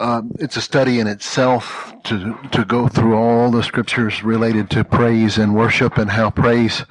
Uh, 0.00 0.22
it's 0.38 0.56
a 0.56 0.62
study 0.62 0.98
in 0.98 1.06
itself 1.06 1.92
to 2.04 2.34
to 2.52 2.64
go 2.64 2.88
through 2.88 3.14
all 3.14 3.50
the 3.50 3.62
scriptures 3.62 4.24
related 4.24 4.70
to 4.70 4.82
praise 4.82 5.36
and 5.36 5.54
worship 5.54 5.98
and 5.98 6.10
how 6.10 6.30
praise 6.30 6.86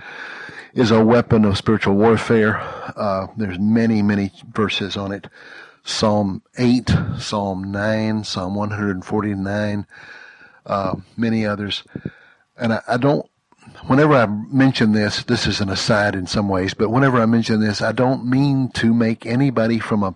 is 0.76 0.92
a 0.92 1.04
weapon 1.04 1.44
of 1.44 1.58
spiritual 1.58 1.96
warfare. 1.96 2.60
Uh, 2.96 3.26
there's 3.36 3.58
many 3.58 4.04
many 4.04 4.32
verses 4.54 4.96
on 4.96 5.12
it. 5.12 5.28
Psalm 5.84 6.44
8, 6.60 6.92
Psalm 7.18 7.72
9, 7.72 8.24
Psalm 8.24 8.54
149, 8.54 9.88
uh, 10.68 10.96
many 11.18 11.48
others. 11.48 11.84
And 12.58 12.74
I, 12.74 12.82
I, 12.88 12.98
don't, 12.98 13.26
whenever 13.88 14.14
I 14.14 14.28
mention 14.28 14.92
this, 14.92 15.24
this 15.24 15.48
is 15.48 15.62
an 15.62 15.70
aside 15.70 16.14
in 16.14 16.28
some 16.28 16.48
ways, 16.48 16.76
but 16.76 16.90
whenever 16.90 17.20
I 17.20 17.26
mention 17.26 17.60
this, 17.60 17.82
I 17.82 17.92
don't 17.92 18.30
mean 18.30 18.70
to 18.74 18.94
make 18.94 19.26
anybody 19.26 19.80
from 19.80 20.04
a, 20.04 20.16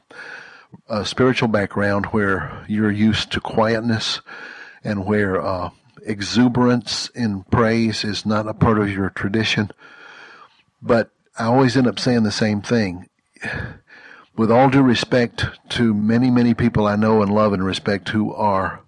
a 0.87 1.05
spiritual 1.05 1.47
background 1.47 2.07
where 2.07 2.65
you're 2.67 2.91
used 2.91 3.31
to 3.31 3.39
quietness 3.39 4.21
and 4.83 5.05
where 5.05 5.41
uh, 5.41 5.69
exuberance 6.05 7.09
in 7.09 7.43
praise 7.43 8.03
is 8.03 8.25
not 8.25 8.47
a 8.47 8.53
part 8.53 8.79
of 8.79 8.91
your 8.91 9.09
tradition. 9.09 9.71
But 10.81 11.11
I 11.37 11.45
always 11.45 11.77
end 11.77 11.87
up 11.87 11.99
saying 11.99 12.23
the 12.23 12.31
same 12.31 12.61
thing 12.61 13.09
with 14.35 14.51
all 14.51 14.69
due 14.69 14.81
respect 14.81 15.45
to 15.69 15.93
many, 15.93 16.29
many 16.29 16.53
people 16.53 16.87
I 16.87 16.95
know 16.95 17.21
and 17.21 17.33
love 17.33 17.53
and 17.53 17.63
respect 17.63 18.09
who 18.09 18.33
are 18.33 18.81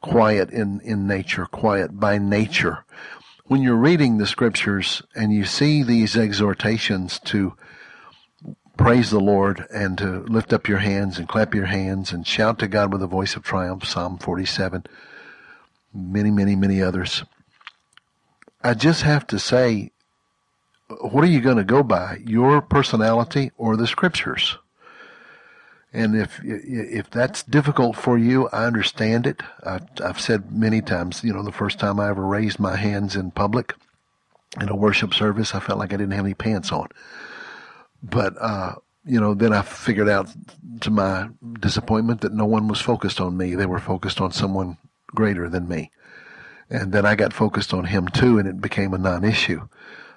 quiet 0.00 0.50
in, 0.50 0.80
in 0.80 1.06
nature, 1.06 1.46
quiet 1.46 1.98
by 1.98 2.18
nature. 2.18 2.84
When 3.46 3.62
you're 3.62 3.76
reading 3.76 4.18
the 4.18 4.26
scriptures 4.26 5.02
and 5.14 5.32
you 5.32 5.44
see 5.44 5.82
these 5.82 6.16
exhortations 6.16 7.18
to 7.20 7.54
praise 8.76 9.10
the 9.10 9.20
Lord 9.20 9.66
and 9.72 9.96
to 9.98 10.20
lift 10.24 10.52
up 10.52 10.68
your 10.68 10.78
hands 10.78 11.18
and 11.18 11.28
clap 11.28 11.54
your 11.54 11.66
hands 11.66 12.12
and 12.12 12.26
shout 12.26 12.58
to 12.58 12.68
God 12.68 12.92
with 12.92 13.02
a 13.02 13.06
voice 13.06 13.36
of 13.36 13.42
triumph, 13.42 13.84
Psalm 13.84 14.18
47, 14.18 14.84
many, 15.92 16.30
many, 16.30 16.56
many 16.56 16.82
others. 16.82 17.24
I 18.62 18.74
just 18.74 19.02
have 19.02 19.26
to 19.28 19.38
say, 19.38 19.92
what 21.00 21.24
are 21.24 21.28
you 21.28 21.40
going 21.40 21.56
to 21.56 21.64
go 21.64 21.82
by? 21.82 22.18
Your 22.24 22.60
personality 22.60 23.52
or 23.56 23.76
the 23.76 23.86
scriptures? 23.86 24.58
And 25.92 26.16
if 26.16 26.40
if 26.42 27.08
that's 27.08 27.44
difficult 27.44 27.94
for 27.96 28.18
you, 28.18 28.48
I 28.48 28.64
understand 28.64 29.28
it. 29.28 29.42
I've, 29.64 29.86
I've 30.04 30.20
said 30.20 30.50
many 30.50 30.80
times, 30.80 31.22
you 31.22 31.32
know, 31.32 31.44
the 31.44 31.52
first 31.52 31.78
time 31.78 32.00
I 32.00 32.08
ever 32.08 32.26
raised 32.26 32.58
my 32.58 32.74
hands 32.74 33.14
in 33.14 33.30
public 33.30 33.74
in 34.60 34.68
a 34.68 34.74
worship 34.74 35.14
service, 35.14 35.54
I 35.54 35.60
felt 35.60 35.78
like 35.78 35.92
I 35.92 35.96
didn't 35.96 36.14
have 36.14 36.24
any 36.24 36.34
pants 36.34 36.72
on. 36.72 36.88
But 38.04 38.34
uh, 38.40 38.74
you 39.04 39.20
know, 39.20 39.34
then 39.34 39.52
I 39.52 39.62
figured 39.62 40.08
out 40.08 40.28
to 40.80 40.90
my 40.90 41.28
disappointment 41.60 42.20
that 42.20 42.32
no 42.32 42.44
one 42.44 42.68
was 42.68 42.80
focused 42.80 43.20
on 43.20 43.36
me. 43.36 43.54
They 43.54 43.66
were 43.66 43.78
focused 43.78 44.20
on 44.20 44.32
someone 44.32 44.76
greater 45.14 45.48
than 45.48 45.68
me. 45.68 45.90
And 46.70 46.92
then 46.92 47.04
I 47.06 47.14
got 47.14 47.32
focused 47.32 47.74
on 47.74 47.84
him 47.84 48.08
too, 48.08 48.38
and 48.38 48.48
it 48.48 48.60
became 48.60 48.94
a 48.94 48.98
non-issue. 48.98 49.68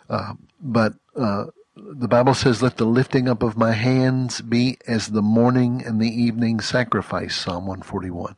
Uh, 0.09 0.33
but 0.61 0.93
uh, 1.15 1.45
the 1.75 2.07
Bible 2.07 2.33
says, 2.33 2.61
let 2.61 2.77
the 2.77 2.85
lifting 2.85 3.27
up 3.27 3.43
of 3.43 3.57
my 3.57 3.73
hands 3.73 4.41
be 4.41 4.77
as 4.87 5.07
the 5.07 5.21
morning 5.21 5.83
and 5.85 6.01
the 6.01 6.09
evening 6.09 6.59
sacrifice, 6.61 7.35
Psalm 7.35 7.67
141. 7.67 8.35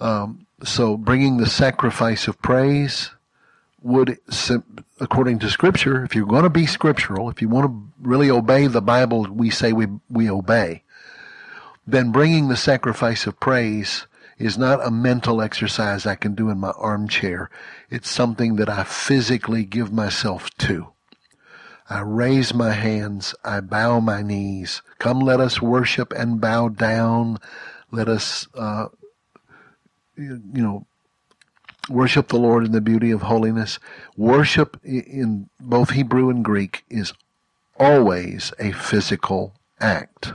Um, 0.00 0.46
so 0.64 0.96
bringing 0.96 1.36
the 1.36 1.46
sacrifice 1.46 2.26
of 2.26 2.40
praise 2.40 3.10
would, 3.82 4.18
according 5.00 5.38
to 5.40 5.50
scripture, 5.50 6.04
if 6.04 6.14
you're 6.14 6.26
going 6.26 6.44
to 6.44 6.50
be 6.50 6.66
scriptural, 6.66 7.28
if 7.28 7.42
you 7.42 7.48
want 7.48 7.66
to 7.66 8.06
really 8.08 8.30
obey 8.30 8.66
the 8.66 8.82
Bible, 8.82 9.26
we 9.30 9.50
say 9.50 9.72
we, 9.72 9.86
we 10.08 10.30
obey, 10.30 10.82
then 11.86 12.12
bringing 12.12 12.48
the 12.48 12.56
sacrifice 12.56 13.26
of 13.26 13.40
praise 13.40 14.06
is 14.38 14.58
not 14.58 14.84
a 14.84 14.90
mental 14.90 15.40
exercise 15.40 16.06
I 16.06 16.14
can 16.14 16.34
do 16.34 16.50
in 16.50 16.58
my 16.58 16.70
armchair. 16.70 17.50
It's 17.90 18.10
something 18.10 18.56
that 18.56 18.68
I 18.68 18.84
physically 18.84 19.64
give 19.64 19.92
myself 19.92 20.50
to. 20.58 20.88
I 21.88 22.00
raise 22.00 22.54
my 22.54 22.72
hands. 22.72 23.34
I 23.44 23.60
bow 23.60 24.00
my 24.00 24.22
knees. 24.22 24.82
Come, 24.98 25.20
let 25.20 25.40
us 25.40 25.60
worship 25.60 26.12
and 26.12 26.40
bow 26.40 26.68
down. 26.68 27.38
Let 27.90 28.08
us, 28.08 28.48
uh, 28.54 28.86
you 30.16 30.40
know, 30.54 30.86
worship 31.88 32.28
the 32.28 32.38
Lord 32.38 32.64
in 32.64 32.72
the 32.72 32.80
beauty 32.80 33.10
of 33.10 33.22
holiness. 33.22 33.78
Worship 34.16 34.80
in 34.84 35.48
both 35.60 35.90
Hebrew 35.90 36.30
and 36.30 36.44
Greek 36.44 36.84
is 36.88 37.12
always 37.78 38.52
a 38.58 38.72
physical 38.72 39.54
act. 39.80 40.34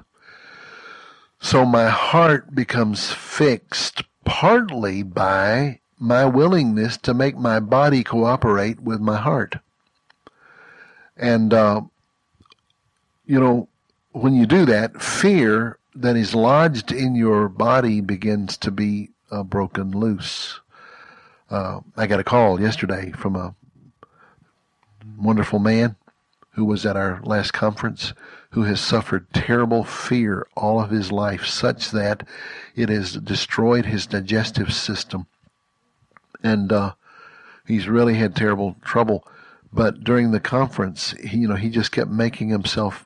So 1.39 1.65
my 1.65 1.89
heart 1.89 2.53
becomes 2.55 3.11
fixed 3.11 4.03
partly 4.25 5.03
by 5.03 5.79
my 5.99 6.25
willingness 6.25 6.97
to 6.97 7.13
make 7.13 7.37
my 7.37 7.59
body 7.59 8.03
cooperate 8.03 8.79
with 8.81 8.99
my 8.99 9.17
heart. 9.17 9.57
And, 11.15 11.53
uh, 11.53 11.81
you 13.25 13.39
know, 13.39 13.67
when 14.11 14.35
you 14.35 14.45
do 14.45 14.65
that, 14.65 15.01
fear 15.01 15.77
that 15.95 16.15
is 16.15 16.35
lodged 16.35 16.91
in 16.91 17.15
your 17.15 17.49
body 17.49 18.01
begins 18.01 18.57
to 18.57 18.71
be 18.71 19.09
uh, 19.31 19.43
broken 19.43 19.91
loose. 19.91 20.59
Uh, 21.49 21.79
I 21.95 22.07
got 22.07 22.19
a 22.19 22.25
call 22.25 22.59
yesterday 22.59 23.11
from 23.11 23.35
a 23.35 23.55
wonderful 25.17 25.59
man 25.59 25.95
who 26.51 26.65
was 26.65 26.85
at 26.85 26.97
our 26.97 27.21
last 27.23 27.51
conference 27.53 28.13
who 28.51 28.63
has 28.63 28.79
suffered 28.79 29.31
terrible 29.33 29.83
fear 29.83 30.47
all 30.55 30.81
of 30.81 30.89
his 30.89 31.11
life, 31.11 31.45
such 31.45 31.91
that 31.91 32.25
it 32.75 32.89
has 32.89 33.13
destroyed 33.13 33.85
his 33.85 34.07
digestive 34.07 34.73
system. 34.73 35.27
And 36.41 36.71
uh, 36.71 36.93
he's 37.67 37.87
really 37.87 38.15
had 38.15 38.35
terrible 38.35 38.75
trouble. 38.83 39.27
But 39.71 40.03
during 40.03 40.31
the 40.31 40.39
conference, 40.39 41.11
he, 41.23 41.39
you 41.39 41.47
know, 41.47 41.55
he 41.55 41.69
just 41.69 41.91
kept 41.91 42.09
making 42.09 42.49
himself 42.49 43.05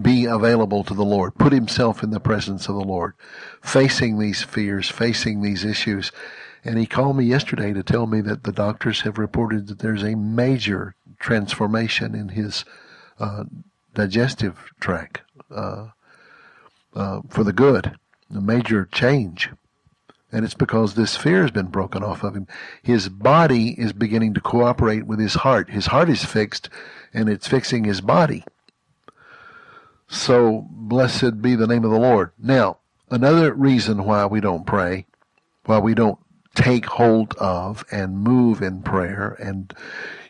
be 0.00 0.26
available 0.26 0.84
to 0.84 0.94
the 0.94 1.04
Lord, 1.04 1.36
put 1.36 1.52
himself 1.52 2.02
in 2.02 2.10
the 2.10 2.20
presence 2.20 2.68
of 2.68 2.74
the 2.74 2.84
Lord, 2.84 3.14
facing 3.62 4.18
these 4.18 4.42
fears, 4.42 4.88
facing 4.88 5.42
these 5.42 5.64
issues. 5.64 6.12
And 6.64 6.78
he 6.78 6.86
called 6.86 7.16
me 7.16 7.24
yesterday 7.24 7.72
to 7.72 7.82
tell 7.82 8.06
me 8.06 8.20
that 8.22 8.44
the 8.44 8.52
doctors 8.52 9.02
have 9.02 9.18
reported 9.18 9.68
that 9.68 9.78
there's 9.78 10.02
a 10.02 10.14
major 10.14 10.94
transformation 11.18 12.14
in 12.14 12.30
his 12.30 12.64
uh, 13.18 13.44
digestive 13.94 14.70
tract 14.78 15.22
uh, 15.50 15.88
uh, 16.94 17.20
for 17.28 17.44
the 17.44 17.52
good, 17.52 17.98
a 18.34 18.40
major 18.40 18.88
change. 18.90 19.50
And 20.32 20.44
it's 20.44 20.54
because 20.54 20.94
this 20.94 21.16
fear 21.16 21.42
has 21.42 21.50
been 21.50 21.66
broken 21.66 22.04
off 22.04 22.22
of 22.22 22.36
him. 22.36 22.46
His 22.82 23.08
body 23.08 23.70
is 23.80 23.92
beginning 23.92 24.34
to 24.34 24.40
cooperate 24.40 25.06
with 25.06 25.18
his 25.18 25.34
heart. 25.34 25.70
His 25.70 25.86
heart 25.86 26.08
is 26.08 26.24
fixed, 26.24 26.68
and 27.12 27.28
it's 27.28 27.48
fixing 27.48 27.84
his 27.84 28.00
body. 28.00 28.44
So, 30.06 30.66
blessed 30.70 31.42
be 31.42 31.56
the 31.56 31.66
name 31.66 31.84
of 31.84 31.90
the 31.90 31.98
Lord. 31.98 32.30
Now, 32.38 32.78
another 33.10 33.52
reason 33.52 34.04
why 34.04 34.26
we 34.26 34.40
don't 34.40 34.66
pray, 34.66 35.06
why 35.64 35.78
we 35.78 35.94
don't 35.94 36.18
take 36.54 36.86
hold 36.86 37.34
of 37.34 37.84
and 37.90 38.18
move 38.18 38.62
in 38.62 38.82
prayer. 38.82 39.36
And 39.40 39.72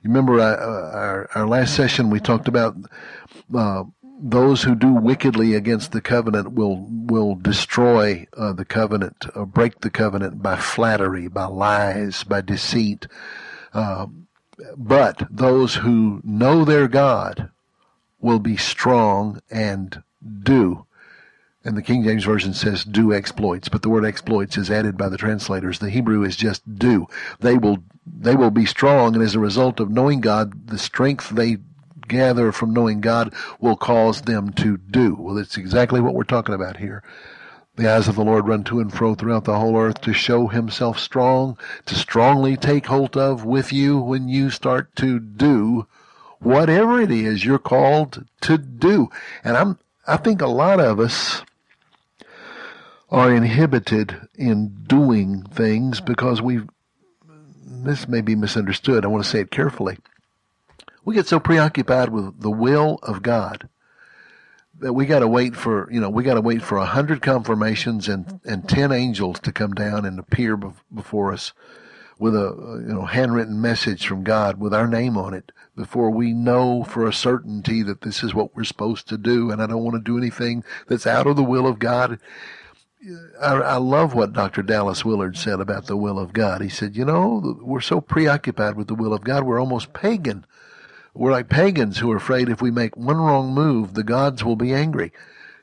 you 0.02 0.10
remember 0.10 0.40
uh, 0.40 0.56
our, 0.56 1.30
our 1.34 1.46
last 1.46 1.74
session 1.74 2.10
we 2.10 2.20
talked 2.20 2.48
about 2.48 2.76
uh, 3.54 3.84
those 4.22 4.62
who 4.62 4.74
do 4.74 4.92
wickedly 4.92 5.54
against 5.54 5.92
the 5.92 6.00
covenant 6.00 6.52
will 6.52 6.86
will 6.90 7.34
destroy 7.34 8.26
uh, 8.36 8.52
the 8.52 8.66
covenant, 8.66 9.24
uh, 9.34 9.44
break 9.46 9.80
the 9.80 9.90
covenant 9.90 10.42
by 10.42 10.56
flattery, 10.56 11.26
by 11.26 11.46
lies, 11.46 12.22
by 12.24 12.40
deceit. 12.42 13.06
Uh, 13.72 14.06
but 14.76 15.26
those 15.30 15.76
who 15.76 16.20
know 16.22 16.64
their 16.64 16.86
God 16.86 17.50
will 18.20 18.38
be 18.38 18.58
strong 18.58 19.40
and 19.50 20.02
do 20.42 20.84
and 21.64 21.76
the 21.76 21.82
King 21.82 22.02
James 22.02 22.24
Version 22.24 22.54
says 22.54 22.84
do 22.84 23.12
exploits, 23.12 23.68
but 23.68 23.82
the 23.82 23.90
word 23.90 24.04
exploits 24.04 24.56
is 24.56 24.70
added 24.70 24.96
by 24.96 25.08
the 25.08 25.18
translators. 25.18 25.78
The 25.78 25.90
Hebrew 25.90 26.24
is 26.24 26.36
just 26.36 26.78
do. 26.78 27.06
They 27.40 27.58
will, 27.58 27.78
they 28.06 28.34
will 28.34 28.50
be 28.50 28.64
strong, 28.66 29.14
and 29.14 29.22
as 29.22 29.34
a 29.34 29.40
result 29.40 29.78
of 29.78 29.90
knowing 29.90 30.20
God, 30.20 30.68
the 30.68 30.78
strength 30.78 31.30
they 31.30 31.58
gather 32.08 32.50
from 32.50 32.72
knowing 32.72 33.00
God 33.00 33.32
will 33.60 33.76
cause 33.76 34.22
them 34.22 34.52
to 34.54 34.76
do. 34.76 35.14
Well, 35.14 35.34
that's 35.34 35.56
exactly 35.56 36.00
what 36.00 36.14
we're 36.14 36.24
talking 36.24 36.54
about 36.54 36.78
here. 36.78 37.02
The 37.76 37.90
eyes 37.90 38.08
of 38.08 38.16
the 38.16 38.24
Lord 38.24 38.48
run 38.48 38.64
to 38.64 38.80
and 38.80 38.92
fro 38.92 39.14
throughout 39.14 39.44
the 39.44 39.58
whole 39.58 39.78
earth 39.78 40.00
to 40.02 40.12
show 40.12 40.48
himself 40.48 40.98
strong, 40.98 41.56
to 41.86 41.94
strongly 41.94 42.56
take 42.56 42.86
hold 42.86 43.16
of 43.16 43.44
with 43.44 43.72
you 43.72 43.98
when 43.98 44.28
you 44.28 44.50
start 44.50 44.94
to 44.96 45.20
do 45.20 45.86
whatever 46.40 47.00
it 47.00 47.10
is 47.10 47.44
you're 47.44 47.58
called 47.58 48.26
to 48.40 48.58
do. 48.58 49.08
And 49.44 49.56
I'm, 49.56 49.78
I 50.06 50.16
think 50.16 50.42
a 50.42 50.46
lot 50.46 50.80
of 50.80 50.98
us 50.98 51.42
are 53.10 53.34
inhibited 53.34 54.28
in 54.36 54.68
doing 54.86 55.42
things 55.42 56.00
because 56.00 56.40
we 56.40 56.60
this 57.82 58.06
may 58.06 58.20
be 58.20 58.36
misunderstood. 58.36 59.04
I 59.04 59.08
want 59.08 59.24
to 59.24 59.30
say 59.30 59.40
it 59.40 59.50
carefully. 59.50 59.98
We 61.04 61.14
get 61.14 61.26
so 61.26 61.40
preoccupied 61.40 62.10
with 62.10 62.40
the 62.40 62.50
will 62.50 62.98
of 63.02 63.22
God 63.22 63.68
that 64.80 64.92
we 64.92 65.06
got 65.06 65.20
to 65.20 65.28
wait 65.28 65.56
for, 65.56 65.90
you 65.90 66.00
know, 66.00 66.10
we 66.10 66.24
got 66.24 66.34
to 66.34 66.40
wait 66.40 66.62
for 66.62 66.78
a 66.78 66.86
hundred 66.86 67.22
confirmations 67.22 68.08
and, 68.08 68.40
and 68.44 68.68
ten 68.68 68.92
angels 68.92 69.40
to 69.40 69.52
come 69.52 69.72
down 69.72 70.04
and 70.04 70.18
appear 70.18 70.56
before 70.56 71.32
us 71.32 71.52
with 72.18 72.34
a, 72.34 72.84
you 72.86 72.94
know, 72.94 73.06
handwritten 73.06 73.60
message 73.60 74.06
from 74.06 74.24
God 74.24 74.60
with 74.60 74.74
our 74.74 74.86
name 74.86 75.16
on 75.16 75.32
it 75.32 75.52
before 75.74 76.10
we 76.10 76.34
know 76.34 76.84
for 76.84 77.06
a 77.06 77.12
certainty 77.12 77.82
that 77.82 78.02
this 78.02 78.22
is 78.22 78.34
what 78.34 78.54
we're 78.54 78.64
supposed 78.64 79.08
to 79.08 79.16
do. 79.16 79.50
And 79.50 79.62
I 79.62 79.66
don't 79.66 79.82
want 79.82 79.96
to 79.96 80.10
do 80.10 80.18
anything 80.18 80.64
that's 80.86 81.06
out 81.06 81.26
of 81.26 81.36
the 81.36 81.42
will 81.42 81.66
of 81.66 81.78
God. 81.78 82.18
I, 83.40 83.54
I, 83.54 83.76
love 83.76 84.14
what 84.14 84.34
Dr. 84.34 84.62
Dallas 84.62 85.04
Willard 85.04 85.36
said 85.36 85.58
about 85.58 85.86
the 85.86 85.96
will 85.96 86.18
of 86.18 86.34
God. 86.34 86.60
He 86.60 86.68
said, 86.68 86.96
you 86.96 87.04
know, 87.04 87.58
we're 87.62 87.80
so 87.80 88.00
preoccupied 88.00 88.76
with 88.76 88.88
the 88.88 88.94
will 88.94 89.14
of 89.14 89.24
God, 89.24 89.44
we're 89.44 89.60
almost 89.60 89.94
pagan. 89.94 90.44
We're 91.14 91.32
like 91.32 91.48
pagans 91.48 91.98
who 91.98 92.12
are 92.12 92.16
afraid 92.16 92.48
if 92.48 92.60
we 92.60 92.70
make 92.70 92.96
one 92.96 93.16
wrong 93.16 93.54
move, 93.54 93.94
the 93.94 94.04
gods 94.04 94.44
will 94.44 94.56
be 94.56 94.74
angry. 94.74 95.12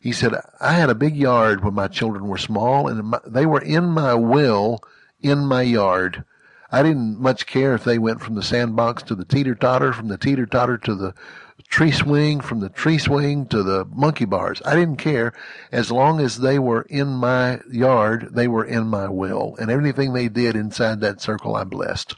He 0.01 0.11
said, 0.11 0.33
I 0.59 0.73
had 0.73 0.89
a 0.89 0.95
big 0.95 1.15
yard 1.15 1.63
when 1.63 1.73
my 1.73 1.87
children 1.87 2.27
were 2.27 2.37
small 2.37 2.87
and 2.87 3.15
they 3.25 3.45
were 3.45 3.61
in 3.61 3.85
my 3.85 4.13
will 4.13 4.81
in 5.21 5.45
my 5.45 5.61
yard. 5.61 6.23
I 6.71 6.83
didn't 6.83 7.19
much 7.19 7.45
care 7.45 7.73
if 7.75 7.83
they 7.83 7.97
went 7.97 8.21
from 8.21 8.35
the 8.35 8.43
sandbox 8.43 9.03
to 9.03 9.15
the 9.15 9.25
teeter 9.25 9.55
totter, 9.55 9.93
from 9.93 10.09
the 10.09 10.17
teeter 10.17 10.45
totter 10.45 10.77
to 10.79 10.95
the 10.95 11.13
tree 11.69 11.91
swing, 11.91 12.39
from 12.39 12.59
the 12.59 12.69
tree 12.69 12.97
swing 12.97 13.45
to 13.47 13.63
the 13.63 13.85
monkey 13.85 14.25
bars. 14.25 14.61
I 14.65 14.75
didn't 14.75 14.97
care 14.97 15.33
as 15.71 15.91
long 15.91 16.19
as 16.19 16.37
they 16.39 16.59
were 16.59 16.83
in 16.83 17.09
my 17.09 17.59
yard, 17.69 18.29
they 18.31 18.47
were 18.47 18.65
in 18.65 18.87
my 18.87 19.09
will. 19.09 19.55
And 19.59 19.69
everything 19.69 20.13
they 20.13 20.29
did 20.29 20.55
inside 20.55 21.01
that 21.01 21.21
circle, 21.21 21.55
I 21.55 21.63
blessed. 21.63 22.15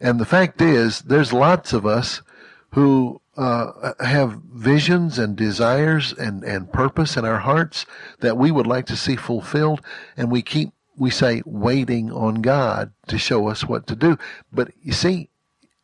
And 0.00 0.20
the 0.20 0.26
fact 0.26 0.60
is, 0.60 1.00
there's 1.00 1.32
lots 1.32 1.72
of 1.72 1.86
us 1.86 2.22
who 2.70 3.20
uh, 3.36 3.92
have 4.00 4.40
visions 4.52 5.18
and 5.18 5.36
desires 5.36 6.12
and, 6.12 6.42
and 6.44 6.72
purpose 6.72 7.16
in 7.16 7.24
our 7.24 7.38
hearts 7.38 7.86
that 8.20 8.36
we 8.36 8.50
would 8.50 8.66
like 8.66 8.86
to 8.86 8.96
see 8.96 9.16
fulfilled, 9.16 9.80
and 10.16 10.30
we 10.30 10.42
keep 10.42 10.72
we 10.98 11.10
say 11.10 11.42
waiting 11.44 12.10
on 12.10 12.36
God 12.36 12.92
to 13.08 13.18
show 13.18 13.48
us 13.48 13.64
what 13.64 13.86
to 13.88 13.96
do. 13.96 14.16
But 14.50 14.70
you 14.82 14.92
see, 14.92 15.28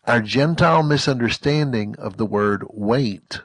our 0.05 0.21
Gentile 0.21 0.83
misunderstanding 0.83 1.95
of 1.97 2.17
the 2.17 2.27
word 2.27 2.65
wait, 2.71 3.41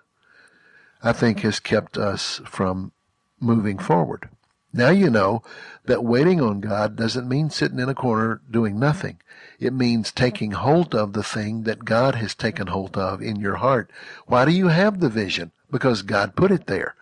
I 1.04 1.14
think, 1.14 1.42
has 1.42 1.60
kept 1.60 1.98
us 1.98 2.42
from 2.46 2.92
moving 3.40 3.78
forward. 3.78 4.30
Now 4.74 4.90
you 4.90 5.10
know 5.10 5.44
that 5.86 6.04
waiting 6.04 6.42
on 6.42 6.60
God 6.60 6.96
doesn't 6.96 7.30
mean 7.30 7.50
sitting 7.50 7.80
in 7.80 7.90
a 7.90 7.96
corner 7.96 8.42
doing 8.50 8.80
nothing. 8.80 9.20
It 9.60 9.74
means 9.74 10.12
taking 10.12 10.52
hold 10.52 10.94
of 10.94 11.14
the 11.14 11.24
thing 11.24 11.64
that 11.64 11.86
God 11.86 12.16
has 12.16 12.36
taken 12.36 12.68
hold 12.68 12.98
of 12.98 13.22
in 13.22 13.38
your 13.38 13.56
heart. 13.56 13.90
Why 14.26 14.46
do 14.46 14.52
you 14.52 14.68
have 14.68 15.00
the 15.00 15.10
vision? 15.10 15.52
Because 15.72 16.02
God 16.02 16.36
put 16.36 16.52
it 16.52 16.68
there. 16.68 16.96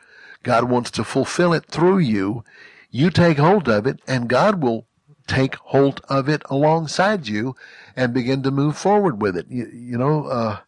God 0.43 0.65
wants 0.65 0.91
to 0.91 1.03
fulfill 1.03 1.53
it 1.53 1.65
through 1.65 1.99
you. 1.99 2.43
You 2.91 3.09
take 3.09 3.37
hold 3.37 3.67
of 3.67 3.87
it 3.87 3.99
and 4.07 4.29
God 4.29 4.61
will 4.61 4.85
take 5.27 5.55
hold 5.55 6.01
of 6.07 6.29
it 6.29 6.43
alongside 6.49 7.27
you 7.27 7.55
and 7.95 8.13
begin 8.13 8.43
to 8.43 8.51
move 8.51 8.77
forward 8.77 9.21
with 9.21 9.37
it. 9.37 9.47
You, 9.49 9.67
you 9.73 9.97
know, 9.97 10.25
uh, 10.27 10.59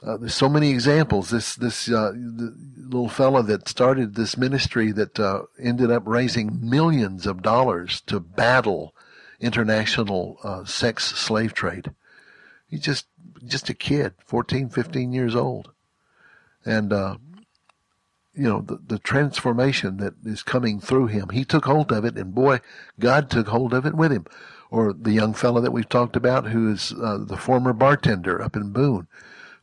Uh, 0.00 0.16
there's 0.16 0.34
so 0.34 0.48
many 0.48 0.70
examples. 0.70 1.30
This 1.30 1.56
this 1.56 1.90
uh, 1.90 2.12
little 2.14 3.08
fella 3.08 3.42
that 3.42 3.68
started 3.68 4.14
this 4.14 4.36
ministry 4.36 4.92
that 4.92 5.18
uh, 5.18 5.42
ended 5.58 5.90
up 5.90 6.04
raising 6.06 6.58
millions 6.62 7.26
of 7.26 7.42
dollars 7.42 8.00
to 8.02 8.20
battle 8.20 8.94
international 9.40 10.38
uh, 10.44 10.64
sex 10.64 11.04
slave 11.04 11.52
trade. 11.52 11.92
He's 12.68 12.80
just 12.82 13.06
just 13.44 13.68
a 13.70 13.74
kid, 13.74 14.14
14, 14.24 14.68
15 14.68 15.12
years 15.12 15.34
old, 15.34 15.72
and 16.64 16.92
uh, 16.92 17.16
you 18.34 18.44
know 18.48 18.60
the, 18.60 18.78
the 18.86 18.98
transformation 19.00 19.96
that 19.96 20.14
is 20.24 20.44
coming 20.44 20.78
through 20.80 21.08
him. 21.08 21.30
He 21.30 21.44
took 21.44 21.64
hold 21.64 21.90
of 21.90 22.04
it, 22.04 22.16
and 22.16 22.32
boy, 22.32 22.60
God 23.00 23.30
took 23.30 23.48
hold 23.48 23.74
of 23.74 23.84
it 23.84 23.94
with 23.94 24.12
him. 24.12 24.26
Or 24.70 24.92
the 24.92 25.12
young 25.12 25.34
fellow 25.34 25.60
that 25.60 25.72
we've 25.72 25.88
talked 25.88 26.16
about, 26.16 26.48
who 26.48 26.70
is 26.70 26.92
uh, 26.92 27.18
the 27.20 27.36
former 27.36 27.72
bartender 27.72 28.42
up 28.42 28.54
in 28.54 28.70
Boone 28.70 29.08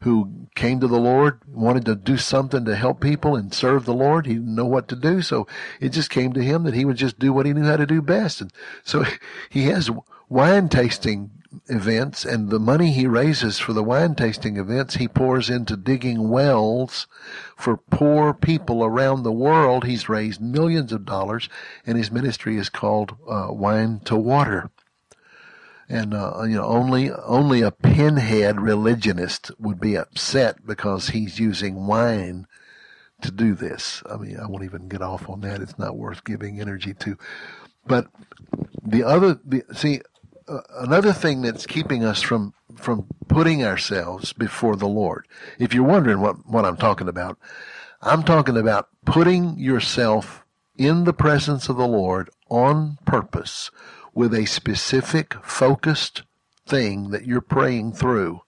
who 0.05 0.47
came 0.53 0.79
to 0.79 0.87
the 0.87 0.99
Lord, 0.99 1.39
wanted 1.47 1.85
to 1.85 1.95
do 1.95 2.15
something 2.17 2.63
to 2.65 2.75
help 2.75 2.99
people 2.99 3.35
and 3.35 3.51
serve 3.51 3.85
the 3.85 3.93
Lord. 3.93 4.27
He 4.27 4.35
didn't 4.35 4.53
know 4.53 4.65
what 4.65 4.87
to 4.89 4.95
do. 4.95 5.23
So 5.23 5.47
it 5.79 5.89
just 5.89 6.11
came 6.11 6.31
to 6.33 6.43
him 6.43 6.63
that 6.63 6.75
he 6.75 6.85
would 6.85 6.97
just 6.97 7.17
do 7.17 7.33
what 7.33 7.47
he 7.47 7.53
knew 7.53 7.63
how 7.63 7.77
to 7.77 7.87
do 7.87 8.03
best. 8.03 8.39
And 8.39 8.53
so 8.83 9.03
he 9.49 9.63
has 9.63 9.89
wine 10.29 10.69
tasting 10.69 11.31
events 11.69 12.23
and 12.23 12.49
the 12.49 12.59
money 12.59 12.91
he 12.91 13.07
raises 13.07 13.57
for 13.57 13.73
the 13.73 13.83
wine 13.83 14.13
tasting 14.13 14.57
events 14.57 14.95
he 14.95 15.07
pours 15.07 15.49
into 15.49 15.77
digging 15.77 16.29
wells 16.29 17.07
for 17.55 17.77
poor 17.77 18.31
people 18.31 18.83
around 18.83 19.23
the 19.23 19.31
world. 19.31 19.85
He's 19.85 20.09
raised 20.09 20.39
millions 20.39 20.91
of 20.91 21.05
dollars 21.05 21.49
and 21.83 21.97
his 21.97 22.11
ministry 22.11 22.57
is 22.57 22.69
called 22.69 23.15
uh, 23.27 23.47
Wine 23.49 24.01
to 24.05 24.15
Water 24.15 24.69
and 25.87 26.13
uh, 26.13 26.43
you 26.43 26.55
know 26.55 26.65
only 26.65 27.11
only 27.11 27.61
a 27.61 27.71
pinhead 27.71 28.59
religionist 28.59 29.51
would 29.59 29.79
be 29.79 29.95
upset 29.95 30.65
because 30.65 31.09
he's 31.09 31.39
using 31.39 31.87
wine 31.87 32.47
to 33.21 33.31
do 33.31 33.55
this. 33.55 34.03
I 34.09 34.17
mean, 34.17 34.37
I 34.39 34.45
won't 34.47 34.63
even 34.63 34.87
get 34.87 35.01
off 35.01 35.29
on 35.29 35.41
that. 35.41 35.61
It's 35.61 35.79
not 35.79 35.97
worth 35.97 36.23
giving 36.23 36.59
energy 36.59 36.93
to. 36.95 37.17
But 37.87 38.07
the 38.83 39.03
other, 39.03 39.39
the, 39.45 39.63
see, 39.73 40.01
uh, 40.47 40.61
another 40.77 41.13
thing 41.13 41.41
that's 41.41 41.65
keeping 41.65 42.03
us 42.03 42.21
from 42.21 42.53
from 42.75 43.07
putting 43.27 43.63
ourselves 43.63 44.33
before 44.33 44.75
the 44.75 44.87
Lord. 44.87 45.27
If 45.59 45.73
you're 45.73 45.83
wondering 45.83 46.19
what 46.19 46.47
what 46.47 46.65
I'm 46.65 46.77
talking 46.77 47.07
about, 47.07 47.37
I'm 48.01 48.23
talking 48.23 48.57
about 48.57 48.89
putting 49.05 49.57
yourself 49.57 50.43
in 50.77 51.05
the 51.05 51.13
presence 51.13 51.69
of 51.69 51.77
the 51.77 51.87
Lord 51.87 52.29
on 52.49 52.97
purpose 53.05 53.71
with 54.15 54.33
a 54.33 54.45
specific 54.45 55.35
focused 55.43 56.23
thing 56.65 57.11
that 57.11 57.27
you're 57.27 57.41
praying 57.41 57.93
through 57.93 58.41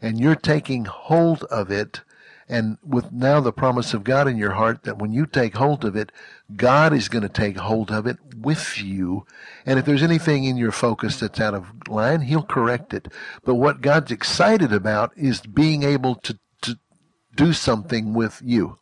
and 0.00 0.20
you're 0.20 0.36
taking 0.36 0.84
hold 0.84 1.42
of 1.44 1.70
it 1.70 2.02
and 2.48 2.78
with 2.82 3.12
now 3.12 3.40
the 3.40 3.52
promise 3.52 3.92
of 3.92 4.04
God 4.04 4.26
in 4.26 4.38
your 4.38 4.52
heart 4.52 4.84
that 4.84 4.98
when 4.98 5.12
you 5.12 5.26
take 5.26 5.56
hold 5.56 5.84
of 5.84 5.94
it, 5.94 6.10
God 6.56 6.94
is 6.94 7.10
going 7.10 7.22
to 7.22 7.28
take 7.28 7.58
hold 7.58 7.90
of 7.90 8.06
it 8.06 8.16
with 8.34 8.80
you. 8.80 9.26
And 9.66 9.78
if 9.78 9.84
there's 9.84 10.02
anything 10.02 10.44
in 10.44 10.56
your 10.56 10.72
focus 10.72 11.20
that's 11.20 11.40
out 11.40 11.52
of 11.52 11.66
line, 11.88 12.22
He'll 12.22 12.42
correct 12.42 12.94
it. 12.94 13.08
But 13.44 13.56
what 13.56 13.82
God's 13.82 14.10
excited 14.10 14.72
about 14.72 15.12
is 15.14 15.40
being 15.40 15.82
able 15.82 16.14
to, 16.16 16.38
to 16.62 16.78
do 17.34 17.52
something 17.52 18.14
with 18.14 18.40
you. 18.42 18.78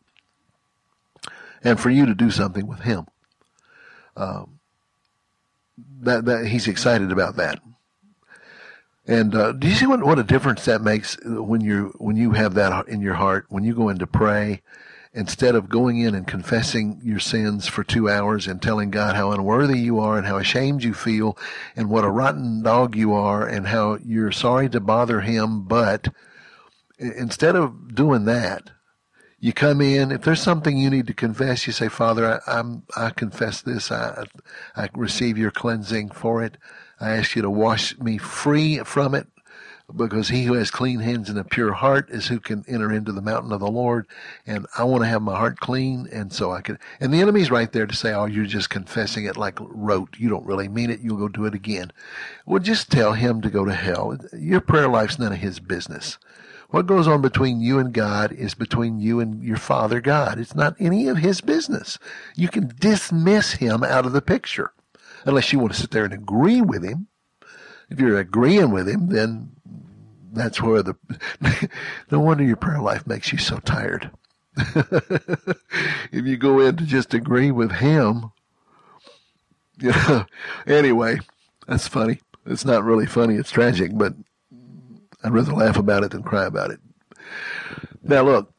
And 1.61 1.77
for 1.77 1.89
you 1.89 2.05
to 2.05 2.15
do 2.15 2.31
something 2.31 2.67
with 2.67 2.81
Him. 2.81 3.07
Um, 4.15 4.56
that, 6.01 6.25
that 6.25 6.47
he's 6.47 6.67
excited 6.67 7.11
about 7.11 7.35
that. 7.37 7.59
And 9.05 9.33
uh, 9.35 9.53
do 9.53 9.67
you 9.67 9.75
see 9.75 9.87
what, 9.87 10.03
what 10.03 10.19
a 10.19 10.23
difference 10.23 10.65
that 10.65 10.81
makes 10.81 11.17
when 11.23 11.61
you 11.61 11.93
when 11.97 12.17
you 12.17 12.31
have 12.31 12.55
that 12.55 12.89
in 12.89 12.99
your 12.99 13.13
heart 13.13 13.45
when 13.47 13.63
you 13.63 13.73
go 13.73 13.87
in 13.87 13.99
to 13.99 14.07
pray 14.07 14.61
instead 15.13 15.55
of 15.55 15.69
going 15.69 15.97
in 15.97 16.13
and 16.13 16.27
confessing 16.27 16.99
your 17.01 17.19
sins 17.19 17.67
for 17.67 17.83
two 17.83 18.09
hours 18.09 18.47
and 18.47 18.61
telling 18.61 18.91
God 18.91 19.15
how 19.15 19.31
unworthy 19.31 19.79
you 19.79 19.99
are 19.99 20.17
and 20.17 20.27
how 20.27 20.37
ashamed 20.37 20.83
you 20.83 20.93
feel 20.93 21.37
and 21.75 21.89
what 21.89 22.03
a 22.03 22.09
rotten 22.09 22.61
dog 22.61 22.95
you 22.95 23.13
are 23.13 23.47
and 23.47 23.67
how 23.67 23.97
you're 24.05 24.31
sorry 24.31 24.69
to 24.69 24.79
bother 24.79 25.21
Him, 25.21 25.63
but 25.63 26.09
instead 26.99 27.55
of 27.55 27.95
doing 27.95 28.25
that, 28.25 28.69
you 29.39 29.53
come 29.53 29.81
in. 29.81 30.11
If 30.11 30.21
there's 30.21 30.41
something 30.41 30.77
you 30.77 30.89
need 30.89 31.07
to 31.07 31.13
confess, 31.13 31.67
you 31.67 31.73
say, 31.73 31.89
Father, 31.89 32.41
I, 32.47 32.59
am 32.59 32.83
I 32.95 33.11
confess 33.11 33.61
this. 33.61 33.91
I, 33.91 34.25
I 34.75 34.89
receive 34.93 35.37
your 35.37 35.51
cleansing 35.51 36.09
for 36.11 36.43
it. 36.43 36.57
I 36.99 37.11
ask 37.11 37.35
you 37.35 37.43
to 37.43 37.49
wash 37.49 37.97
me 37.99 38.17
free 38.17 38.79
from 38.79 39.13
it 39.13 39.27
because 39.95 40.27
he 40.27 40.43
who 40.43 40.53
has 40.53 40.69
clean 40.69 40.99
hands 40.99 41.29
and 41.29 41.39
a 41.39 41.43
pure 41.43 41.71
heart 41.71 42.09
is 42.09 42.27
who 42.27 42.39
can 42.39 42.65
enter 42.67 42.91
into 42.91 43.13
the 43.13 43.21
mountain 43.21 43.53
of 43.53 43.59
the 43.59 43.71
Lord. 43.71 44.05
And 44.45 44.65
I 44.77 44.83
want 44.83 45.03
to 45.03 45.07
have 45.07 45.21
my 45.21 45.37
heart 45.37 45.59
clean. 45.59 46.09
And 46.11 46.33
so 46.33 46.51
I 46.51 46.61
can, 46.61 46.77
and 46.99 47.13
the 47.13 47.21
enemy's 47.21 47.51
right 47.51 47.71
there 47.71 47.85
to 47.85 47.95
say, 47.95 48.13
Oh, 48.13 48.25
you're 48.25 48.45
just 48.45 48.69
confessing 48.69 49.25
it 49.25 49.37
like 49.37 49.57
rote. 49.61 50.17
You 50.17 50.29
don't 50.29 50.45
really 50.45 50.67
mean 50.67 50.89
it. 50.89 50.99
You'll 50.99 51.17
go 51.17 51.29
do 51.29 51.45
it 51.45 51.53
again. 51.53 51.91
Well, 52.45 52.59
just 52.59 52.91
tell 52.91 53.13
him 53.13 53.41
to 53.41 53.49
go 53.49 53.63
to 53.63 53.73
hell. 53.73 54.17
Your 54.33 54.61
prayer 54.61 54.89
life's 54.89 55.19
none 55.19 55.31
of 55.31 55.39
his 55.39 55.59
business. 55.59 56.17
What 56.69 56.85
goes 56.85 57.07
on 57.07 57.21
between 57.21 57.61
you 57.61 57.79
and 57.79 57.93
God 57.93 58.33
is 58.33 58.53
between 58.53 58.99
you 58.99 59.19
and 59.21 59.41
your 59.41 59.57
Father 59.57 60.01
God. 60.01 60.37
It's 60.37 60.55
not 60.55 60.75
any 60.79 61.07
of 61.07 61.17
His 61.17 61.39
business. 61.39 61.97
You 62.35 62.49
can 62.49 62.73
dismiss 62.79 63.53
Him 63.53 63.83
out 63.83 64.05
of 64.05 64.11
the 64.11 64.21
picture 64.21 64.73
unless 65.25 65.53
you 65.53 65.59
want 65.59 65.73
to 65.73 65.79
sit 65.79 65.91
there 65.91 66.03
and 66.03 66.13
agree 66.13 66.61
with 66.61 66.83
Him. 66.83 67.07
If 67.89 67.99
you're 68.01 68.19
agreeing 68.19 68.71
with 68.71 68.87
Him, 68.89 69.07
then 69.07 69.51
that's 70.33 70.61
where 70.61 70.83
the, 70.83 70.95
no 72.11 72.19
wonder 72.19 72.43
your 72.43 72.57
prayer 72.57 72.81
life 72.81 73.07
makes 73.07 73.31
you 73.31 73.37
so 73.37 73.59
tired. 73.59 74.11
if 74.57 76.25
you 76.25 76.35
go 76.35 76.59
in 76.59 76.75
to 76.75 76.83
just 76.83 77.13
agree 77.13 77.51
with 77.51 77.71
Him. 77.73 78.31
Anyway, 80.65 81.19
that's 81.67 81.87
funny. 81.87 82.19
It's 82.45 82.65
not 82.65 82.83
really 82.83 83.05
funny. 83.05 83.35
It's 83.35 83.51
tragic, 83.51 83.91
but 83.93 84.15
I'd 85.23 85.33
rather 85.33 85.53
laugh 85.53 85.77
about 85.77 86.03
it 86.03 86.11
than 86.11 86.23
cry 86.23 86.45
about 86.45 86.71
it. 86.71 86.79
Now, 88.03 88.23
look, 88.23 88.53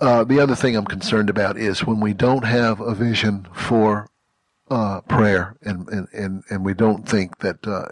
uh, 0.00 0.24
the 0.24 0.40
other 0.40 0.54
thing 0.54 0.76
I'm 0.76 0.84
concerned 0.84 1.30
about 1.30 1.56
is 1.56 1.84
when 1.84 2.00
we 2.00 2.12
don't 2.12 2.44
have 2.44 2.80
a 2.80 2.94
vision 2.94 3.46
for 3.52 4.08
uh, 4.70 5.00
prayer 5.02 5.56
and, 5.62 5.88
and, 5.88 6.08
and, 6.12 6.42
and 6.50 6.64
we 6.64 6.74
don't 6.74 7.08
think 7.08 7.38
that 7.38 7.66
uh, 7.66 7.86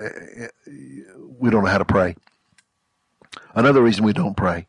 we 1.38 1.50
don't 1.50 1.64
know 1.64 1.70
how 1.70 1.78
to 1.78 1.84
pray. 1.84 2.16
Another 3.54 3.82
reason 3.82 4.04
we 4.04 4.12
don't 4.12 4.36
pray 4.36 4.66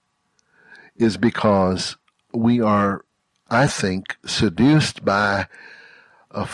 is 0.95 1.17
because 1.17 1.97
we 2.33 2.61
are, 2.61 3.05
I 3.49 3.67
think, 3.67 4.17
seduced 4.25 5.05
by 5.05 5.47
a, 6.31 6.47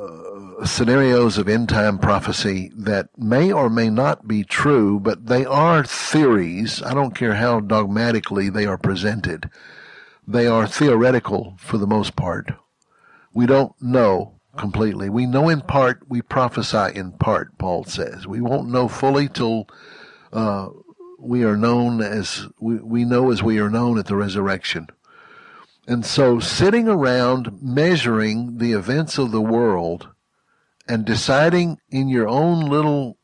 uh, 0.00 0.64
scenarios 0.64 1.36
of 1.36 1.48
end 1.48 1.68
time 1.68 1.98
prophecy 1.98 2.70
that 2.74 3.08
may 3.18 3.52
or 3.52 3.68
may 3.68 3.90
not 3.90 4.26
be 4.26 4.44
true, 4.44 4.98
but 4.98 5.26
they 5.26 5.44
are 5.44 5.84
theories. 5.84 6.82
I 6.82 6.94
don't 6.94 7.14
care 7.14 7.34
how 7.34 7.60
dogmatically 7.60 8.48
they 8.48 8.66
are 8.66 8.78
presented. 8.78 9.50
They 10.26 10.46
are 10.46 10.66
theoretical 10.66 11.54
for 11.58 11.76
the 11.76 11.86
most 11.86 12.16
part. 12.16 12.52
We 13.34 13.46
don't 13.46 13.72
know 13.80 14.40
completely. 14.56 15.08
We 15.10 15.26
know 15.26 15.48
in 15.48 15.60
part, 15.62 16.02
we 16.08 16.22
prophesy 16.22 16.94
in 16.94 17.12
part, 17.12 17.56
Paul 17.58 17.84
says. 17.84 18.26
We 18.26 18.40
won't 18.40 18.68
know 18.68 18.88
fully 18.88 19.28
till 19.28 19.68
uh, 20.32 20.68
we 21.18 21.44
are 21.44 21.56
known 21.56 22.00
as, 22.00 22.46
we, 22.58 22.76
we 22.76 23.04
know 23.04 23.30
as 23.30 23.42
we 23.42 23.58
are 23.58 23.70
known 23.70 23.98
at 23.98 24.06
the 24.06 24.16
resurrection. 24.16 24.88
And 25.86 26.04
so 26.04 26.40
sitting 26.40 26.88
around 26.88 27.62
measuring 27.62 28.58
the 28.58 28.72
events 28.72 29.18
of 29.18 29.30
the 29.30 29.40
world 29.40 30.08
and 30.86 31.04
deciding 31.04 31.78
in 31.90 32.08
your 32.08 32.28
own 32.28 32.66
little 32.66 33.16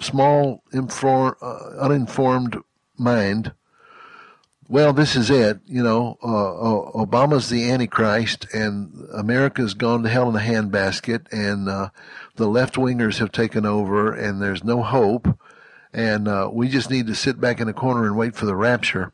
small 0.00 0.62
inform, 0.72 1.34
uh, 1.40 1.70
uninformed 1.78 2.58
mind, 2.96 3.52
well, 4.68 4.92
this 4.92 5.16
is 5.16 5.30
it. 5.30 5.58
You 5.66 5.82
know, 5.82 6.16
uh, 6.22 6.96
Obama's 6.96 7.48
the 7.48 7.70
Antichrist, 7.70 8.46
and 8.54 9.08
America's 9.12 9.74
gone 9.74 10.04
to 10.04 10.08
hell 10.08 10.28
in 10.28 10.36
a 10.36 10.38
handbasket, 10.38 11.26
and 11.32 11.68
uh, 11.68 11.90
the 12.36 12.46
left 12.46 12.76
wingers 12.76 13.18
have 13.18 13.32
taken 13.32 13.66
over, 13.66 14.12
and 14.12 14.40
there's 14.40 14.62
no 14.62 14.82
hope, 14.82 15.26
and 15.92 16.28
uh, 16.28 16.48
we 16.52 16.68
just 16.68 16.88
need 16.88 17.08
to 17.08 17.16
sit 17.16 17.40
back 17.40 17.60
in 17.60 17.68
a 17.68 17.72
corner 17.72 18.06
and 18.06 18.16
wait 18.16 18.36
for 18.36 18.46
the 18.46 18.54
rapture 18.54 19.12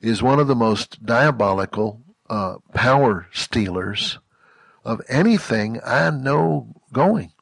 is 0.00 0.22
one 0.22 0.38
of 0.38 0.46
the 0.46 0.54
most 0.54 1.04
diabolical 1.04 2.02
uh, 2.28 2.56
power 2.74 3.26
stealers 3.32 4.18
of 4.84 5.00
anything 5.08 5.80
I 5.84 6.10
know 6.10 6.74
going. 6.92 7.32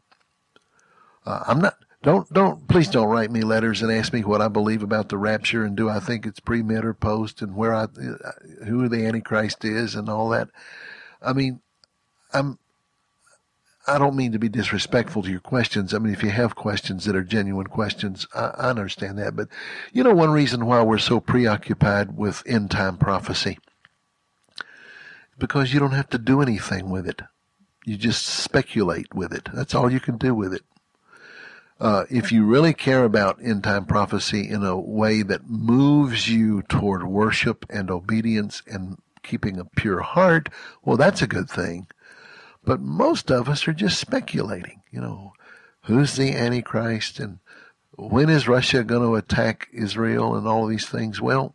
Uh, 1.24 1.44
I'm 1.46 1.60
not. 1.60 1.76
Don't 2.02 2.32
don't 2.32 2.68
please 2.68 2.88
don't 2.88 3.08
write 3.08 3.32
me 3.32 3.40
letters 3.40 3.82
and 3.82 3.90
ask 3.90 4.12
me 4.12 4.22
what 4.22 4.40
I 4.40 4.46
believe 4.46 4.84
about 4.84 5.08
the 5.08 5.18
rapture 5.18 5.64
and 5.64 5.76
do 5.76 5.88
I 5.88 5.98
think 5.98 6.24
it's 6.24 6.38
pre 6.38 6.62
mid 6.62 6.84
or 6.84 6.94
post 6.94 7.42
and 7.42 7.56
where 7.56 7.74
I 7.74 7.84
uh, 7.84 8.64
who 8.64 8.88
the 8.88 9.04
antichrist 9.04 9.64
is 9.64 9.96
and 9.96 10.08
all 10.08 10.28
that. 10.28 10.48
I 11.20 11.32
mean, 11.32 11.60
I'm 12.32 12.58
I 13.86 13.98
don't 13.98 14.16
mean 14.16 14.32
to 14.32 14.38
be 14.38 14.48
disrespectful 14.48 15.22
to 15.22 15.30
your 15.30 15.40
questions. 15.40 15.94
I 15.94 15.98
mean, 15.98 16.12
if 16.12 16.22
you 16.22 16.30
have 16.30 16.56
questions 16.56 17.04
that 17.04 17.14
are 17.14 17.22
genuine 17.22 17.68
questions, 17.68 18.26
I, 18.34 18.46
I 18.58 18.70
understand 18.70 19.18
that. 19.18 19.36
But 19.36 19.48
you 19.92 20.02
know, 20.02 20.14
one 20.14 20.30
reason 20.30 20.66
why 20.66 20.82
we're 20.82 20.98
so 20.98 21.20
preoccupied 21.20 22.16
with 22.16 22.42
end 22.46 22.70
time 22.70 22.98
prophecy 22.98 23.58
because 25.38 25.72
you 25.72 25.80
don't 25.80 25.92
have 25.92 26.08
to 26.10 26.18
do 26.18 26.40
anything 26.40 26.90
with 26.90 27.08
it. 27.08 27.22
You 27.84 27.96
just 27.96 28.26
speculate 28.26 29.14
with 29.14 29.32
it. 29.32 29.48
That's 29.52 29.74
all 29.74 29.92
you 29.92 30.00
can 30.00 30.16
do 30.16 30.34
with 30.34 30.52
it. 30.52 30.62
Uh, 31.78 32.04
if 32.08 32.32
you 32.32 32.44
really 32.44 32.72
care 32.72 33.04
about 33.04 33.38
end 33.42 33.62
time 33.62 33.84
prophecy 33.84 34.48
in 34.48 34.64
a 34.64 34.78
way 34.78 35.22
that 35.22 35.48
moves 35.48 36.28
you 36.28 36.62
toward 36.62 37.06
worship 37.06 37.66
and 37.68 37.90
obedience 37.90 38.62
and 38.66 38.96
keeping 39.22 39.58
a 39.58 39.64
pure 39.64 40.00
heart, 40.00 40.48
well, 40.84 40.96
that's 40.96 41.20
a 41.20 41.26
good 41.26 41.50
thing. 41.50 41.86
But 42.66 42.80
most 42.80 43.30
of 43.30 43.48
us 43.48 43.66
are 43.68 43.72
just 43.72 43.98
speculating, 43.98 44.82
you 44.90 45.00
know, 45.00 45.32
who's 45.84 46.16
the 46.16 46.32
Antichrist 46.32 47.20
and 47.20 47.38
when 47.92 48.28
is 48.28 48.48
Russia 48.48 48.82
going 48.84 49.08
to 49.08 49.14
attack 49.14 49.68
Israel 49.72 50.34
and 50.34 50.46
all 50.46 50.66
these 50.66 50.86
things? 50.86 51.20
Well, 51.20 51.54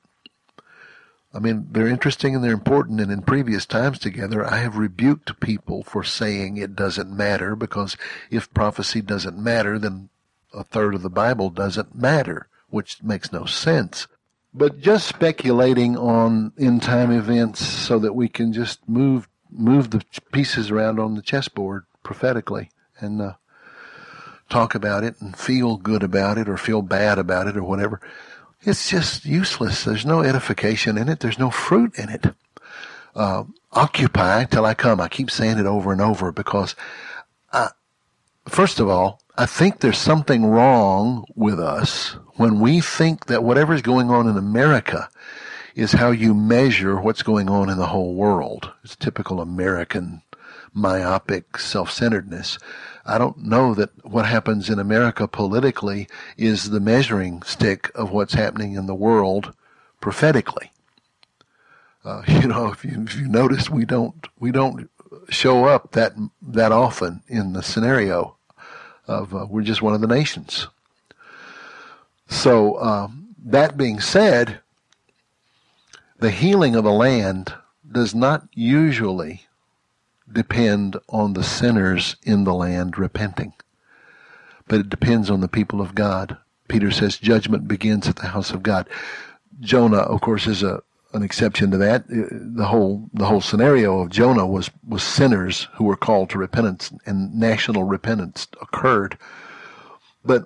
I 1.34 1.40
mean, 1.40 1.68
they're 1.70 1.88
interesting 1.88 2.34
and 2.34 2.44
they're 2.44 2.54
important. 2.54 3.02
And 3.02 3.12
in 3.12 3.22
previous 3.22 3.66
times 3.66 4.00
together, 4.00 4.46
I 4.46 4.58
have 4.60 4.78
rebuked 4.78 5.40
people 5.42 5.84
for 5.84 6.04
saying 6.04 6.58
it 6.58 6.76
doesn't 6.76 7.16
matter 7.16 7.56
because 7.58 7.98
if 8.30 8.54
prophecy 8.54 9.02
doesn't 9.02 9.38
matter, 9.38 9.78
then 9.78 10.10
a 10.54 10.64
third 10.64 10.96
of 10.96 11.02
the 11.02 11.10
Bible 11.10 11.50
doesn't 11.50 11.94
matter, 11.94 12.48
which 12.70 13.04
makes 13.04 13.34
no 13.34 13.46
sense. 13.46 14.08
But 14.54 14.80
just 14.80 15.08
speculating 15.08 15.98
on 15.98 16.54
end 16.58 16.84
time 16.84 17.12
events 17.12 17.66
so 17.66 18.00
that 18.00 18.14
we 18.14 18.30
can 18.30 18.52
just 18.54 18.88
move 18.88 19.28
move 19.52 19.92
the 19.92 20.04
pieces 20.32 20.72
around 20.72 21.00
on 21.00 21.16
the 21.16 21.22
chessboard 21.22 21.84
prophetically 22.04 22.70
and 23.00 23.22
uh, 23.22 23.34
talk 24.50 24.76
about 24.76 25.04
it 25.04 25.20
and 25.22 25.36
feel 25.38 25.78
good 25.78 26.04
about 26.04 26.38
it 26.38 26.50
or 26.50 26.58
feel 26.58 26.82
bad 26.82 27.18
about 27.18 27.48
it 27.48 27.58
or 27.58 27.64
whatever 27.64 28.02
it's 28.64 28.90
just 28.90 29.26
useless. 29.26 29.84
There's 29.84 30.06
no 30.06 30.22
edification 30.22 30.98
in 30.98 31.10
it. 31.10 31.20
There's 31.20 31.40
no 31.40 31.50
fruit 31.50 31.98
in 31.98 32.10
it. 32.10 32.26
Uh, 33.16 33.46
occupy 33.72 34.46
till 34.46 34.66
I 34.66 34.74
come. 34.74 35.02
I 35.02 35.08
keep 35.08 35.32
saying 35.32 35.58
it 35.58 35.66
over 35.66 35.92
and 35.92 36.02
over 36.02 36.32
because, 36.32 36.76
I, 37.52 37.70
first 38.48 38.80
of 38.80 38.88
all, 38.88 39.22
I 39.38 39.46
think 39.46 39.80
there's 39.80 39.98
something 39.98 40.46
wrong 40.46 41.26
with 41.36 41.60
us 41.60 42.16
when 42.36 42.60
we 42.60 42.82
think 42.82 43.26
that 43.26 43.44
whatever 43.44 43.74
is 43.74 43.82
going 43.82 44.10
on 44.12 44.28
in 44.28 44.38
America 44.38 45.10
is 45.76 45.94
how 45.94 46.12
you 46.12 46.34
measure 46.34 47.00
what's 47.00 47.24
going 47.24 47.50
on 47.50 47.70
in 47.70 47.78
the 47.78 47.88
whole 47.88 48.14
world. 48.14 48.72
It's 48.84 48.96
typical 48.96 49.40
American 49.40 50.22
myopic 50.74 51.58
self-centeredness. 51.58 52.58
I 53.06 53.18
don't 53.18 53.38
know 53.40 53.74
that 53.76 53.90
what 54.06 54.26
happens 54.26 54.70
in 54.70 54.80
America 54.80 55.28
politically 55.28 56.08
is 56.38 56.70
the 56.70 56.80
measuring 56.80 57.42
stick 57.44 57.92
of 57.96 58.12
what's 58.12 58.34
happening 58.34 58.76
in 58.76 58.86
the 58.86 58.96
world 58.96 59.54
prophetically. 60.00 60.72
Uh, 62.04 62.24
you 62.28 62.48
know, 62.48 62.72
if 62.72 62.84
you, 62.84 63.04
if 63.04 63.18
you 63.18 63.28
notice, 63.28 63.70
we 63.70 63.86
don't 63.86 64.28
we 64.40 64.52
don't 64.52 64.90
show 65.30 65.66
up 65.66 65.92
that 65.92 66.14
that 66.42 66.72
often 66.72 67.22
in 67.28 67.54
the 67.54 67.64
scenario 67.64 68.36
of 69.08 69.36
uh, 69.36 69.46
we're 69.50 69.62
just 69.62 69.82
one 69.82 69.94
of 69.94 70.02
the 70.02 70.08
nations. 70.08 70.68
So 72.28 72.80
um, 72.80 73.36
that 73.44 73.78
being 73.78 74.00
said, 74.00 74.60
the 76.22 76.30
healing 76.30 76.76
of 76.76 76.86
a 76.86 76.92
land 76.92 77.52
does 77.92 78.14
not 78.14 78.48
usually 78.54 79.42
depend 80.32 80.96
on 81.10 81.34
the 81.34 81.44
sinners 81.44 82.16
in 82.24 82.44
the 82.44 82.54
land 82.54 82.96
repenting, 82.98 83.54
but 84.68 84.80
it 84.80 84.90
depends 84.90 85.32
on 85.32 85.42
the 85.42 85.48
people 85.48 85.82
of 85.82 85.96
God. 85.96 86.38
Peter 86.68 86.92
says 86.92 87.18
judgment 87.18 87.68
begins 87.68 88.08
at 88.08 88.18
the 88.18 88.28
house 88.28 88.52
of 88.52 88.62
God. 88.62 88.88
Jonah, 89.60 89.98
of 89.98 90.22
course, 90.22 90.48
is 90.48 90.64
a 90.64 90.82
an 91.14 91.24
exception 91.24 91.72
to 91.72 91.78
that. 91.78 92.04
Uh, 92.04 92.30
the 92.32 92.68
whole 92.68 93.10
the 93.14 93.26
whole 93.26 93.42
scenario 93.42 94.00
of 94.00 94.12
Jonah 94.12 94.46
was 94.46 94.70
was 94.88 95.02
sinners 95.02 95.68
who 95.74 95.86
were 95.86 95.98
called 95.98 96.30
to 96.30 96.38
repentance, 96.38 96.94
and 97.06 97.34
national 97.34 97.84
repentance 97.84 98.48
occurred. 98.62 99.18
But 100.24 100.46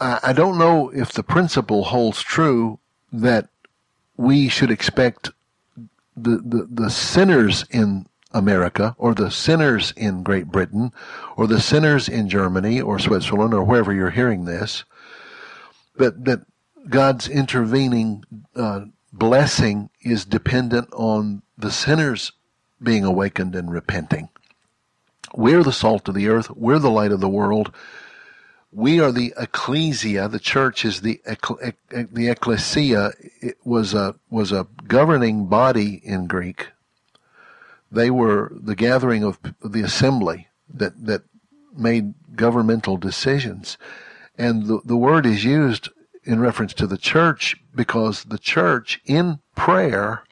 I, 0.00 0.18
I 0.22 0.32
don't 0.32 0.58
know 0.58 0.88
if 0.88 1.12
the 1.12 1.22
principle 1.22 1.84
holds 1.84 2.22
true 2.22 2.80
that 3.12 3.50
we 4.16 4.48
should 4.48 4.70
expect 4.70 5.30
the, 6.16 6.38
the, 6.44 6.68
the 6.70 6.90
sinners 6.90 7.64
in 7.70 8.06
America 8.32 8.94
or 8.98 9.14
the 9.14 9.30
sinners 9.30 9.92
in 9.96 10.22
Great 10.22 10.46
Britain 10.46 10.92
or 11.36 11.46
the 11.46 11.60
sinners 11.60 12.08
in 12.08 12.28
Germany 12.28 12.80
or 12.80 12.98
Switzerland 12.98 13.54
or 13.54 13.64
wherever 13.64 13.92
you're 13.92 14.10
hearing 14.10 14.44
this, 14.44 14.84
that, 15.96 16.24
that 16.24 16.40
God's 16.88 17.28
intervening 17.28 18.24
uh, 18.56 18.86
blessing 19.12 19.90
is 20.02 20.24
dependent 20.24 20.88
on 20.92 21.42
the 21.56 21.70
sinners 21.70 22.32
being 22.82 23.04
awakened 23.04 23.54
and 23.54 23.70
repenting. 23.70 24.28
We're 25.34 25.62
the 25.62 25.72
salt 25.72 26.08
of 26.08 26.14
the 26.14 26.28
earth. 26.28 26.50
We're 26.50 26.78
the 26.78 26.90
light 26.90 27.12
of 27.12 27.20
the 27.20 27.28
world. 27.28 27.72
We 28.74 29.00
are 29.00 29.12
the 29.12 29.32
ecclesia. 29.38 30.28
The 30.28 30.40
church 30.40 30.84
is 30.84 31.00
the 31.00 31.20
the 31.24 32.28
ecclesia. 32.28 33.12
It 33.40 33.56
was 33.64 33.94
a 33.94 34.16
was 34.30 34.50
a 34.50 34.66
governing 34.88 35.46
body 35.46 36.00
in 36.04 36.26
Greek 36.26 36.68
they 37.94 38.10
were 38.10 38.52
the 38.54 38.74
gathering 38.74 39.22
of 39.22 39.38
the 39.62 39.82
assembly 39.82 40.48
that, 40.72 41.06
that 41.06 41.22
made 41.76 42.14
governmental 42.34 42.96
decisions. 42.96 43.78
And 44.36 44.66
the, 44.66 44.80
the 44.84 44.96
word 44.96 45.26
is 45.26 45.44
used 45.44 45.88
in 46.24 46.40
reference 46.40 46.74
to 46.74 46.86
the 46.86 46.98
church 46.98 47.56
because 47.74 48.24
the 48.24 48.38
church 48.38 49.00
in 49.04 49.38
prayer 49.54 50.24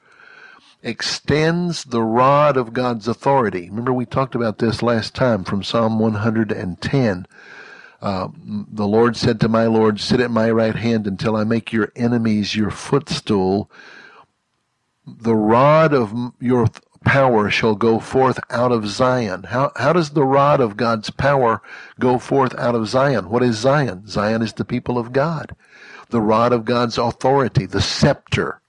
extends 0.82 1.84
the 1.84 2.02
rod 2.02 2.56
of 2.56 2.72
God's 2.72 3.06
authority. 3.06 3.68
Remember, 3.70 3.92
we 3.92 4.06
talked 4.06 4.34
about 4.34 4.58
this 4.58 4.82
last 4.82 5.14
time 5.14 5.44
from 5.44 5.62
Psalm 5.62 5.98
110. 5.98 7.26
Uh, 8.02 8.28
the 8.44 8.86
Lord 8.86 9.16
said 9.16 9.40
to 9.40 9.48
my 9.48 9.66
Lord, 9.66 10.00
Sit 10.00 10.18
at 10.18 10.30
my 10.30 10.50
right 10.50 10.74
hand 10.74 11.06
until 11.06 11.36
I 11.36 11.44
make 11.44 11.72
your 11.72 11.92
enemies 11.94 12.56
your 12.56 12.70
footstool. 12.72 13.70
The 15.06 15.36
rod 15.36 15.94
of 15.94 16.12
your 16.40 16.66
power 17.04 17.48
shall 17.48 17.76
go 17.76 18.00
forth 18.00 18.40
out 18.50 18.72
of 18.72 18.88
Zion. 18.88 19.44
How, 19.44 19.70
how 19.76 19.92
does 19.92 20.10
the 20.10 20.24
rod 20.24 20.60
of 20.60 20.76
God's 20.76 21.10
power 21.10 21.62
go 22.00 22.18
forth 22.18 22.58
out 22.58 22.74
of 22.74 22.88
Zion? 22.88 23.28
What 23.28 23.42
is 23.44 23.56
Zion? 23.56 24.08
Zion 24.08 24.42
is 24.42 24.54
the 24.54 24.64
people 24.64 24.98
of 24.98 25.12
God. 25.12 25.54
The 26.10 26.20
rod 26.20 26.52
of 26.52 26.64
God's 26.64 26.98
authority, 26.98 27.66
the 27.66 27.80
scepter 27.80 28.60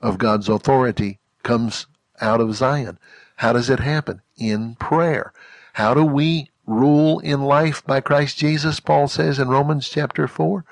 of 0.00 0.18
God's 0.18 0.48
authority 0.48 1.18
comes 1.42 1.86
out 2.20 2.40
of 2.40 2.54
Zion. 2.54 2.98
How 3.36 3.54
does 3.54 3.70
it 3.70 3.80
happen? 3.80 4.20
In 4.36 4.74
prayer. 4.74 5.32
How 5.72 5.94
do 5.94 6.04
we 6.04 6.50
rule 6.66 7.18
in 7.20 7.42
life 7.42 7.84
by 7.84 8.00
Christ 8.00 8.38
Jesus, 8.38 8.80
Paul 8.80 9.08
says 9.08 9.38
in 9.38 9.48
Romans 9.48 9.88
chapter 9.88 10.26
4? 10.26 10.64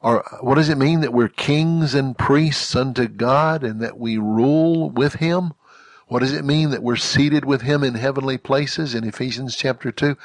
Or 0.00 0.24
what 0.40 0.56
does 0.56 0.68
it 0.68 0.78
mean 0.78 1.00
that 1.00 1.12
we're 1.12 1.28
kings 1.28 1.94
and 1.94 2.16
priests 2.16 2.76
unto 2.76 3.08
God 3.08 3.64
and 3.64 3.80
that 3.80 3.98
we 3.98 4.18
rule 4.18 4.90
with 4.90 5.14
Him? 5.14 5.54
What 6.06 6.20
does 6.20 6.34
it 6.34 6.44
mean 6.44 6.70
that 6.70 6.82
we're 6.82 6.96
seated 6.96 7.44
with 7.44 7.62
him 7.62 7.82
in 7.82 7.94
heavenly 7.94 8.36
places 8.36 8.94
in 8.94 9.04
Ephesians 9.04 9.56
chapter 9.56 9.90
2? 9.90 10.16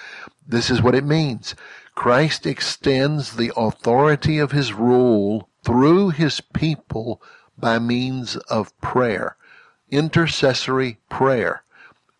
This 0.46 0.70
is 0.70 0.82
what 0.82 0.96
it 0.96 1.06
means. 1.06 1.56
Christ 1.96 2.46
extends 2.46 3.36
the 3.36 3.52
authority 3.56 4.39
of 4.39 4.52
his 4.52 4.74
rule 4.74 5.50
through 5.63 6.10
his 6.10 6.42
people 6.42 7.22
by 7.58 7.80
means 7.80 8.36
of 8.50 8.78
prayer, 8.82 9.38
intercessory 9.89 11.00
prayer. 11.10 11.63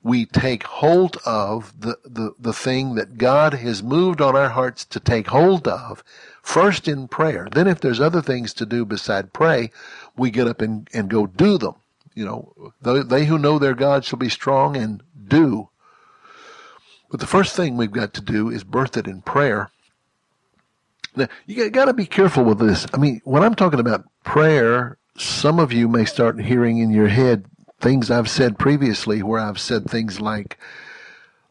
We 0.10 0.26
take 0.26 0.64
hold 0.64 1.18
of 1.26 1.80
the, 1.80 1.98
the, 2.04 2.34
the 2.40 2.54
thing 2.54 2.96
that 2.96 3.18
God 3.18 3.54
has 3.54 3.84
moved 3.84 4.22
on 4.22 4.36
our 4.36 4.50
hearts 4.50 4.84
to 4.86 5.00
take 5.00 5.28
hold 5.28 5.68
of, 5.68 6.04
first 6.42 6.88
in 6.88 7.08
prayer. 7.08 7.48
Then 7.52 7.68
if 7.68 7.80
there's 7.80 8.02
other 8.02 8.22
things 8.22 8.54
to 8.56 8.66
do 8.66 8.86
beside 8.86 9.34
pray, 9.34 9.72
we 10.18 10.32
get 10.32 10.48
up 10.48 10.62
and, 10.62 10.90
and 10.94 11.10
go 11.10 11.28
do 11.28 11.58
them 11.58 11.76
you 12.20 12.26
know, 12.26 12.74
they 12.82 13.26
who 13.26 13.38
know 13.40 13.60
their 13.60 13.74
God 13.74 14.04
shall 14.04 14.20
be 14.20 14.28
strong 14.28 14.76
and 14.76 15.02
do. 15.28 15.70
But 17.10 17.22
the 17.22 17.28
first 17.28 17.56
thing 17.56 17.78
we've 17.78 17.94
got 17.94 18.14
to 18.16 18.22
do 18.22 18.50
is 18.50 18.66
birth 18.66 18.98
it 18.98 19.08
in 19.08 19.22
prayer. 19.22 19.72
Now, 21.16 21.28
you 21.46 21.70
got 21.70 21.86
to 21.86 21.94
be 21.94 22.06
careful 22.06 22.44
with 22.44 22.60
this. 22.60 22.86
I 22.94 22.98
mean, 22.98 23.22
when 23.24 23.42
I'm 23.42 23.56
talking 23.56 23.80
about 23.80 24.04
prayer, 24.26 24.98
some 25.18 25.60
of 25.60 25.72
you 25.72 25.88
may 25.88 26.04
start 26.04 26.42
hearing 26.42 26.80
in 26.80 26.92
your 26.92 27.08
head 27.08 27.46
things 27.80 28.12
I've 28.12 28.30
said 28.30 28.60
previously 28.60 29.24
where 29.24 29.40
I've 29.40 29.60
said 29.60 29.86
things 29.86 30.20
like, 30.20 30.58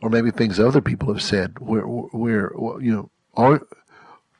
or 0.02 0.10
maybe 0.10 0.30
things 0.30 0.60
other 0.60 0.80
people 0.80 1.12
have 1.12 1.22
said 1.22 1.58
where, 1.58 1.82
where, 1.82 2.52
you 2.80 2.92
know, 2.92 3.10
or 3.32 3.66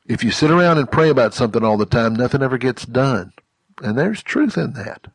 if 0.07 0.23
you 0.25 0.31
sit 0.31 0.51
around 0.51 0.79
and 0.79 0.91
pray 0.91 1.09
about 1.09 1.35
something 1.35 1.65
all 1.65 1.77
the 1.77 1.87
time, 1.87 2.15
nothing 2.15 2.43
ever 2.43 2.59
gets 2.59 2.87
done. 2.87 3.33
And 3.83 3.97
there's 3.97 4.23
truth 4.23 4.57
in 4.57 4.73
that. 4.75 5.07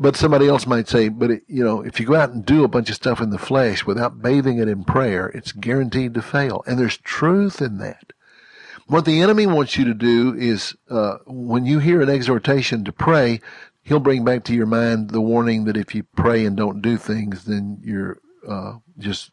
but 0.00 0.16
somebody 0.16 0.48
else 0.48 0.66
might 0.66 0.88
say, 0.88 1.10
but 1.10 1.30
it, 1.30 1.42
you 1.46 1.62
know, 1.62 1.82
if 1.82 2.00
you 2.00 2.06
go 2.06 2.14
out 2.14 2.30
and 2.30 2.44
do 2.44 2.64
a 2.64 2.68
bunch 2.68 2.88
of 2.88 2.96
stuff 2.96 3.20
in 3.20 3.28
the 3.28 3.38
flesh 3.38 3.84
without 3.84 4.22
bathing 4.22 4.58
it 4.58 4.66
in 4.66 4.82
prayer, 4.82 5.26
it's 5.28 5.52
guaranteed 5.52 6.14
to 6.14 6.22
fail. 6.22 6.64
And 6.66 6.78
there's 6.78 6.96
truth 6.96 7.60
in 7.60 7.76
that. 7.78 8.14
What 8.86 9.04
the 9.04 9.20
enemy 9.20 9.46
wants 9.46 9.76
you 9.76 9.84
to 9.84 9.94
do 9.94 10.34
is, 10.34 10.74
uh, 10.88 11.18
when 11.26 11.66
you 11.66 11.78
hear 11.80 12.00
an 12.00 12.08
exhortation 12.08 12.82
to 12.86 12.92
pray, 12.92 13.40
he'll 13.82 14.00
bring 14.00 14.24
back 14.24 14.44
to 14.44 14.54
your 14.54 14.66
mind 14.66 15.10
the 15.10 15.20
warning 15.20 15.64
that 15.64 15.76
if 15.76 15.94
you 15.94 16.04
pray 16.16 16.44
and 16.44 16.56
don't 16.56 16.82
do 16.82 16.96
things, 16.96 17.44
then 17.44 17.78
you're 17.82 18.18
uh, 18.48 18.74
just 18.98 19.30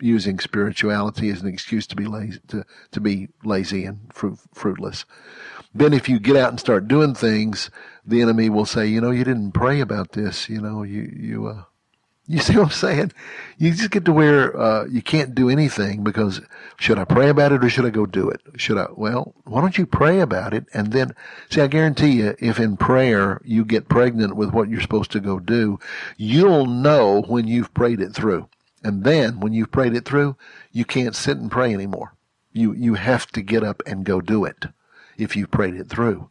using 0.00 0.38
spirituality 0.38 1.28
as 1.28 1.42
an 1.42 1.48
excuse 1.48 1.86
to 1.86 1.96
be 1.96 2.06
lazy, 2.06 2.40
to, 2.48 2.64
to 2.90 3.00
be 3.00 3.28
lazy 3.44 3.84
and 3.84 4.12
fruit, 4.12 4.38
fruitless. 4.54 5.04
Then 5.74 5.92
if 5.92 6.08
you 6.08 6.18
get 6.18 6.36
out 6.36 6.50
and 6.50 6.58
start 6.58 6.88
doing 6.88 7.14
things, 7.14 7.70
the 8.04 8.22
enemy 8.22 8.48
will 8.48 8.66
say, 8.66 8.86
you 8.86 9.00
know, 9.00 9.10
you 9.10 9.24
didn't 9.24 9.52
pray 9.52 9.80
about 9.80 10.12
this. 10.12 10.48
You 10.48 10.60
know, 10.60 10.82
you, 10.82 11.12
you, 11.14 11.46
uh, 11.46 11.62
you 12.30 12.38
see 12.38 12.56
what 12.56 12.66
I'm 12.66 12.70
saying? 12.70 13.12
You 13.58 13.72
just 13.72 13.90
get 13.90 14.04
to 14.04 14.12
where 14.12 14.56
uh, 14.56 14.84
you 14.84 15.02
can't 15.02 15.34
do 15.34 15.50
anything 15.50 16.04
because 16.04 16.40
should 16.78 16.96
I 16.96 17.04
pray 17.04 17.28
about 17.28 17.50
it 17.50 17.64
or 17.64 17.68
should 17.68 17.84
I 17.84 17.90
go 17.90 18.06
do 18.06 18.28
it? 18.28 18.40
Should 18.56 18.78
I? 18.78 18.86
Well, 18.94 19.34
why 19.44 19.60
don't 19.60 19.76
you 19.76 19.84
pray 19.84 20.20
about 20.20 20.54
it 20.54 20.66
and 20.72 20.92
then 20.92 21.14
see? 21.50 21.60
I 21.60 21.66
guarantee 21.66 22.12
you, 22.12 22.36
if 22.38 22.60
in 22.60 22.76
prayer 22.76 23.40
you 23.44 23.64
get 23.64 23.88
pregnant 23.88 24.36
with 24.36 24.52
what 24.52 24.68
you're 24.68 24.80
supposed 24.80 25.10
to 25.10 25.20
go 25.20 25.40
do, 25.40 25.80
you'll 26.16 26.66
know 26.66 27.22
when 27.22 27.48
you've 27.48 27.74
prayed 27.74 28.00
it 28.00 28.14
through. 28.14 28.48
And 28.84 29.02
then 29.02 29.40
when 29.40 29.52
you've 29.52 29.72
prayed 29.72 29.96
it 29.96 30.04
through, 30.04 30.36
you 30.70 30.84
can't 30.84 31.16
sit 31.16 31.36
and 31.36 31.50
pray 31.50 31.74
anymore. 31.74 32.14
You 32.52 32.72
you 32.72 32.94
have 32.94 33.26
to 33.32 33.42
get 33.42 33.64
up 33.64 33.82
and 33.86 34.04
go 34.04 34.20
do 34.20 34.44
it 34.44 34.66
if 35.18 35.34
you've 35.34 35.50
prayed 35.50 35.74
it 35.74 35.88
through. 35.88 36.30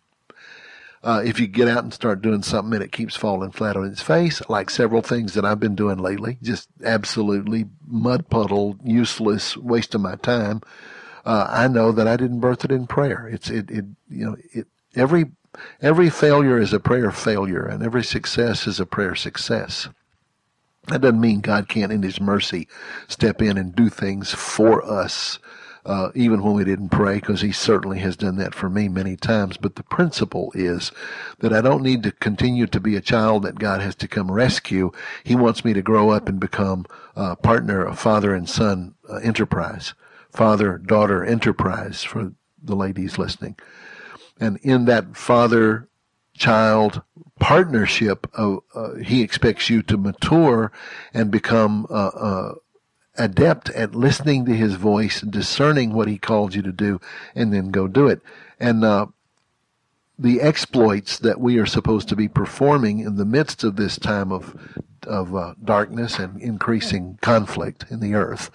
Uh, 1.02 1.22
if 1.24 1.40
you 1.40 1.48
get 1.48 1.68
out 1.68 1.84
and 1.84 1.94
start 1.94 2.22
doing 2.22 2.44
something 2.44 2.74
and 2.74 2.84
it 2.84 2.92
keeps 2.92 3.16
falling 3.16 3.52
flat 3.52 3.78
on 3.78 3.86
its 3.86 4.02
face, 4.02 4.42
like 4.50 4.70
several 4.70 5.02
things 5.02 5.34
that 5.34 5.46
I've 5.46 5.60
been 5.60 5.76
doing 5.76 5.98
lately, 5.98 6.38
just 6.42 6.68
absolutely 6.84 7.68
mud 7.88 8.30
puddle, 8.30 8.78
useless, 8.84 9.56
waste 9.56 9.96
of 9.96 10.02
my 10.02 10.16
time. 10.16 10.62
Uh, 11.26 11.48
I 11.50 11.68
know 11.68 11.92
that 11.94 12.08
I 12.08 12.18
didn't 12.18 12.42
birth 12.42 12.66
it 12.66 12.72
in 12.72 12.86
prayer. 12.88 13.28
It's 13.28 13.50
it, 13.50 13.70
it 13.72 13.86
you 14.10 14.26
know 14.26 14.36
it 14.54 14.68
every 14.96 15.32
every 15.82 16.10
failure 16.10 16.58
is 16.58 16.74
a 16.74 16.80
prayer 16.80 17.12
failure, 17.12 17.66
and 17.66 17.84
every 17.84 18.04
success 18.04 18.68
is 18.68 18.80
a 18.80 18.86
prayer 18.86 19.16
success. 19.16 19.88
That 20.88 21.02
doesn't 21.02 21.22
mean 21.22 21.42
God 21.42 21.70
can't, 21.70 21.92
in 21.92 22.04
His 22.04 22.20
mercy, 22.20 22.68
step 23.08 23.42
in 23.42 23.58
and 23.58 23.76
do 23.76 23.90
things 23.90 24.34
for 24.34 24.84
us 24.84 25.40
uh, 25.90 26.12
even 26.14 26.44
when 26.44 26.54
we 26.54 26.64
didn't 26.64 26.90
pray, 26.90 27.16
because 27.16 27.42
He 27.42 27.52
certainly 27.52 27.98
has 28.00 28.16
done 28.16 28.38
that 28.38 28.54
for 28.54 28.70
me 28.70 28.88
many 28.88 29.16
times. 29.16 29.58
But 29.58 29.76
the 29.76 29.84
principle 29.84 30.52
is 30.54 30.92
that 31.40 31.52
I 31.52 31.62
don't 31.62 31.82
need 31.82 32.04
to 32.04 32.12
continue 32.12 32.68
to 32.68 32.80
be 32.80 32.96
a 32.96 33.02
child 33.02 33.42
that 33.44 33.58
God 33.58 33.82
has 33.82 33.96
to 33.96 34.08
come 34.08 34.32
rescue. 34.32 34.92
He 35.24 35.36
wants 35.36 35.66
me 35.66 35.74
to 35.74 35.82
grow 35.82 36.12
up 36.12 36.30
and 36.30 36.40
become 36.40 36.86
a 37.16 37.36
partner, 37.36 37.84
a 37.86 37.96
father 37.96 38.36
and 38.36 38.48
son 38.48 38.94
uh, 39.10 39.16
enterprise, 39.16 39.96
father 40.32 40.78
daughter 40.78 41.26
enterprise 41.26 42.04
for 42.04 42.34
the 42.62 42.76
ladies 42.76 43.18
listening. 43.18 43.58
And 44.40 44.58
in 44.62 44.86
that 44.86 45.18
father 45.18 45.90
child 46.36 47.02
partnership, 47.40 48.28
uh, 48.38 48.58
uh, 48.76 48.96
he 48.98 49.24
expects 49.24 49.72
you 49.72 49.82
to 49.84 49.98
mature 49.98 50.72
and 51.16 51.32
become 51.32 51.88
uh, 51.90 51.94
uh 52.08 52.54
adept 53.18 53.70
at 53.72 53.96
listening 53.96 54.46
to 54.46 54.56
his 54.56 54.76
voice, 54.76 55.22
discerning 55.22 55.94
what 55.94 56.08
he 56.08 56.18
calls 56.18 56.56
you 56.56 56.62
to 56.62 56.72
do, 56.72 57.00
and 57.36 57.54
then 57.54 57.70
go 57.70 57.88
do 57.88 58.08
it. 58.08 58.22
And 58.60 58.84
uh, 58.84 59.08
the 60.18 60.42
exploits 60.42 61.20
that 61.20 61.40
we 61.40 61.58
are 61.58 61.66
supposed 61.66 62.10
to 62.10 62.16
be 62.16 62.28
performing 62.28 63.00
in 63.00 63.16
the 63.16 63.26
midst 63.26 63.64
of 63.64 63.76
this 63.76 63.98
time 63.98 64.32
of 64.32 64.56
of 65.08 65.34
uh, 65.34 65.54
darkness 65.64 66.20
and 66.20 66.42
increasing 66.42 67.18
conflict 67.22 67.86
in 67.90 68.02
the 68.02 68.14
earth 68.14 68.52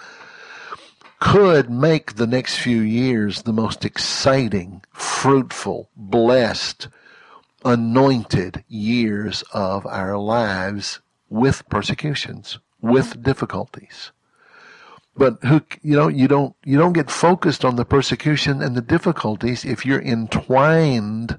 could 1.19 1.71
make 1.71 2.15
the 2.15 2.27
next 2.27 2.59
few 2.59 2.81
years 2.81 3.43
the 3.43 3.53
most 3.53 3.83
exciting, 3.85 4.83
fruitful, 4.93 5.89
blessed, 5.97 6.89
anointed 7.65 8.63
years 8.69 9.43
of 9.55 9.87
our 9.87 10.19
lives 10.19 11.01
with 11.31 11.67
persecutions, 11.71 12.59
with 12.83 13.23
difficulties. 13.23 14.13
But 15.17 15.39
who, 15.45 15.63
you 15.83 15.97
know, 15.97 16.09
you 16.09 16.27
don't, 16.27 16.57
you 16.65 16.77
don't 16.77 16.93
get 16.93 17.11
focused 17.11 17.65
on 17.65 17.77
the 17.77 17.85
persecution 17.85 18.61
and 18.61 18.77
the 18.77 18.83
difficulties 18.83 19.65
if 19.65 19.87
you're 19.87 20.03
entwined. 20.03 21.39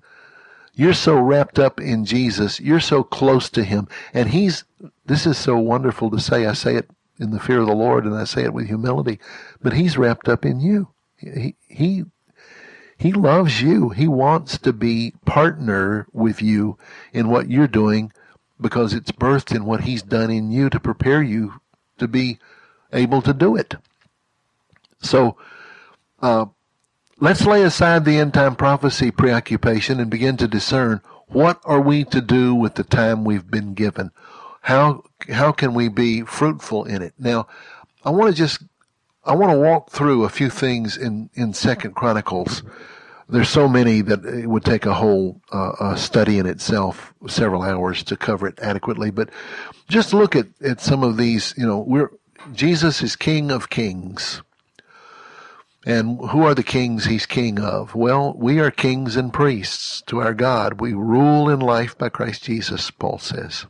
You're 0.73 0.93
so 0.93 1.19
wrapped 1.19 1.59
up 1.59 1.79
in 1.79 2.05
Jesus. 2.05 2.59
You're 2.59 2.79
so 2.79 3.03
close 3.03 3.49
to 3.51 3.63
Him. 3.63 3.87
And 4.13 4.29
He's, 4.29 4.63
this 5.05 5.25
is 5.25 5.37
so 5.37 5.57
wonderful 5.57 6.09
to 6.11 6.19
say. 6.19 6.45
I 6.45 6.53
say 6.53 6.75
it 6.75 6.89
in 7.19 7.31
the 7.31 7.39
fear 7.39 7.59
of 7.59 7.67
the 7.67 7.75
Lord 7.75 8.05
and 8.05 8.15
I 8.15 8.25
say 8.25 8.43
it 8.43 8.53
with 8.53 8.67
humility, 8.67 9.19
but 9.61 9.73
He's 9.73 9.97
wrapped 9.97 10.27
up 10.29 10.45
in 10.45 10.59
you. 10.59 10.89
He, 11.17 11.55
He, 11.67 12.05
He 12.97 13.11
loves 13.11 13.61
you. 13.61 13.89
He 13.89 14.07
wants 14.07 14.57
to 14.59 14.73
be 14.73 15.13
partner 15.25 16.07
with 16.13 16.41
you 16.41 16.77
in 17.13 17.29
what 17.29 17.49
you're 17.49 17.67
doing 17.67 18.11
because 18.59 18.93
it's 18.93 19.11
birthed 19.11 19.53
in 19.53 19.65
what 19.65 19.81
He's 19.81 20.01
done 20.01 20.31
in 20.31 20.51
you 20.51 20.69
to 20.69 20.79
prepare 20.79 21.21
you 21.21 21.53
to 21.97 22.07
be 22.07 22.39
able 22.95 23.21
to 23.21 23.33
do 23.33 23.55
it. 23.55 23.75
So, 25.01 25.37
uh, 26.21 26.47
let's 27.19 27.45
lay 27.45 27.63
aside 27.63 28.05
the 28.05 28.17
end 28.17 28.33
time 28.33 28.55
prophecy 28.55 29.11
preoccupation 29.11 29.99
and 29.99 30.09
begin 30.09 30.37
to 30.37 30.47
discern 30.47 31.01
what 31.27 31.59
are 31.63 31.81
we 31.81 32.03
to 32.05 32.21
do 32.21 32.53
with 32.55 32.75
the 32.75 32.83
time 32.83 33.23
we've 33.23 33.49
been 33.49 33.73
given. 33.73 34.11
How 34.61 35.03
how 35.29 35.51
can 35.51 35.73
we 35.73 35.87
be 35.87 36.21
fruitful 36.21 36.85
in 36.85 37.01
it? 37.01 37.13
Now, 37.19 37.47
I 38.03 38.09
want 38.09 38.31
to 38.31 38.35
just 38.35 38.63
I 39.23 39.35
want 39.35 39.51
to 39.51 39.59
walk 39.59 39.91
through 39.91 40.23
a 40.23 40.29
few 40.29 40.49
things 40.49 40.97
in 40.97 41.29
in 41.33 41.53
Second 41.53 41.95
Chronicles. 41.95 42.63
There's 43.27 43.49
so 43.49 43.67
many 43.67 44.01
that 44.01 44.23
it 44.23 44.47
would 44.47 44.63
take 44.63 44.85
a 44.85 44.93
whole 44.93 45.41
uh, 45.51 45.95
study 45.95 46.37
in 46.37 46.45
itself, 46.45 47.11
several 47.25 47.63
hours 47.63 48.03
to 48.03 48.15
cover 48.15 48.47
it 48.47 48.59
adequately. 48.59 49.09
But 49.09 49.31
just 49.87 50.13
look 50.13 50.35
at, 50.35 50.45
at 50.61 50.79
some 50.79 51.03
of 51.03 51.17
these. 51.17 51.55
You 51.57 51.65
know, 51.65 51.79
we're 51.79 52.11
Jesus 52.53 53.01
is 53.01 53.15
King 53.15 53.51
of 53.51 53.69
Kings. 53.69 54.41
And 55.85 56.19
who 56.29 56.43
are 56.43 56.55
the 56.55 56.63
kings 56.63 57.05
he's 57.05 57.25
king 57.27 57.59
of? 57.59 57.93
Well, 57.93 58.33
we 58.37 58.59
are 58.59 58.71
kings 58.71 59.15
and 59.15 59.31
priests 59.31 60.01
to 60.07 60.19
our 60.19 60.33
God. 60.33 60.81
We 60.81 60.93
rule 60.93 61.47
in 61.47 61.59
life 61.59 61.95
by 61.95 62.09
Christ 62.09 62.43
Jesus, 62.43 62.89
Paul 62.89 63.19
says. 63.19 63.67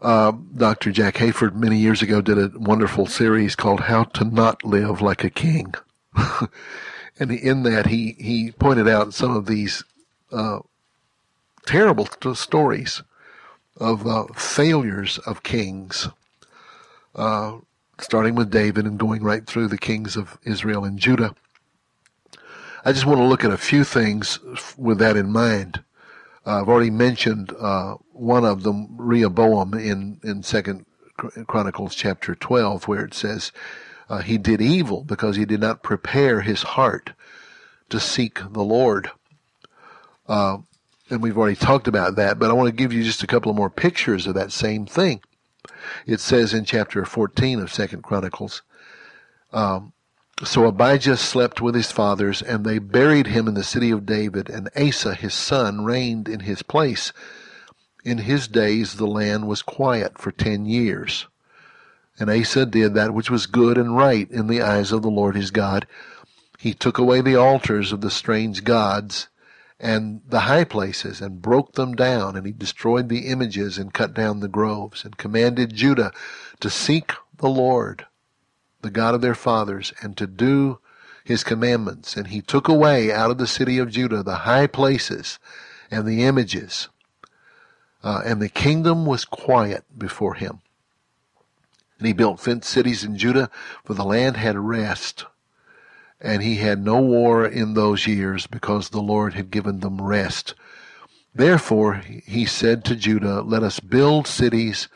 Uh, 0.00 0.32
Dr. 0.56 0.90
Jack 0.90 1.16
Hayford 1.16 1.54
many 1.54 1.76
years 1.76 2.00
ago 2.00 2.22
did 2.22 2.38
a 2.38 2.58
wonderful 2.58 3.06
series 3.06 3.54
called 3.54 3.80
How 3.80 4.04
to 4.04 4.24
Not 4.24 4.64
Live 4.64 5.02
Like 5.02 5.22
a 5.22 5.30
King. 5.30 5.74
and 7.18 7.30
in 7.30 7.62
that, 7.64 7.86
he, 7.86 8.16
he 8.18 8.52
pointed 8.52 8.88
out 8.88 9.12
some 9.12 9.36
of 9.36 9.46
these 9.46 9.84
uh, 10.32 10.60
terrible 11.66 12.06
stories 12.34 13.02
of 13.76 14.06
uh, 14.06 14.24
failures 14.34 15.18
of 15.18 15.42
kings 15.42 16.08
uh, 17.16 17.58
starting 17.98 18.34
with 18.34 18.50
David 18.50 18.84
and 18.84 18.98
going 18.98 19.22
right 19.22 19.46
through 19.46 19.68
the 19.68 19.78
kings 19.78 20.16
of 20.16 20.38
Israel 20.44 20.84
and 20.84 20.98
Judah. 20.98 21.34
I 22.84 22.92
just 22.92 23.06
want 23.06 23.18
to 23.18 23.24
look 23.24 23.44
at 23.44 23.50
a 23.50 23.58
few 23.58 23.82
things 23.82 24.38
with 24.76 24.98
that 24.98 25.16
in 25.16 25.32
mind. 25.32 25.82
Uh, 26.46 26.60
I've 26.60 26.68
already 26.68 26.90
mentioned 26.90 27.52
uh, 27.58 27.94
one 28.12 28.44
of 28.44 28.62
them, 28.62 28.96
Rehoboam, 28.96 29.74
in 29.74 30.20
in 30.22 30.44
Second 30.44 30.86
Chronicles 31.48 31.96
chapter 31.96 32.36
twelve, 32.36 32.86
where 32.86 33.04
it 33.04 33.14
says 33.14 33.50
uh, 34.08 34.18
he 34.18 34.38
did 34.38 34.60
evil 34.60 35.02
because 35.02 35.34
he 35.34 35.44
did 35.44 35.60
not 35.60 35.82
prepare 35.82 36.42
his 36.42 36.62
heart 36.62 37.12
to 37.88 37.98
seek 37.98 38.38
the 38.52 38.62
Lord. 38.62 39.10
Uh, 40.28 40.58
and 41.10 41.22
we've 41.22 41.38
already 41.38 41.56
talked 41.56 41.88
about 41.88 42.16
that, 42.16 42.38
but 42.38 42.50
I 42.50 42.52
want 42.52 42.68
to 42.68 42.74
give 42.74 42.92
you 42.92 43.02
just 43.02 43.22
a 43.22 43.28
couple 43.28 43.50
of 43.50 43.56
more 43.56 43.70
pictures 43.70 44.26
of 44.26 44.34
that 44.34 44.52
same 44.52 44.86
thing. 44.86 45.20
It 46.06 46.20
says 46.20 46.54
in 46.54 46.64
chapter 46.64 47.04
14 47.04 47.60
of 47.60 47.72
Second 47.72 48.02
Chronicles, 48.02 48.62
um, 49.52 49.92
so 50.44 50.66
Abijah 50.66 51.16
slept 51.16 51.62
with 51.62 51.74
his 51.74 51.90
fathers, 51.90 52.42
and 52.42 52.64
they 52.64 52.78
buried 52.78 53.28
him 53.28 53.48
in 53.48 53.54
the 53.54 53.64
city 53.64 53.90
of 53.90 54.04
David, 54.04 54.50
and 54.50 54.68
Asa 54.76 55.14
his 55.14 55.32
son 55.32 55.84
reigned 55.84 56.28
in 56.28 56.40
his 56.40 56.62
place. 56.62 57.12
In 58.04 58.18
his 58.18 58.46
days 58.46 58.94
the 58.94 59.06
land 59.06 59.48
was 59.48 59.62
quiet 59.62 60.18
for 60.18 60.30
ten 60.30 60.66
years. 60.66 61.26
And 62.18 62.30
Asa 62.30 62.66
did 62.66 62.94
that 62.94 63.14
which 63.14 63.30
was 63.30 63.46
good 63.46 63.78
and 63.78 63.96
right 63.96 64.30
in 64.30 64.46
the 64.46 64.60
eyes 64.60 64.92
of 64.92 65.02
the 65.02 65.10
Lord 65.10 65.36
his 65.36 65.50
God. 65.50 65.86
He 66.58 66.74
took 66.74 66.98
away 66.98 67.20
the 67.22 67.36
altars 67.36 67.92
of 67.92 68.00
the 68.02 68.10
strange 68.10 68.62
gods 68.64 69.28
and 69.80 70.22
the 70.28 70.40
high 70.40 70.64
places 70.64 71.20
and 71.20 71.42
broke 71.42 71.74
them 71.74 71.94
down, 71.94 72.36
and 72.36 72.46
he 72.46 72.52
destroyed 72.52 73.08
the 73.08 73.26
images 73.28 73.78
and 73.78 73.92
cut 73.94 74.14
down 74.14 74.40
the 74.40 74.48
groves, 74.48 75.04
and 75.04 75.18
commanded 75.18 75.74
Judah 75.74 76.12
to 76.60 76.70
seek 76.70 77.12
the 77.38 77.48
Lord, 77.48 78.06
the 78.82 78.90
God 78.90 79.14
of 79.14 79.20
their 79.20 79.34
fathers, 79.34 79.92
and 80.02 80.16
to 80.16 80.26
do 80.26 80.78
his 81.24 81.44
commandments. 81.44 82.16
And 82.16 82.28
he 82.28 82.40
took 82.40 82.68
away 82.68 83.12
out 83.12 83.30
of 83.30 83.38
the 83.38 83.46
city 83.46 83.78
of 83.78 83.90
Judah 83.90 84.22
the 84.22 84.36
high 84.36 84.66
places 84.66 85.38
and 85.90 86.06
the 86.06 86.24
images. 86.24 86.88
uh, 88.02 88.22
and 88.24 88.40
the 88.40 88.48
kingdom 88.48 89.04
was 89.06 89.24
quiet 89.24 89.84
before 89.98 90.34
him. 90.34 90.60
And 91.98 92.06
he 92.06 92.12
built 92.12 92.40
fenced 92.40 92.70
cities 92.70 93.04
in 93.04 93.16
Judah, 93.18 93.50
for 93.84 93.94
the 93.94 94.04
land 94.04 94.36
had 94.36 94.56
rest. 94.56 95.24
And 96.20 96.42
he 96.42 96.56
had 96.56 96.82
no 96.82 97.00
war 97.00 97.46
in 97.46 97.74
those 97.74 98.06
years, 98.06 98.46
because 98.46 98.88
the 98.88 99.02
Lord 99.02 99.34
had 99.34 99.50
given 99.50 99.80
them 99.80 100.00
rest. 100.00 100.54
Therefore, 101.34 102.02
he 102.24 102.46
said 102.46 102.84
to 102.86 102.96
Judah, 102.96 103.42
Let 103.42 103.62
us 103.62 103.80
build 103.80 104.26
cities 104.26 104.88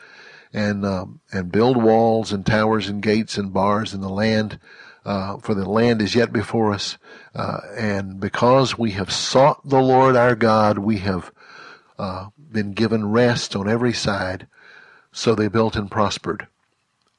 and 0.53 0.85
um, 0.85 1.21
and 1.31 1.51
build 1.51 1.81
walls 1.81 2.31
and 2.31 2.45
towers 2.45 2.87
and 2.89 3.01
gates 3.01 3.37
and 3.37 3.53
bars 3.53 3.93
in 3.93 4.01
the 4.01 4.09
land, 4.09 4.59
uh, 5.05 5.37
for 5.37 5.53
the 5.53 5.69
land 5.69 6.01
is 6.01 6.15
yet 6.15 6.33
before 6.33 6.73
us. 6.73 6.97
Uh, 7.35 7.59
and 7.77 8.19
because 8.19 8.77
we 8.77 8.91
have 8.91 9.11
sought 9.11 9.61
the 9.67 9.81
Lord 9.81 10.15
our 10.15 10.35
God, 10.35 10.79
we 10.79 10.97
have 10.97 11.31
uh, 11.99 12.27
been 12.51 12.73
given 12.73 13.11
rest 13.11 13.55
on 13.55 13.69
every 13.69 13.93
side. 13.93 14.47
So 15.11 15.35
they 15.35 15.47
built 15.47 15.75
and 15.75 15.91
prospered. 15.91 16.47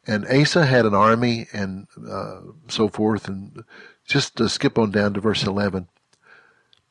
And 0.06 0.26
Asa 0.26 0.66
had 0.66 0.84
an 0.84 0.94
army 0.94 1.46
and 1.52 1.86
uh, 2.08 2.40
so 2.68 2.88
forth. 2.88 3.28
And 3.28 3.62
just 4.06 4.36
to 4.36 4.48
skip 4.48 4.78
on 4.78 4.90
down 4.90 5.14
to 5.14 5.20
verse 5.20 5.44
11. 5.44 5.88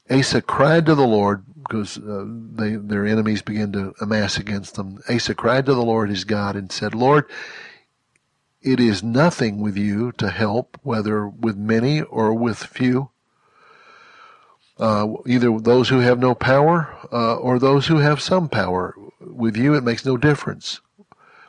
Asa 0.09 0.41
cried 0.41 0.86
to 0.88 0.95
the 0.95 1.07
Lord 1.07 1.45
because 1.55 1.97
uh, 1.97 2.26
they, 2.28 2.76
their 2.76 3.05
enemies 3.05 3.41
began 3.41 3.72
to 3.72 3.93
amass 4.01 4.38
against 4.38 4.76
them. 4.76 4.99
Asa 5.09 5.36
cried 5.36 5.66
to 5.68 5.74
the 5.74 5.84
Lord 5.84 6.09
his 6.09 6.24
God 6.24 6.55
and 6.55 6.72
said, 6.72 6.93
Lord, 6.93 7.26
it 8.62 8.80
is 8.80 9.01
nothing 9.01 9.59
with 9.59 9.78
you 9.78 10.12
to 10.14 10.30
help, 10.30 10.78
whether 10.84 11.28
with 11.28 11.57
many 11.57 12.01
or 12.01 12.34
with 12.34 12.57
few. 12.57 13.09
Uh, 14.78 15.14
either 15.26 15.59
those 15.59 15.89
who 15.89 15.99
have 15.99 16.20
no 16.20 16.34
power 16.34 16.95
uh, 17.12 17.36
or 17.36 17.59
those 17.59 17.88
who 17.88 17.97
have 17.97 18.22
some 18.22 18.49
power. 18.49 18.95
With 19.20 19.55
you, 19.55 19.76
it 19.76 19.84
makes 19.84 20.05
no 20.05 20.18
difference. 20.18 20.82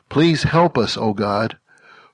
Please 0.09 0.43
help 0.43 0.77
us, 0.77 0.97
O 0.97 1.15
God, 1.15 1.57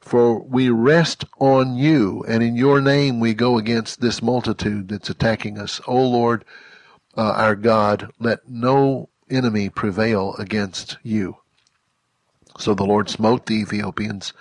for 0.08 0.40
we 0.40 0.70
rest 0.70 1.26
on 1.38 1.76
you, 1.76 2.24
and 2.26 2.42
in 2.42 2.56
your 2.56 2.80
name 2.80 3.20
we 3.20 3.34
go 3.34 3.58
against 3.58 4.00
this 4.00 4.22
multitude 4.22 4.88
that's 4.88 5.10
attacking 5.10 5.58
us. 5.58 5.82
O 5.86 6.00
Lord, 6.02 6.46
uh, 7.14 7.32
our 7.36 7.54
God, 7.54 8.10
let 8.18 8.48
no 8.48 9.10
enemy 9.30 9.68
prevail 9.68 10.34
against 10.38 10.96
you. 11.02 11.36
So 12.58 12.72
the 12.74 12.86
Lord 12.86 13.10
smote 13.10 13.44
the 13.44 13.60
Ethiopians 13.60 14.32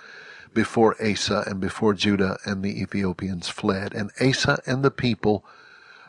before 0.54 0.96
Asa 1.04 1.44
and 1.46 1.60
before 1.60 1.92
Judah, 1.92 2.38
and 2.46 2.62
the 2.62 2.80
Ethiopians 2.80 3.50
fled. 3.50 3.92
And 3.92 4.10
Asa 4.20 4.62
and 4.66 4.82
the 4.82 4.90
people 4.90 5.44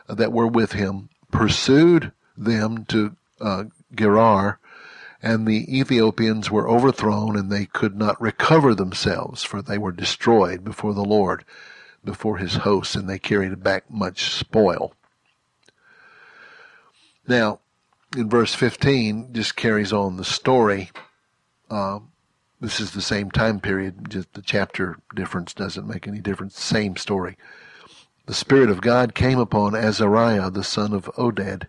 that 0.08 0.32
were 0.32 0.46
with 0.46 0.72
him 0.72 1.10
pursued 1.30 2.12
them 2.34 2.86
to 2.86 3.14
uh, 3.42 3.64
Gerar, 3.94 4.58
and 5.22 5.46
the 5.46 5.78
Ethiopians 5.78 6.50
were 6.50 6.68
overthrown 6.68 7.36
and 7.36 7.50
they 7.50 7.66
could 7.66 7.96
not 7.96 8.20
recover 8.20 8.74
themselves, 8.74 9.44
for 9.44 9.60
they 9.60 9.78
were 9.78 9.92
destroyed 9.92 10.64
before 10.64 10.94
the 10.94 11.04
Lord, 11.04 11.44
before 12.04 12.38
his 12.38 12.56
hosts, 12.56 12.94
and 12.94 13.08
they 13.08 13.18
carried 13.18 13.62
back 13.62 13.90
much 13.90 14.32
spoil. 14.32 14.94
Now, 17.28 17.60
in 18.16 18.28
verse 18.28 18.54
15, 18.54 19.32
just 19.32 19.56
carries 19.56 19.92
on 19.92 20.16
the 20.16 20.24
story. 20.24 20.90
Uh, 21.70 22.00
this 22.60 22.80
is 22.80 22.92
the 22.92 23.02
same 23.02 23.30
time 23.30 23.60
period, 23.60 24.10
just 24.10 24.32
the 24.32 24.42
chapter 24.42 24.98
difference 25.14 25.54
doesn't 25.54 25.86
make 25.86 26.08
any 26.08 26.20
difference. 26.20 26.58
Same 26.58 26.96
story. 26.96 27.36
The 28.26 28.34
Spirit 28.34 28.70
of 28.70 28.80
God 28.80 29.14
came 29.14 29.38
upon 29.38 29.74
Azariah, 29.74 30.50
the 30.50 30.64
son 30.64 30.92
of 30.92 31.06
Oded, 31.16 31.66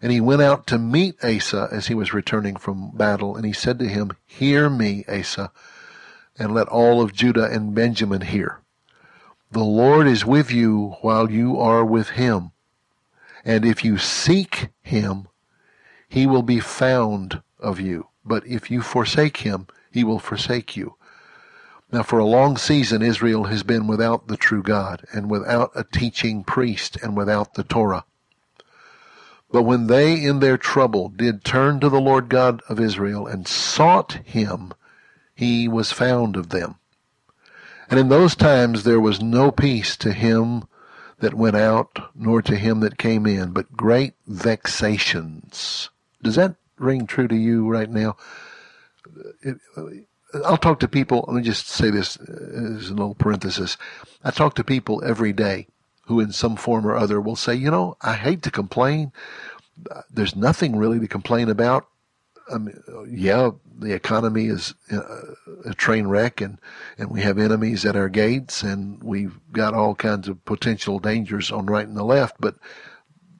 and 0.00 0.12
he 0.12 0.20
went 0.20 0.42
out 0.42 0.66
to 0.68 0.78
meet 0.78 1.22
Asa 1.24 1.68
as 1.72 1.88
he 1.88 1.94
was 1.94 2.14
returning 2.14 2.56
from 2.56 2.90
battle, 2.96 3.36
and 3.36 3.44
he 3.44 3.52
said 3.52 3.78
to 3.78 3.88
him, 3.88 4.12
Hear 4.26 4.70
me, 4.70 5.04
Asa, 5.08 5.50
and 6.38 6.54
let 6.54 6.68
all 6.68 7.02
of 7.02 7.12
Judah 7.12 7.50
and 7.50 7.74
Benjamin 7.74 8.20
hear. 8.20 8.60
The 9.50 9.64
Lord 9.64 10.06
is 10.06 10.24
with 10.24 10.52
you 10.52 10.96
while 11.00 11.30
you 11.30 11.58
are 11.58 11.84
with 11.84 12.10
him, 12.10 12.52
and 13.44 13.64
if 13.64 13.84
you 13.84 13.98
seek 13.98 14.68
him, 14.82 15.28
he 16.08 16.26
will 16.26 16.42
be 16.42 16.60
found 16.60 17.42
of 17.58 17.80
you. 17.80 18.08
But 18.24 18.46
if 18.46 18.70
you 18.70 18.82
forsake 18.82 19.38
him, 19.38 19.66
he 19.90 20.04
will 20.04 20.18
forsake 20.18 20.76
you. 20.76 20.96
Now, 21.90 22.02
for 22.02 22.18
a 22.18 22.26
long 22.26 22.58
season, 22.58 23.00
Israel 23.00 23.44
has 23.44 23.62
been 23.62 23.86
without 23.86 24.28
the 24.28 24.36
true 24.36 24.62
God, 24.62 25.06
and 25.12 25.30
without 25.30 25.70
a 25.74 25.84
teaching 25.84 26.44
priest, 26.44 26.98
and 27.02 27.16
without 27.16 27.54
the 27.54 27.64
Torah. 27.64 28.04
But 29.50 29.62
when 29.62 29.86
they 29.86 30.22
in 30.22 30.40
their 30.40 30.58
trouble 30.58 31.08
did 31.08 31.44
turn 31.44 31.80
to 31.80 31.88
the 31.88 32.00
Lord 32.00 32.28
God 32.28 32.60
of 32.68 32.78
Israel 32.78 33.26
and 33.26 33.48
sought 33.48 34.20
him, 34.24 34.74
he 35.34 35.68
was 35.68 35.92
found 35.92 36.36
of 36.36 36.50
them. 36.50 36.76
And 37.90 37.98
in 37.98 38.08
those 38.08 38.36
times 38.36 38.84
there 38.84 39.00
was 39.00 39.22
no 39.22 39.50
peace 39.50 39.96
to 39.98 40.12
him 40.12 40.64
that 41.20 41.34
went 41.34 41.56
out, 41.56 41.98
nor 42.14 42.42
to 42.42 42.56
him 42.56 42.80
that 42.80 42.98
came 42.98 43.26
in, 43.26 43.52
but 43.52 43.76
great 43.76 44.14
vexations. 44.26 45.90
Does 46.22 46.36
that 46.36 46.56
ring 46.78 47.06
true 47.06 47.26
to 47.26 47.34
you 47.34 47.66
right 47.68 47.90
now? 47.90 48.16
It, 49.42 49.56
uh, 49.76 49.86
I'll 50.44 50.58
talk 50.58 50.80
to 50.80 50.88
people, 50.88 51.24
let 51.26 51.36
me 51.36 51.42
just 51.42 51.68
say 51.68 51.90
this 51.90 52.18
uh, 52.18 52.76
as 52.76 52.90
a 52.90 52.94
little 52.94 53.14
parenthesis. 53.14 53.76
I 54.22 54.30
talk 54.30 54.54
to 54.56 54.64
people 54.64 55.02
every 55.04 55.32
day 55.32 55.68
who 56.08 56.20
in 56.20 56.32
some 56.32 56.56
form 56.56 56.86
or 56.86 56.96
other 56.96 57.20
will 57.20 57.36
say, 57.36 57.54
you 57.54 57.70
know, 57.70 57.94
I 58.00 58.14
hate 58.14 58.42
to 58.42 58.50
complain. 58.50 59.12
There's 60.10 60.34
nothing 60.34 60.74
really 60.74 60.98
to 61.00 61.06
complain 61.06 61.50
about. 61.50 61.86
I 62.50 62.56
mean, 62.56 62.82
yeah, 63.10 63.50
the 63.78 63.92
economy 63.92 64.46
is 64.46 64.72
uh, 64.90 65.02
a 65.66 65.74
train 65.74 66.06
wreck 66.06 66.40
and, 66.40 66.58
and 66.96 67.10
we 67.10 67.20
have 67.20 67.38
enemies 67.38 67.84
at 67.84 67.94
our 67.94 68.08
gates 68.08 68.62
and 68.62 69.02
we've 69.04 69.38
got 69.52 69.74
all 69.74 69.94
kinds 69.94 70.28
of 70.28 70.42
potential 70.46 70.98
dangers 70.98 71.52
on 71.52 71.66
right 71.66 71.86
and 71.86 71.96
the 71.96 72.04
left. 72.04 72.36
But 72.40 72.54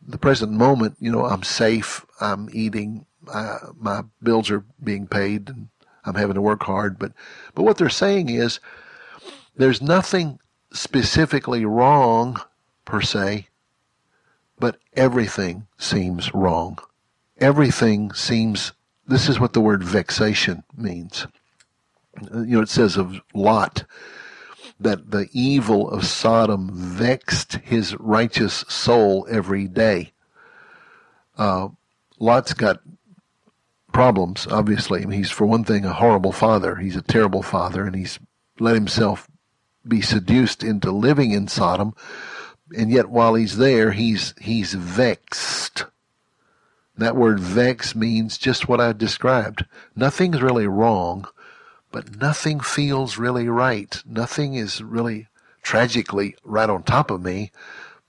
the 0.06 0.18
present 0.18 0.52
moment, 0.52 0.96
you 1.00 1.10
know, 1.10 1.24
I'm 1.24 1.44
safe. 1.44 2.04
I'm 2.20 2.50
eating. 2.52 3.06
I, 3.32 3.56
my 3.78 4.02
bills 4.22 4.50
are 4.50 4.64
being 4.84 5.06
paid 5.06 5.48
and 5.48 5.68
I'm 6.04 6.16
having 6.16 6.34
to 6.34 6.42
work 6.42 6.64
hard. 6.64 6.98
But, 6.98 7.12
but 7.54 7.62
what 7.62 7.78
they're 7.78 7.88
saying 7.88 8.28
is 8.28 8.60
there's 9.56 9.80
nothing 9.80 10.38
specifically 10.70 11.64
wrong 11.64 12.38
per 12.88 13.02
se, 13.02 13.46
but 14.58 14.78
everything 14.94 15.66
seems 15.76 16.34
wrong. 16.34 16.78
Everything 17.36 18.12
seems, 18.12 18.72
this 19.06 19.28
is 19.28 19.38
what 19.38 19.52
the 19.52 19.60
word 19.60 19.84
vexation 19.84 20.64
means. 20.74 21.26
You 22.32 22.56
know, 22.56 22.62
it 22.62 22.70
says 22.70 22.96
of 22.96 23.20
Lot 23.34 23.84
that 24.80 25.10
the 25.10 25.28
evil 25.32 25.90
of 25.90 26.06
Sodom 26.06 26.70
vexed 26.72 27.54
his 27.56 27.94
righteous 27.96 28.64
soul 28.68 29.26
every 29.30 29.68
day. 29.68 30.12
Uh, 31.36 31.68
Lot's 32.18 32.54
got 32.54 32.80
problems, 33.92 34.46
obviously. 34.50 35.02
I 35.02 35.04
mean, 35.04 35.18
he's, 35.18 35.30
for 35.30 35.44
one 35.44 35.64
thing, 35.64 35.84
a 35.84 35.92
horrible 35.92 36.32
father. 36.32 36.76
He's 36.76 36.96
a 36.96 37.02
terrible 37.02 37.42
father, 37.42 37.84
and 37.84 37.94
he's 37.94 38.18
let 38.58 38.74
himself 38.74 39.28
be 39.86 40.00
seduced 40.00 40.64
into 40.64 40.90
living 40.90 41.32
in 41.32 41.48
Sodom 41.48 41.94
and 42.76 42.90
yet 42.90 43.08
while 43.08 43.34
he's 43.34 43.56
there, 43.56 43.92
he's 43.92 44.34
he's 44.40 44.74
vexed. 44.74 45.84
That 46.96 47.16
word 47.16 47.38
vex 47.38 47.94
means 47.94 48.38
just 48.38 48.68
what 48.68 48.80
I 48.80 48.92
described. 48.92 49.64
Nothing's 49.94 50.42
really 50.42 50.66
wrong, 50.66 51.28
but 51.92 52.16
nothing 52.16 52.58
feels 52.60 53.18
really 53.18 53.48
right. 53.48 54.02
Nothing 54.04 54.54
is 54.54 54.82
really 54.82 55.28
tragically 55.62 56.34
right 56.42 56.68
on 56.68 56.82
top 56.82 57.10
of 57.10 57.22
me, 57.22 57.52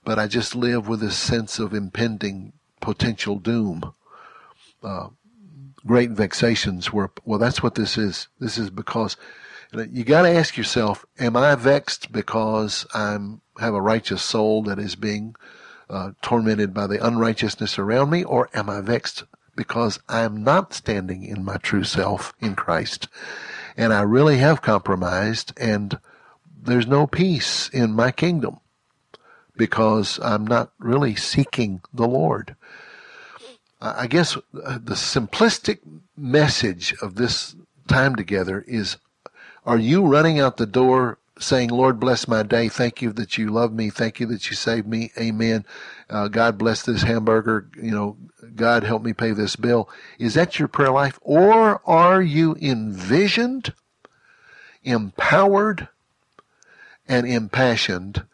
but 0.04 0.18
I 0.18 0.26
just 0.26 0.56
live 0.56 0.88
with 0.88 1.00
this 1.00 1.16
sense 1.16 1.58
of 1.58 1.72
impending 1.72 2.52
potential 2.80 3.38
doom. 3.38 3.92
Uh, 4.82 5.08
great 5.86 6.10
vexations 6.10 6.92
were, 6.92 7.10
well, 7.24 7.38
that's 7.38 7.62
what 7.62 7.76
this 7.76 7.96
is. 7.96 8.28
This 8.40 8.58
is 8.58 8.70
because 8.70 9.16
you 9.90 10.04
got 10.04 10.22
to 10.22 10.30
ask 10.30 10.56
yourself, 10.56 11.06
am 11.18 11.36
I 11.36 11.54
vexed 11.54 12.10
because 12.10 12.86
I'm 12.92 13.40
have 13.60 13.74
a 13.74 13.80
righteous 13.80 14.22
soul 14.22 14.62
that 14.64 14.78
is 14.78 14.96
being 14.96 15.36
uh, 15.88 16.12
tormented 16.22 16.74
by 16.74 16.86
the 16.86 17.04
unrighteousness 17.04 17.78
around 17.78 18.10
me, 18.10 18.24
or 18.24 18.48
am 18.54 18.68
I 18.68 18.80
vexed 18.80 19.24
because 19.56 19.98
I 20.08 20.22
am 20.22 20.42
not 20.42 20.72
standing 20.72 21.24
in 21.24 21.44
my 21.44 21.56
true 21.56 21.84
self 21.84 22.32
in 22.40 22.54
Christ, 22.54 23.08
and 23.76 23.92
I 23.92 24.02
really 24.02 24.38
have 24.38 24.62
compromised, 24.62 25.52
and 25.56 25.98
there's 26.62 26.86
no 26.86 27.06
peace 27.06 27.68
in 27.68 27.92
my 27.92 28.10
kingdom 28.10 28.60
because 29.56 30.18
I'm 30.22 30.46
not 30.46 30.72
really 30.78 31.14
seeking 31.14 31.82
the 31.92 32.08
Lord. 32.08 32.56
I 33.82 34.06
guess 34.06 34.36
uh, 34.36 34.78
the 34.82 34.94
simplistic 34.94 35.80
message 36.16 36.94
of 37.02 37.16
this 37.16 37.54
time 37.88 38.14
together 38.14 38.64
is 38.66 38.96
are 39.66 39.78
you 39.78 40.06
running 40.06 40.38
out 40.38 40.56
the 40.56 40.66
door 40.66 41.18
saying, 41.40 41.70
Lord, 41.70 41.98
bless 41.98 42.28
my 42.28 42.42
day. 42.42 42.68
Thank 42.68 43.02
you 43.02 43.12
that 43.14 43.38
you 43.38 43.50
love 43.50 43.72
me. 43.72 43.90
Thank 43.90 44.20
you 44.20 44.26
that 44.26 44.50
you 44.50 44.56
saved 44.56 44.86
me. 44.86 45.10
Amen. 45.18 45.64
Uh, 46.08 46.28
God 46.28 46.58
bless 46.58 46.82
this 46.82 47.02
hamburger. 47.02 47.68
You 47.76 47.90
know, 47.90 48.16
God 48.54 48.84
help 48.84 49.02
me 49.02 49.12
pay 49.12 49.32
this 49.32 49.56
bill. 49.56 49.88
Is 50.18 50.34
that 50.34 50.58
your 50.58 50.68
prayer 50.68 50.92
life? 50.92 51.18
Or 51.22 51.80
are 51.88 52.22
you 52.22 52.56
envisioned, 52.60 53.72
empowered, 54.84 55.88
and 57.08 57.26
impassioned 57.26 58.24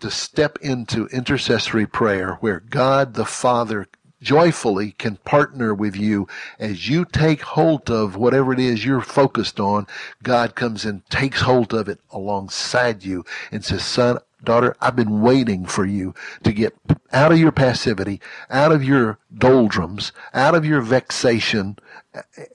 to 0.00 0.10
step 0.10 0.58
into 0.60 1.06
intercessory 1.06 1.86
prayer 1.86 2.34
where 2.40 2.60
God 2.60 3.14
the 3.14 3.24
Father 3.24 3.86
joyfully 4.22 4.92
can 4.92 5.16
partner 5.16 5.74
with 5.74 5.96
you 5.96 6.28
as 6.58 6.88
you 6.88 7.04
take 7.04 7.42
hold 7.42 7.90
of 7.90 8.16
whatever 8.16 8.52
it 8.52 8.60
is 8.60 8.84
you're 8.84 9.00
focused 9.00 9.60
on. 9.60 9.86
God 10.22 10.54
comes 10.54 10.84
and 10.84 11.08
takes 11.10 11.42
hold 11.42 11.74
of 11.74 11.88
it 11.88 12.00
alongside 12.10 13.04
you 13.04 13.24
and 13.50 13.64
says, 13.64 13.84
son, 13.84 14.18
daughter, 14.44 14.76
I've 14.80 14.96
been 14.96 15.20
waiting 15.20 15.66
for 15.66 15.84
you 15.84 16.14
to 16.44 16.52
get 16.52 16.74
out 17.12 17.32
of 17.32 17.38
your 17.38 17.52
passivity, 17.52 18.20
out 18.50 18.72
of 18.72 18.82
your 18.82 19.18
doldrums, 19.36 20.12
out 20.32 20.54
of 20.54 20.64
your 20.64 20.80
vexation, 20.80 21.76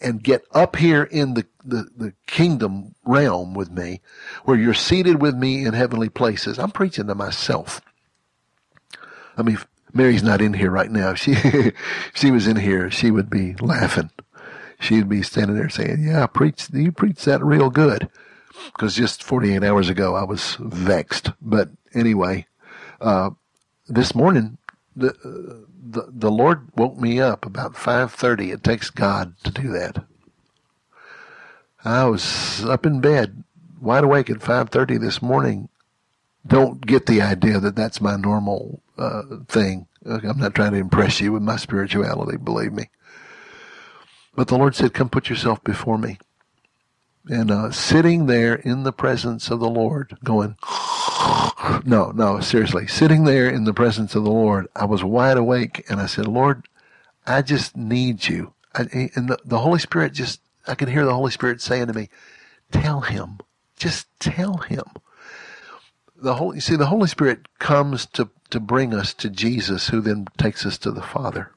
and 0.02 0.24
get 0.24 0.44
up 0.52 0.76
here 0.76 1.04
in 1.04 1.34
the, 1.34 1.46
the, 1.64 1.90
the 1.96 2.14
kingdom 2.28 2.96
realm 3.06 3.54
with 3.54 3.72
me, 3.72 4.02
where 4.46 4.58
you're 4.58 4.74
seated 4.74 5.22
with 5.22 5.36
me 5.36 5.66
in 5.66 5.74
heavenly 5.74 6.10
places. 6.10 6.60
I'm 6.60 6.72
preaching 6.72 7.08
to 7.08 7.16
myself. 7.16 7.82
I 9.38 9.44
mean, 9.44 9.60
Mary's 9.98 10.24
not 10.24 10.42
in 10.42 10.54
here 10.54 10.72
right 10.72 10.92
now. 10.92 11.16
She, 11.24 11.36
she 12.14 12.32
was 12.32 12.48
in 12.48 12.58
here, 12.58 12.90
she 12.92 13.12
would 13.12 13.30
be 13.30 13.56
laughing. 13.56 14.12
She'd 14.80 15.10
be 15.10 15.24
standing 15.24 15.58
there 15.58 15.70
saying, 15.70 16.04
yeah, 16.04 16.28
preach, 16.28 16.68
you 16.72 16.92
preach 16.92 17.26
that 17.26 17.44
real 17.44 17.70
good. 17.70 18.10
Because 18.68 18.96
just 18.96 19.24
48 19.24 19.64
hours 19.64 19.90
ago, 19.90 20.16
I 20.16 20.24
was 20.24 20.56
vexed. 20.60 21.32
But 21.42 21.70
anyway, 21.94 22.46
uh, 23.02 23.32
this 23.88 24.14
morning, 24.14 24.58
the, 24.96 25.14
the, 25.84 26.08
the 26.10 26.32
Lord 26.32 26.70
woke 26.76 26.98
me 26.98 27.20
up 27.20 27.46
about 27.46 27.74
5.30. 27.74 28.54
It 28.54 28.64
takes 28.64 28.90
God 28.90 29.36
to 29.44 29.52
do 29.52 29.70
that. 29.70 30.06
I 31.84 32.06
was 32.06 32.64
up 32.66 32.86
in 32.86 33.00
bed, 33.02 33.44
wide 33.82 34.04
awake 34.04 34.30
at 34.30 34.38
5.30 34.38 35.00
this 35.00 35.22
morning. 35.22 35.70
Don't 36.48 36.86
get 36.86 37.06
the 37.06 37.22
idea 37.22 37.60
that 37.60 37.76
that's 37.76 38.02
my 38.02 38.16
normal 38.16 38.82
uh, 38.98 39.24
thing. 39.48 39.88
I'm 40.06 40.38
not 40.38 40.56
trying 40.56 40.72
to 40.72 40.78
impress 40.78 41.20
you 41.20 41.34
with 41.34 41.42
my 41.42 41.58
spirituality, 41.58 42.38
believe 42.38 42.74
me. 42.74 42.90
But 44.36 44.48
the 44.48 44.58
Lord 44.58 44.76
said, 44.76 44.94
come 44.94 45.10
put 45.10 45.30
yourself 45.30 45.64
before 45.64 45.98
me. 45.98 46.20
And 47.28 47.52
uh, 47.52 47.72
sitting 47.72 48.28
there 48.28 48.56
in 48.56 48.84
the 48.84 48.94
presence 48.94 49.50
of 49.50 49.60
the 49.60 49.70
Lord, 49.70 50.18
going, 50.24 50.56
no, 51.86 52.12
no, 52.12 52.40
seriously, 52.40 52.88
sitting 52.88 53.26
there 53.26 53.50
in 53.50 53.66
the 53.66 53.74
presence 53.74 54.16
of 54.16 54.24
the 54.24 54.32
Lord, 54.32 54.68
I 54.76 54.86
was 54.86 55.04
wide 55.04 55.38
awake 55.38 55.84
and 55.90 56.00
I 56.00 56.06
said, 56.06 56.28
Lord, 56.28 56.68
I 57.26 57.42
just 57.42 57.76
need 57.76 58.28
you. 58.28 58.54
I, 58.74 59.10
and 59.16 59.28
the, 59.28 59.40
the 59.44 59.60
Holy 59.60 59.80
Spirit 59.80 60.14
just, 60.14 60.40
I 60.68 60.76
could 60.76 60.90
hear 60.90 61.04
the 61.04 61.16
Holy 61.16 61.32
Spirit 61.32 61.62
saying 61.62 61.88
to 61.88 61.94
me, 61.94 62.10
tell 62.72 63.02
him, 63.02 63.40
just 63.76 64.08
tell 64.20 64.58
him 64.58 64.84
the 66.22 66.36
Holy, 66.36 66.58
you 66.58 66.62
see, 66.62 66.76
the 66.76 66.88
Holy 66.88 67.08
Spirit 67.08 67.48
comes 67.60 68.06
to, 68.08 68.30
to 68.50 68.60
bring 68.60 68.94
us 68.94 69.14
to 69.16 69.30
Jesus, 69.30 69.90
who 69.90 70.02
then 70.02 70.28
takes 70.38 70.66
us 70.66 70.78
to 70.80 70.92
the 70.92 71.02
Father. 71.02 71.52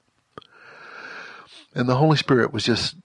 And 1.75 1.89
the 1.89 1.97
Holy 1.97 2.17
Spirit 2.17 2.53
was 2.53 2.65
just 2.65 2.97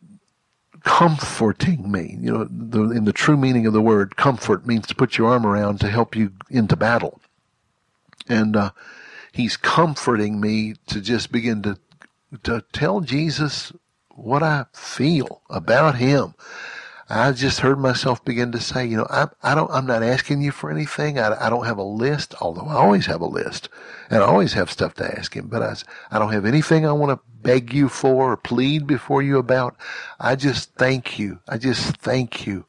comforting 0.83 1.91
me. 1.91 2.17
You 2.19 2.31
know, 2.31 2.47
the, 2.49 2.91
in 2.91 3.05
the 3.05 3.13
true 3.13 3.37
meaning 3.37 3.65
of 3.65 3.73
the 3.73 3.81
word, 3.81 4.15
comfort 4.15 4.65
means 4.65 4.87
to 4.87 4.95
put 4.95 5.17
your 5.17 5.29
arm 5.29 5.45
around 5.45 5.79
to 5.79 5.89
help 5.89 6.15
you 6.15 6.33
into 6.49 6.75
battle. 6.75 7.19
And, 8.27 8.55
uh, 8.55 8.71
he's 9.35 9.57
comforting 9.57 10.39
me 10.39 10.75
to 10.87 11.01
just 11.01 11.31
begin 11.31 11.61
to, 11.63 11.77
to 12.43 12.63
tell 12.71 13.01
Jesus 13.01 13.73
what 14.09 14.41
I 14.41 14.65
feel 14.73 15.41
about 15.49 15.95
him. 15.95 16.33
I 17.09 17.31
just 17.33 17.59
heard 17.59 17.79
myself 17.79 18.25
begin 18.25 18.51
to 18.53 18.59
say, 18.59 18.85
you 18.87 18.97
know, 18.97 19.07
I, 19.09 19.27
I 19.43 19.53
don't, 19.55 19.69
I'm 19.71 19.85
not 19.85 20.01
asking 20.03 20.41
you 20.41 20.51
for 20.51 20.71
anything. 20.71 21.19
I, 21.19 21.47
I 21.47 21.49
don't 21.51 21.65
have 21.65 21.77
a 21.77 21.83
list, 21.83 22.33
although 22.41 22.65
I 22.65 22.75
always 22.75 23.05
have 23.05 23.21
a 23.21 23.27
list 23.27 23.69
and 24.09 24.23
I 24.23 24.25
always 24.25 24.53
have 24.53 24.71
stuff 24.71 24.95
to 24.95 25.19
ask 25.19 25.35
him, 25.35 25.47
but 25.47 25.61
I, 25.61 25.75
I 26.11 26.19
don't 26.19 26.33
have 26.33 26.45
anything 26.45 26.85
I 26.85 26.93
want 26.93 27.11
to 27.11 27.25
beg 27.43 27.73
you 27.73 27.89
for 27.89 28.31
or 28.31 28.37
plead 28.37 28.87
before 28.87 29.21
you 29.21 29.37
about. 29.37 29.75
I 30.19 30.35
just 30.35 30.73
thank 30.75 31.19
you. 31.19 31.39
I 31.47 31.59
just 31.59 31.97
thank 31.97 32.47
you. 32.47 32.65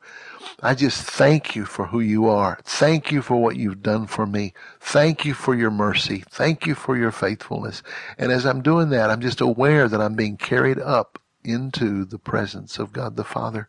I 0.62 0.74
just 0.74 1.03
thank 1.03 1.57
you 1.57 1.64
for 1.64 1.87
who 1.87 2.01
you 2.01 2.28
are. 2.28 2.59
Thank 2.64 3.12
you 3.12 3.22
for 3.22 3.37
what 3.37 3.57
you've 3.57 3.82
done 3.82 4.07
for 4.07 4.26
me. 4.26 4.53
Thank 4.80 5.24
you 5.24 5.34
for 5.34 5.55
your 5.55 5.70
mercy. 5.70 6.24
Thank 6.30 6.66
you 6.66 6.74
for 6.74 6.97
your 6.97 7.12
faithfulness. 7.12 7.82
And 8.18 8.32
as 8.32 8.45
I'm 8.47 8.62
doing 8.62 8.91
that, 8.91 9.11
I'm 9.11 9.20
just 9.22 9.41
aware 9.41 9.89
that 9.89 10.01
I'm 10.01 10.14
being 10.14 10.37
carried 10.37 10.78
up 10.78 11.20
into 11.45 12.05
the 12.05 12.18
presence 12.18 12.78
of 12.78 12.93
God 12.93 13.16
the 13.16 13.24
Father 13.24 13.68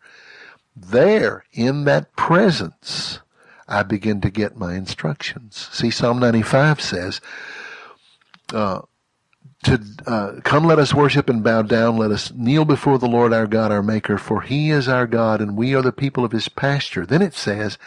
there 0.80 1.44
in 1.52 1.86
that 1.86 2.16
presence, 2.16 3.20
I 3.68 3.84
begin 3.84 4.22
to 4.22 4.30
get 4.30 4.58
my 4.58 4.76
instructions. 4.76 5.70
See, 5.72 5.90
Psalm 5.90 6.20
95 6.20 6.82
says, 6.82 7.22
uh, 8.54 8.82
to 9.64 9.82
uh, 10.06 10.34
come 10.44 10.66
let 10.66 10.80
us 10.80 10.94
worship 10.94 11.30
and 11.30 11.44
bow 11.44 11.64
down. 11.64 11.98
Let 11.98 12.12
us 12.12 12.32
kneel 12.32 12.64
before 12.64 13.00
the 13.00 13.08
lord 13.08 13.34
our 13.34 13.48
god 13.48 13.72
our 13.72 13.82
maker 13.84 14.18
for 14.18 14.42
he 14.42 14.70
is 14.70 14.88
our 14.88 15.08
god 15.08 15.42
and 15.42 15.58
we 15.58 15.74
are 15.76 15.82
the 15.82 15.92
people 15.92 16.24
of 16.24 16.32
his 16.32 16.48
pasture. 16.48 17.06
Then 17.06 17.22
it 17.22 17.34
says 17.34 17.78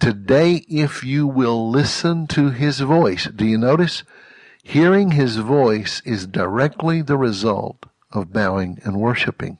today 0.00 0.64
if 0.68 1.04
you 1.04 1.26
will 1.26 1.70
listen 1.70 2.26
to 2.28 2.50
his 2.50 2.80
voice. 2.80 3.26
Do 3.26 3.46
you 3.46 3.58
notice? 3.58 4.02
Hearing 4.62 5.12
his 5.12 5.36
voice 5.36 6.02
is 6.04 6.26
directly 6.26 7.02
the 7.02 7.16
result 7.16 7.86
of 8.12 8.32
bowing 8.32 8.78
and 8.84 9.00
worshiping 9.00 9.58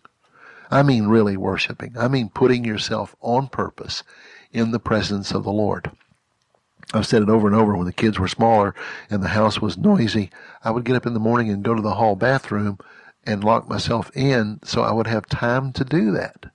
I 0.71 0.83
mean 0.83 1.07
really 1.07 1.37
worshiping. 1.37 1.95
I 1.99 2.09
mean 2.09 2.31
putting 2.31 2.65
yourself 2.65 3.17
on 3.21 3.49
purpose 3.49 4.03
in 4.53 4.71
the 4.71 4.81
presence 4.81 5.33
of 5.33 5.45
the 5.45 5.53
Lord. 5.53 5.91
I've 6.95 7.07
said 7.07 7.23
it 7.23 7.29
over 7.29 7.47
and 7.47 7.57
over 7.57 7.77
when 7.77 7.87
the 7.87 7.93
kids 7.93 8.19
were 8.19 8.29
smaller 8.29 8.75
and 9.11 9.23
the 9.23 9.29
house 9.29 9.61
was 9.61 9.77
noisy. 9.77 10.31
I 10.65 10.71
would 10.71 10.85
get 10.85 10.97
up 10.97 11.07
in 11.07 11.13
the 11.13 11.21
morning 11.21 11.51
and 11.51 11.63
go 11.63 11.75
to 11.75 11.83
the 11.83 11.95
hall 11.95 12.17
bathroom 12.17 12.79
and 13.25 13.45
lock 13.45 13.69
myself 13.69 14.11
in 14.17 14.61
so 14.65 14.83
I 14.83 14.93
would 14.93 15.07
have 15.07 15.27
time 15.27 15.73
to 15.75 15.85
do 15.85 16.13
that. 16.13 16.47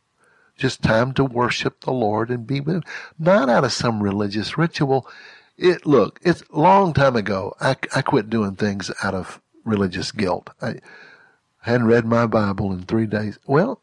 Just 0.58 0.82
time 0.82 1.14
to 1.14 1.24
worship 1.24 1.82
the 1.82 1.92
Lord 1.92 2.30
and 2.30 2.48
be 2.48 2.60
with 2.60 2.78
him. 2.78 2.84
Not 3.20 3.50
out 3.50 3.64
of 3.64 3.74
some 3.74 4.02
religious 4.02 4.58
ritual. 4.58 5.08
It, 5.56 5.86
look, 5.86 6.20
it's 6.24 6.44
a 6.52 6.60
long 6.60 6.94
time 6.94 7.16
ago. 7.16 7.54
I, 7.62 7.76
I 7.96 8.02
quit 8.02 8.30
doing 8.30 8.56
things 8.56 8.92
out 9.04 9.14
of 9.14 9.40
religious 9.64 10.12
guilt. 10.12 10.50
I 10.62 10.76
hadn't 11.62 11.88
read 11.88 12.06
my 12.06 12.26
Bible 12.26 12.72
in 12.72 12.84
three 12.84 13.06
days. 13.06 13.38
Well, 13.46 13.82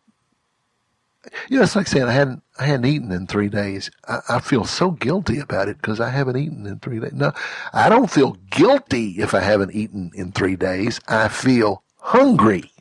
you 1.49 1.57
know, 1.57 1.63
it's 1.63 1.77
like 1.77 1.87
saying 1.87 2.07
I 2.07 2.13
hadn't 2.13 2.43
I 2.59 2.67
hadn't 2.67 2.87
eaten 2.87 3.13
in 3.13 3.27
three 3.27 3.49
days. 3.49 3.91
I, 4.07 4.21
I 4.29 4.41
feel 4.41 4.65
so 4.65 4.91
guilty 4.91 5.39
about 5.39 5.69
it 5.69 5.77
because 5.79 6.01
I 6.01 6.11
haven't 6.11 6.37
eaten 6.37 6.67
in 6.67 6.79
three 6.79 7.01
days. 7.01 7.13
No, 7.13 7.33
I 7.73 7.89
don't 7.89 8.11
feel 8.11 8.33
guilty 8.51 9.17
if 9.19 9.35
I 9.35 9.41
haven't 9.41 9.75
eaten 9.75 10.11
in 10.15 10.33
three 10.33 10.57
days. 10.57 11.01
I 11.09 11.29
feel 11.29 11.83
hungry. 11.99 12.73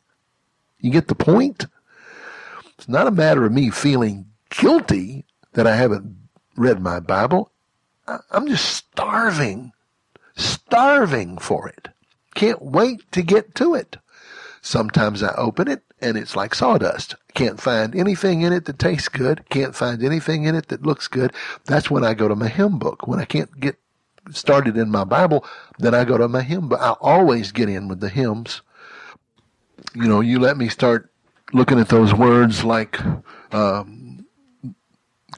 You 0.78 0.90
get 0.90 1.08
the 1.08 1.14
point? 1.14 1.66
It's 2.78 2.88
not 2.88 3.06
a 3.06 3.12
matter 3.12 3.44
of 3.44 3.52
me 3.52 3.70
feeling 3.70 4.26
guilty 4.48 5.26
that 5.52 5.66
I 5.66 5.76
haven't 5.76 6.16
read 6.56 6.80
my 6.80 7.00
Bible. 7.00 7.52
I, 8.06 8.18
I'm 8.30 8.48
just 8.48 8.64
starving, 8.64 9.72
starving 10.36 11.38
for 11.38 11.68
it. 11.68 11.88
Can't 12.34 12.62
wait 12.62 13.10
to 13.12 13.22
get 13.22 13.54
to 13.56 13.74
it. 13.74 13.96
Sometimes 14.62 15.22
I 15.22 15.34
open 15.36 15.68
it 15.68 15.82
and 16.00 16.16
it's 16.16 16.36
like 16.36 16.54
sawdust. 16.54 17.14
Can't 17.34 17.60
find 17.60 17.94
anything 17.94 18.42
in 18.42 18.52
it 18.52 18.64
that 18.64 18.78
tastes 18.78 19.08
good. 19.08 19.48
Can't 19.50 19.74
find 19.74 20.02
anything 20.02 20.44
in 20.44 20.54
it 20.54 20.68
that 20.68 20.84
looks 20.86 21.08
good. 21.08 21.32
That's 21.66 21.90
when 21.90 22.04
I 22.04 22.14
go 22.14 22.28
to 22.28 22.34
my 22.34 22.48
hymn 22.48 22.78
book. 22.78 23.06
When 23.06 23.20
I 23.20 23.24
can't 23.24 23.60
get 23.60 23.76
started 24.30 24.76
in 24.76 24.90
my 24.90 25.04
Bible, 25.04 25.44
then 25.78 25.94
I 25.94 26.04
go 26.04 26.18
to 26.18 26.28
my 26.28 26.42
hymn 26.42 26.68
book. 26.68 26.80
I 26.80 26.90
always 27.00 27.52
get 27.52 27.68
in 27.68 27.88
with 27.88 28.00
the 28.00 28.08
hymns. 28.08 28.62
You 29.94 30.08
know, 30.08 30.20
you 30.20 30.38
let 30.38 30.56
me 30.56 30.68
start 30.68 31.10
looking 31.52 31.78
at 31.78 31.88
those 31.88 32.14
words 32.14 32.64
like, 32.64 33.00
um, 33.52 34.09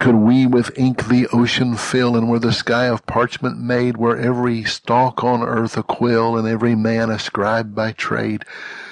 could 0.03 0.17
we 0.17 0.45
with 0.49 0.77
ink 0.77 1.07
the 1.07 1.29
ocean 1.29 1.77
fill, 1.77 2.17
and 2.17 2.29
were 2.29 2.41
the 2.41 2.53
sky 2.53 2.87
of 2.87 3.07
parchment 3.07 3.61
made, 3.61 3.97
were 3.97 4.17
every 4.17 4.65
stalk 4.65 5.23
on 5.23 5.45
earth 5.45 5.77
a 5.77 5.83
quill, 5.85 6.37
and 6.37 6.49
every 6.49 6.75
man 6.75 7.09
a 7.09 7.21
scribe 7.21 7.73
by 7.73 7.93
trade, 7.93 8.45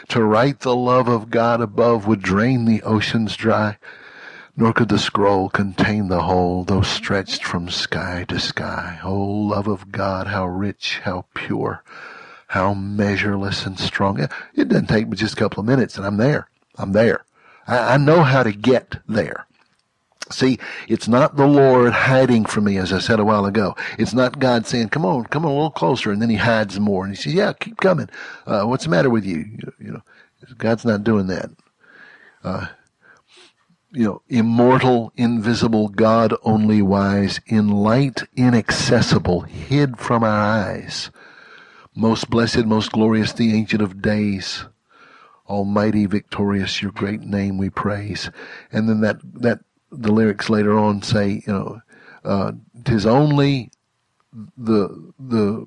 to 0.07 0.23
write 0.23 0.61
the 0.61 0.77
love 0.77 1.09
of 1.09 1.29
God 1.29 1.61
above 1.61 2.07
would 2.07 2.23
drain 2.23 2.65
the 2.65 2.81
oceans 2.83 3.35
dry, 3.35 3.77
nor 4.57 4.73
could 4.73 4.89
the 4.89 5.01
scroll 5.01 5.49
contain 5.49 6.07
the 6.07 6.23
whole, 6.23 6.63
though 6.63 6.83
stretched 6.83 7.43
from 7.43 7.69
sky 7.69 8.25
to 8.29 8.39
sky. 8.39 9.01
O 9.03 9.11
oh, 9.11 9.25
love 9.25 9.67
of 9.67 9.91
God, 9.91 10.29
how 10.29 10.47
rich, 10.47 11.01
how 11.03 11.25
pure, 11.35 11.83
how 12.47 12.73
measureless 12.73 13.67
and 13.67 13.81
strong. 13.81 14.29
It 14.55 14.69
doesn't 14.69 14.87
take 14.87 15.09
me 15.09 15.17
just 15.17 15.35
a 15.35 15.37
couple 15.37 15.59
of 15.59 15.67
minutes 15.67 15.97
and 15.97 16.07
I'm 16.07 16.19
there. 16.19 16.49
I'm 16.79 16.93
there. 16.93 17.25
I, 17.67 17.95
I 17.95 17.97
know 17.97 18.23
how 18.23 18.45
to 18.45 18.53
get 18.53 19.01
there. 19.09 19.49
See, 20.33 20.59
it's 20.89 21.09
not 21.09 21.37
the 21.37 21.47
Lord 21.47 21.93
hiding 21.93 22.45
from 22.45 22.65
me, 22.65 22.77
as 22.77 22.93
I 22.93 22.99
said 23.01 23.19
a 23.19 23.25
while 23.25 23.47
ago. 23.47 23.75
It's 23.99 24.15
not 24.15 24.39
God 24.39 24.67
saying, 24.67 24.91
come 24.91 25.05
on, 25.05 25.25
come 25.25 25.45
on 25.45 25.51
a 25.51 25.55
little 25.55 25.71
closer, 25.71 26.13
and 26.13 26.23
then 26.23 26.31
he 26.31 26.37
hides 26.37 26.79
more. 26.79 27.05
And 27.05 27.15
he 27.15 27.21
says, 27.21 27.35
yeah, 27.35 27.53
keep 27.53 27.79
coming. 27.79 28.09
Uh, 28.47 28.65
what's 28.65 28.85
the 28.85 28.91
matter 28.91 29.11
with 29.11 29.25
you? 29.25 29.45
you? 29.79 29.93
Know, 29.93 30.03
God's 30.57 30.85
not 30.85 31.05
doing 31.05 31.27
that. 31.27 31.51
Uh, 32.45 32.69
you 33.93 34.05
know, 34.05 34.23
immortal, 34.29 35.13
invisible, 35.17 35.89
God 35.89 36.33
only 36.45 36.81
wise, 36.81 37.41
in 37.47 37.69
light 37.69 38.23
inaccessible, 38.37 39.41
hid 39.43 39.99
from 39.99 40.23
our 40.23 40.31
eyes. 40.31 41.11
Most 41.95 42.31
blessed, 42.31 42.67
most 42.67 42.93
glorious, 42.93 43.33
the 43.33 43.53
ancient 43.53 43.83
of 43.83 44.01
days. 44.01 44.65
Almighty, 45.49 46.07
victorious, 46.07 46.81
your 46.81 46.93
great 46.93 47.23
name 47.23 47.59
we 47.59 47.69
praise. 47.69 48.31
And 48.71 48.89
then 48.89 49.01
that, 49.01 49.17
that 49.25 49.61
the 49.91 50.13
lyrics 50.13 50.49
later 50.49 50.79
on 50.79 51.03
say, 51.03 51.43
you 51.47 51.53
know, 51.53 51.81
uh, 52.25 52.53
tis 52.85 53.07
only 53.07 53.71
the 54.57 55.13
the 55.19 55.67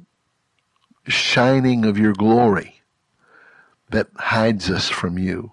shining 1.07 1.85
of 1.85 1.97
your 1.97 2.13
glory 2.13 2.81
that 3.89 4.07
hides 4.15 4.69
us 4.69 4.89
from 4.89 5.17
you. 5.17 5.51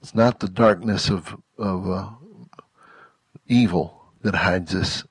It's 0.00 0.14
not 0.14 0.40
the 0.40 0.48
darkness 0.48 1.10
of 1.10 1.36
of 1.58 1.88
uh, 1.88 2.10
evil 3.46 4.02
that 4.22 4.34
hides 4.34 4.74
us. 4.74 5.04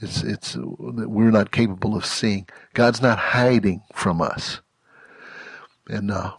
It's 0.00 0.22
it's 0.22 0.52
that 0.52 1.08
we're 1.08 1.30
not 1.30 1.52
capable 1.52 1.96
of 1.96 2.04
seeing. 2.04 2.48
God's 2.74 3.00
not 3.00 3.18
hiding 3.18 3.82
from 3.94 4.20
us. 4.20 4.60
And 5.88 6.10
uh, 6.10 6.32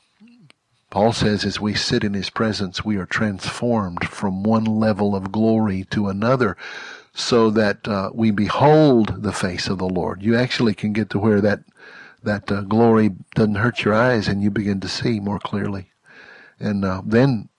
Paul 0.93 1.11
says, 1.11 1.43
as 1.43 1.59
we 1.59 1.73
sit 1.73 2.03
in 2.03 2.13
his 2.13 2.29
presence, 2.29 2.85
we 2.85 2.97
are 2.97 3.07
transformed 3.07 4.07
from 4.07 4.43
one 4.43 4.63
level 4.63 5.15
of 5.15 5.31
glory 5.31 5.85
to 5.85 6.07
another 6.07 6.55
so 7.15 7.49
that 7.49 7.87
uh, 7.87 8.11
we 8.13 8.29
behold 8.29 9.23
the 9.23 9.31
face 9.31 9.67
of 9.67 9.79
the 9.79 9.89
Lord. 9.89 10.21
You 10.21 10.37
actually 10.37 10.75
can 10.75 10.93
get 10.93 11.09
to 11.09 11.17
where 11.17 11.41
that, 11.41 11.61
that 12.21 12.51
uh, 12.51 12.61
glory 12.61 13.09
doesn't 13.33 13.55
hurt 13.55 13.83
your 13.83 13.95
eyes 13.95 14.27
and 14.27 14.43
you 14.43 14.51
begin 14.51 14.81
to 14.81 14.87
see 14.87 15.19
more 15.19 15.39
clearly. 15.39 15.89
And 16.59 16.85
uh, 16.85 17.01
then 17.03 17.49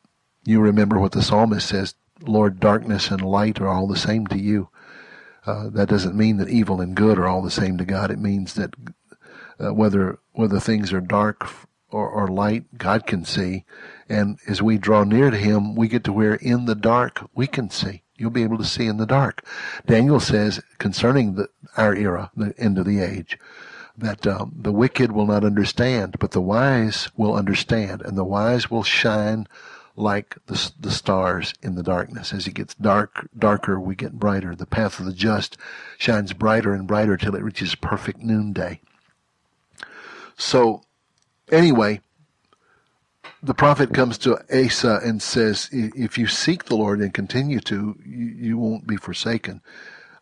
you 0.45 0.61
remember 0.61 1.01
what 1.01 1.11
the 1.11 1.21
psalmist 1.21 1.69
says, 1.69 1.97
Lord, 2.21 2.61
darkness 2.61 3.11
and 3.11 3.21
light 3.21 3.61
are 3.61 3.67
all 3.67 3.89
the 3.89 3.97
same 3.97 4.29
to 4.29 4.39
you. 4.39 4.69
Uh, 5.45 5.71
that 5.71 5.89
doesn't 5.89 6.15
mean 6.15 6.37
that 6.37 6.51
evil 6.51 6.81
and 6.81 6.95
good 6.95 7.19
are 7.19 7.27
all 7.27 7.43
the 7.43 7.51
same 7.51 7.79
to 7.79 7.85
God. 7.85 8.13
It 8.13 8.21
means 8.21 8.55
that 8.55 8.75
uh, 9.59 9.75
whether 9.75 10.21
whether 10.35 10.61
things 10.61 10.93
are 10.93 11.01
dark 11.01 11.49
or, 11.95 12.09
or 12.09 12.29
light, 12.29 12.77
God 12.77 13.07
can 13.07 13.25
see. 13.25 13.65
And 14.09 14.39
as 14.49 14.61
we 14.61 14.79
draw 14.79 15.05
near 15.05 15.31
to 15.31 15.37
Him, 15.37 15.77
we 15.77 15.87
get 15.89 16.05
to 16.05 16.13
where 16.13 16.35
in 16.35 16.65
the 16.65 16.75
dark 16.75 17.31
we 17.35 17.47
can 17.47 17.71
see. 17.71 18.03
You'll 18.17 18.31
be 18.31 18.43
able 18.43 18.59
to 18.59 18.65
see 18.65 18.87
in 18.87 18.97
the 18.97 19.07
dark. 19.07 19.45
Daniel 19.87 20.21
says 20.21 20.61
concerning 20.79 21.35
the, 21.35 21.49
our 21.77 21.95
era, 21.95 22.31
the 22.37 22.53
end 22.59 22.79
of 22.79 22.85
the 22.85 23.01
age, 23.01 23.39
that 23.97 24.27
um, 24.27 24.53
the 24.57 24.73
wicked 24.73 25.13
will 25.13 25.27
not 25.27 25.45
understand, 25.45 26.17
but 26.19 26.33
the 26.33 26.41
wise 26.41 27.11
will 27.17 27.35
understand, 27.35 28.03
and 28.03 28.19
the 28.19 28.25
wise 28.25 28.71
will 28.71 28.83
shine 28.83 29.47
like 29.97 30.37
the, 30.47 30.73
the 30.79 30.91
stars 30.91 31.55
in 31.63 31.77
the 31.77 31.83
darkness. 31.83 32.33
As 32.33 32.49
it 32.49 32.55
gets 32.55 32.75
dark, 32.75 33.29
darker, 33.39 33.79
we 33.79 33.95
get 33.95 34.19
brighter. 34.19 34.57
The 34.57 34.67
path 34.67 34.99
of 34.99 35.07
the 35.07 35.13
just 35.13 35.57
shines 35.97 36.33
brighter 36.33 36.75
and 36.75 36.89
brighter 36.89 37.17
till 37.17 37.37
it 37.37 37.45
reaches 37.45 37.77
perfect 37.77 38.19
noonday. 38.19 38.81
So 40.37 40.83
Anyway, 41.51 42.01
the 43.43 43.55
prophet 43.55 43.93
comes 43.93 44.17
to 44.19 44.39
Asa 44.53 45.01
and 45.05 45.21
says, 45.21 45.69
if 45.73 46.17
you 46.17 46.27
seek 46.27 46.65
the 46.65 46.77
Lord 46.77 47.01
and 47.01 47.13
continue 47.13 47.61
to, 47.61 47.99
you, 48.05 48.57
won't 48.57 48.87
be 48.87 48.97
forsaken. 48.97 49.61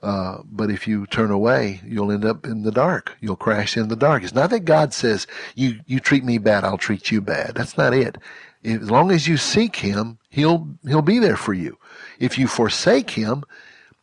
Uh, 0.02 0.38
but 0.44 0.70
if 0.70 0.88
you 0.88 1.06
turn 1.06 1.30
away, 1.30 1.80
you'll 1.86 2.10
end 2.10 2.24
up 2.24 2.44
in 2.44 2.62
the 2.62 2.72
dark. 2.72 3.16
You'll 3.20 3.36
crash 3.36 3.76
in 3.76 3.86
the 3.86 3.94
dark. 3.94 4.24
It's 4.24 4.34
not 4.34 4.50
that 4.50 4.64
God 4.64 4.92
says, 4.92 5.28
you, 5.54 5.78
you 5.86 6.00
treat 6.00 6.24
me 6.24 6.38
bad, 6.38 6.64
I'll 6.64 6.78
treat 6.78 7.12
you 7.12 7.20
bad. 7.20 7.54
That's 7.54 7.78
not 7.78 7.94
it. 7.94 8.18
As 8.64 8.90
long 8.90 9.12
as 9.12 9.28
you 9.28 9.36
seek 9.36 9.76
Him, 9.76 10.18
He'll, 10.28 10.68
He'll 10.84 11.02
be 11.02 11.20
there 11.20 11.36
for 11.36 11.54
you. 11.54 11.78
If 12.18 12.38
you 12.38 12.48
forsake 12.48 13.10
Him, 13.10 13.44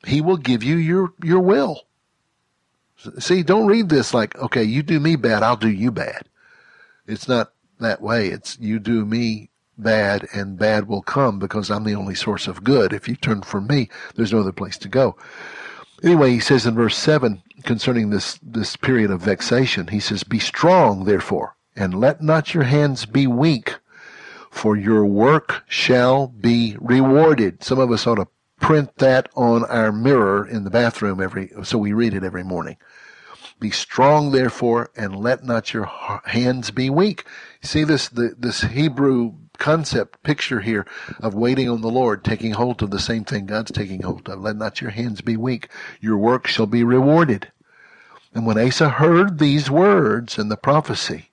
He 0.06 0.22
will 0.22 0.38
give 0.38 0.64
you 0.64 0.78
your, 0.78 1.14
your 1.22 1.42
will. 1.42 1.82
See, 3.20 3.44
don't 3.44 3.68
read 3.68 3.90
this 3.90 4.14
like, 4.14 4.38
okay, 4.38 4.64
you 4.64 4.84
do 4.84 5.02
me 5.02 5.18
bad, 5.18 5.44
I'll 5.44 5.58
do 5.58 5.70
you 5.70 5.92
bad. 5.92 6.30
It's 7.10 7.28
not 7.28 7.54
that 7.80 8.02
way. 8.02 8.28
It's 8.28 8.58
you 8.60 8.80
do 8.80 9.04
me 9.04 9.50
bad 9.78 10.28
and 10.34 10.60
bad 10.60 10.88
will 10.88 11.02
come 11.02 11.40
because 11.40 11.72
I'm 11.72 11.84
the 11.84 11.96
only 11.96 12.16
source 12.16 12.48
of 12.48 12.64
good. 12.64 12.94
If 12.94 13.08
you 13.08 13.16
turn 13.16 13.42
from 13.42 13.68
me, 13.68 13.90
there's 14.16 14.34
no 14.34 14.42
other 14.42 14.52
place 14.52 14.78
to 14.80 14.90
go. 14.90 15.16
Anyway, 16.04 16.32
he 16.32 16.40
says 16.40 16.66
in 16.66 16.76
verse 16.76 16.96
7 16.96 17.42
concerning 17.64 18.10
this, 18.10 18.40
this 18.44 18.76
period 18.76 19.12
of 19.12 19.22
vexation, 19.22 19.88
he 19.88 20.00
says, 20.00 20.24
Be 20.24 20.40
strong, 20.40 21.06
therefore, 21.06 21.56
and 21.76 22.00
let 22.00 22.22
not 22.22 22.54
your 22.54 22.64
hands 22.64 23.06
be 23.06 23.28
weak, 23.28 23.76
for 24.52 24.78
your 24.78 25.06
work 25.06 25.64
shall 25.68 26.28
be 26.28 26.78
rewarded. 26.80 27.64
Some 27.64 27.80
of 27.80 27.92
us 27.92 28.06
ought 28.08 28.16
to 28.16 28.28
print 28.60 28.98
that 28.98 29.30
on 29.36 29.66
our 29.66 29.92
mirror 29.92 30.48
in 30.48 30.64
the 30.64 30.70
bathroom 30.70 31.22
every, 31.22 31.52
so 31.64 31.78
we 31.78 31.94
read 31.94 32.14
it 32.14 32.24
every 32.24 32.44
morning. 32.44 32.78
Be 33.60 33.72
strong, 33.72 34.32
therefore, 34.32 34.90
and 34.96 35.16
let 35.16 35.44
not 35.44 35.74
your 35.74 35.86
hands 36.26 36.72
be 36.72 36.90
weak. 36.90 37.26
See 37.62 37.84
this, 37.84 38.08
the, 38.08 38.34
this 38.38 38.62
Hebrew 38.62 39.34
concept 39.58 40.24
picture 40.24 40.62
here 40.62 40.86
of 41.20 41.34
waiting 41.34 41.70
on 41.70 41.82
the 41.82 41.92
Lord, 41.92 42.24
taking 42.24 42.54
hold 42.54 42.82
of 42.82 42.92
the 42.92 43.00
same 43.00 43.26
thing 43.26 43.46
God's 43.46 43.72
taking 43.72 44.02
hold 44.02 44.30
of. 44.30 44.40
Let 44.40 44.56
not 44.56 44.80
your 44.80 44.92
hands 44.92 45.22
be 45.22 45.36
weak. 45.36 45.68
Your 46.00 46.18
work 46.18 46.48
shall 46.48 46.68
be 46.68 46.84
rewarded. 46.84 47.52
And 48.34 48.46
when 48.46 48.58
Asa 48.58 48.90
heard 48.90 49.40
these 49.40 49.70
words 49.70 50.38
and 50.38 50.50
the 50.50 50.58
prophecy 50.58 51.32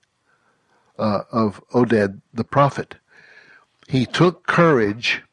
uh, 0.99 1.21
of 1.31 1.63
Oded 1.73 2.21
the 2.33 2.43
prophet, 2.43 2.95
he 3.87 4.05
took 4.05 4.45
courage 4.47 5.23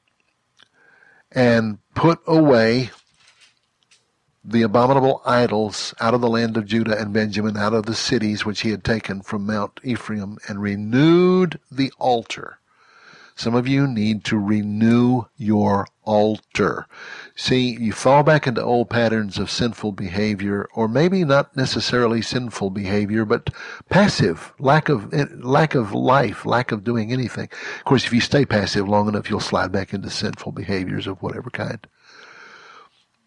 and 1.32 1.78
put 1.95 2.20
away 2.26 2.90
the 4.45 4.62
abominable 4.62 5.22
idols 5.24 5.95
out 6.01 6.12
of 6.12 6.20
the 6.20 6.28
land 6.28 6.57
of 6.59 6.66
Judah 6.66 6.99
and 7.01 7.14
Benjamin, 7.14 7.57
out 7.57 7.72
of 7.72 7.86
the 7.86 7.95
cities 7.95 8.45
which 8.45 8.61
he 8.61 8.70
had 8.70 8.84
taken 8.84 9.22
from 9.22 9.47
Mount 9.47 9.80
Ephraim, 9.82 10.36
and 10.47 10.61
renewed 10.61 11.59
the 11.72 11.90
altar. 11.99 12.59
Some 13.36 13.55
of 13.55 13.66
you 13.66 13.88
need 13.88 14.22
to 14.26 14.38
renew 14.38 15.22
your 15.36 15.88
altar. 16.05 16.86
See, 17.34 17.76
you 17.80 17.92
fall 17.92 18.22
back 18.22 18.47
into 18.47 18.62
old 18.62 18.90
patterns 18.90 19.38
of 19.38 19.51
sinful 19.51 19.92
behavior, 19.92 20.68
or 20.74 20.86
maybe 20.88 21.24
not 21.24 21.57
necessarily 21.57 22.22
sinful 22.22 22.70
behavior, 22.70 23.24
but 23.24 23.51
passive, 23.88 24.53
lack 24.61 24.88
of, 24.88 25.12
lack 25.42 25.74
of 25.74 25.92
life, 25.92 26.47
lack 26.47 26.70
of 26.70 26.84
doing 26.84 27.12
anything. 27.12 27.49
Of 27.78 27.84
course, 27.84 28.05
if 28.05 28.12
you 28.12 28.20
stay 28.20 28.45
passive 28.45 28.88
long 28.88 29.09
enough, 29.09 29.28
you'll 29.30 29.40
slide 29.40 29.72
back 29.72 29.92
into 29.95 30.11
sinful 30.11 30.53
behaviors 30.53 31.07
of 31.07 31.20
whatever 31.22 31.51
kind 31.51 31.84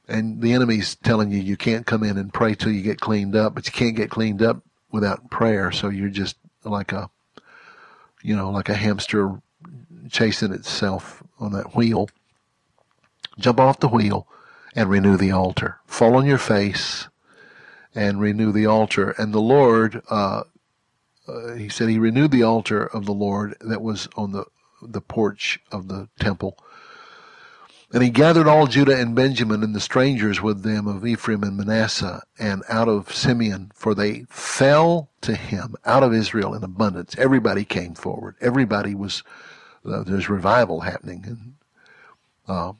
and 0.08 0.42
the 0.42 0.54
enemy's 0.54 0.96
telling 0.96 1.32
you 1.32 1.40
you 1.40 1.58
can't 1.58 1.86
come 1.86 2.04
in 2.04 2.18
and 2.18 2.34
pray 2.34 2.56
till 2.56 2.72
you 2.72 2.82
get 2.82 3.02
cleaned 3.02 3.36
up, 3.36 3.56
but 3.56 3.66
you 3.66 3.72
can't 3.72 3.96
get 3.96 4.10
cleaned 4.10 4.42
up 4.42 4.62
without 4.92 5.30
prayer. 5.30 5.72
So 5.72 5.90
you're 5.90 6.10
just 6.10 6.38
like 6.64 6.92
a, 6.94 7.10
you 8.22 8.36
know, 8.36 8.50
like 8.50 8.70
a 8.70 8.76
hamster 8.76 9.42
chasing 10.10 10.54
itself 10.54 11.24
on 11.40 11.52
that 11.52 11.76
wheel. 11.76 12.10
Jump 13.38 13.60
off 13.60 13.80
the 13.80 13.90
wheel 13.90 14.28
and 14.76 14.90
renew 14.90 15.18
the 15.18 15.32
altar. 15.32 15.80
Fall 15.86 16.16
on 16.16 16.26
your 16.26 16.38
face 16.38 17.08
and 17.94 18.20
renew 18.20 18.52
the 18.52 18.66
altar. 18.66 19.12
And 19.18 19.34
the 19.34 19.42
Lord, 19.42 20.02
uh, 20.10 20.44
uh, 21.28 21.54
he 21.54 21.68
said 21.68 21.90
he 21.90 22.00
renewed 22.00 22.32
the 22.32 22.44
altar 22.44 22.86
of 22.86 23.06
the 23.06 23.14
Lord 23.14 23.56
that 23.60 23.82
was 23.82 24.08
on 24.16 24.32
the 24.32 24.46
the 24.80 25.02
porch 25.02 25.60
of 25.72 25.88
the 25.88 26.08
temple 26.20 26.56
and 27.94 28.04
he 28.04 28.10
gathered 28.10 28.48
all 28.48 28.68
Judah 28.68 29.00
and 29.00 29.16
Benjamin 29.16 29.64
and 29.64 29.74
the 29.74 29.80
strangers 29.80 30.42
with 30.42 30.64
them 30.64 30.88
of 30.88 31.06
Ephraim 31.06 31.44
and 31.44 31.56
Manasseh 31.56 32.22
and 32.38 32.64
out 32.68 32.90
of 32.90 33.14
Simeon, 33.14 33.72
for 33.74 33.96
they 33.96 34.26
fell 34.30 35.10
to 35.22 35.36
him 35.36 35.76
out 35.86 36.04
of 36.04 36.14
Israel 36.14 36.54
in 36.54 36.64
abundance. 36.64 37.16
Everybody 37.18 37.64
came 37.64 37.94
forward. 37.94 38.36
Everybody 38.42 38.94
was, 38.94 39.24
uh, 39.86 40.04
there's 40.04 40.30
revival 40.30 40.82
happening. 40.82 41.24
And, 41.26 41.54
uh, 42.48 42.74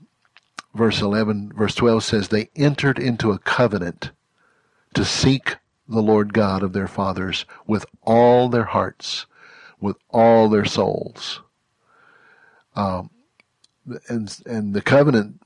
verse 0.76 1.02
11, 1.02 1.54
verse 1.56 1.76
12 1.76 2.04
says, 2.04 2.28
they 2.28 2.50
entered 2.56 3.00
into 3.00 3.32
a 3.32 3.40
covenant 3.40 4.12
to 4.94 5.06
seek 5.06 5.56
the 5.88 6.02
Lord 6.02 6.34
God 6.34 6.64
of 6.64 6.74
their 6.74 6.88
fathers 6.88 7.46
with 7.66 7.86
all 8.02 8.50
their 8.50 8.66
hearts, 8.66 9.26
with 9.80 9.96
all 10.10 10.50
their 10.50 10.66
souls. 10.66 11.42
Um, 12.76 13.10
and 14.08 14.38
and 14.46 14.74
the 14.74 14.82
covenant 14.82 15.40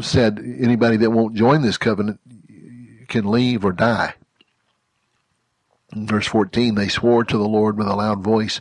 said 0.00 0.38
anybody 0.38 0.96
that 0.98 1.10
won't 1.10 1.34
join 1.34 1.62
this 1.62 1.78
covenant 1.78 2.20
can 3.08 3.30
leave 3.30 3.64
or 3.64 3.72
die. 3.72 4.14
In 5.94 6.06
verse 6.06 6.26
14, 6.26 6.74
they 6.74 6.88
swore 6.88 7.24
to 7.24 7.38
the 7.38 7.48
Lord 7.48 7.78
with 7.78 7.88
a 7.88 7.94
loud 7.94 8.22
voice 8.22 8.60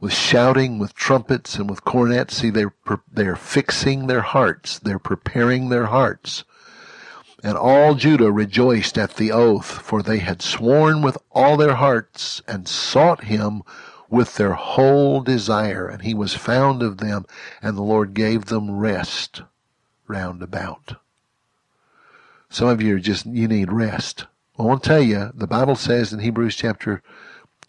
with 0.00 0.14
shouting, 0.14 0.78
with 0.78 0.94
trumpets, 0.94 1.56
and 1.56 1.68
with 1.68 1.84
cornets. 1.84 2.36
See, 2.36 2.50
they're, 2.50 2.72
they're 3.12 3.36
fixing 3.36 4.06
their 4.06 4.22
hearts. 4.22 4.78
They're 4.78 4.98
preparing 4.98 5.68
their 5.68 5.86
hearts. 5.86 6.44
And 7.44 7.56
all 7.56 7.94
Judah 7.94 8.32
rejoiced 8.32 8.98
at 8.98 9.16
the 9.16 9.30
oath, 9.30 9.66
for 9.66 10.02
they 10.02 10.18
had 10.18 10.42
sworn 10.42 11.02
with 11.02 11.18
all 11.30 11.56
their 11.56 11.74
hearts 11.74 12.42
and 12.48 12.66
sought 12.66 13.24
him 13.24 13.62
with 14.10 14.34
their 14.34 14.54
whole 14.54 15.20
desire. 15.22 15.88
And 15.88 16.02
he 16.02 16.12
was 16.12 16.34
found 16.34 16.82
of 16.82 16.98
them, 16.98 17.24
and 17.62 17.76
the 17.76 17.82
Lord 17.82 18.12
gave 18.12 18.46
them 18.46 18.78
rest 18.78 19.42
round 20.06 20.42
about. 20.42 20.96
Some 22.50 22.68
of 22.68 22.82
you 22.82 22.96
are 22.96 23.00
just, 23.00 23.26
you 23.26 23.46
need 23.46 23.72
rest. 23.72 24.26
I 24.58 24.64
want 24.64 24.82
to 24.82 24.88
tell 24.88 25.02
you, 25.02 25.30
the 25.32 25.46
Bible 25.46 25.76
says 25.76 26.12
in 26.12 26.18
Hebrews 26.18 26.56
chapter 26.56 27.02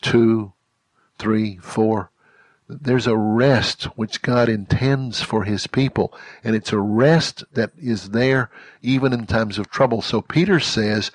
2, 0.02 0.52
3, 1.20 1.58
4, 1.58 2.10
there's 2.68 3.08
a 3.08 3.18
rest 3.18 3.84
which 3.96 4.22
God 4.22 4.50
intends 4.50 5.22
for 5.22 5.44
his 5.44 5.68
people. 5.68 6.14
And 6.44 6.56
it's 6.56 6.72
a 6.72 6.80
rest 6.80 7.44
that 7.54 7.72
is 7.78 8.10
there 8.10 8.50
even 8.82 9.14
in 9.14 9.28
times 9.28 9.60
of 9.60 9.70
trouble. 9.70 10.02
So 10.02 10.22
Peter 10.22 10.60
says, 10.60 11.12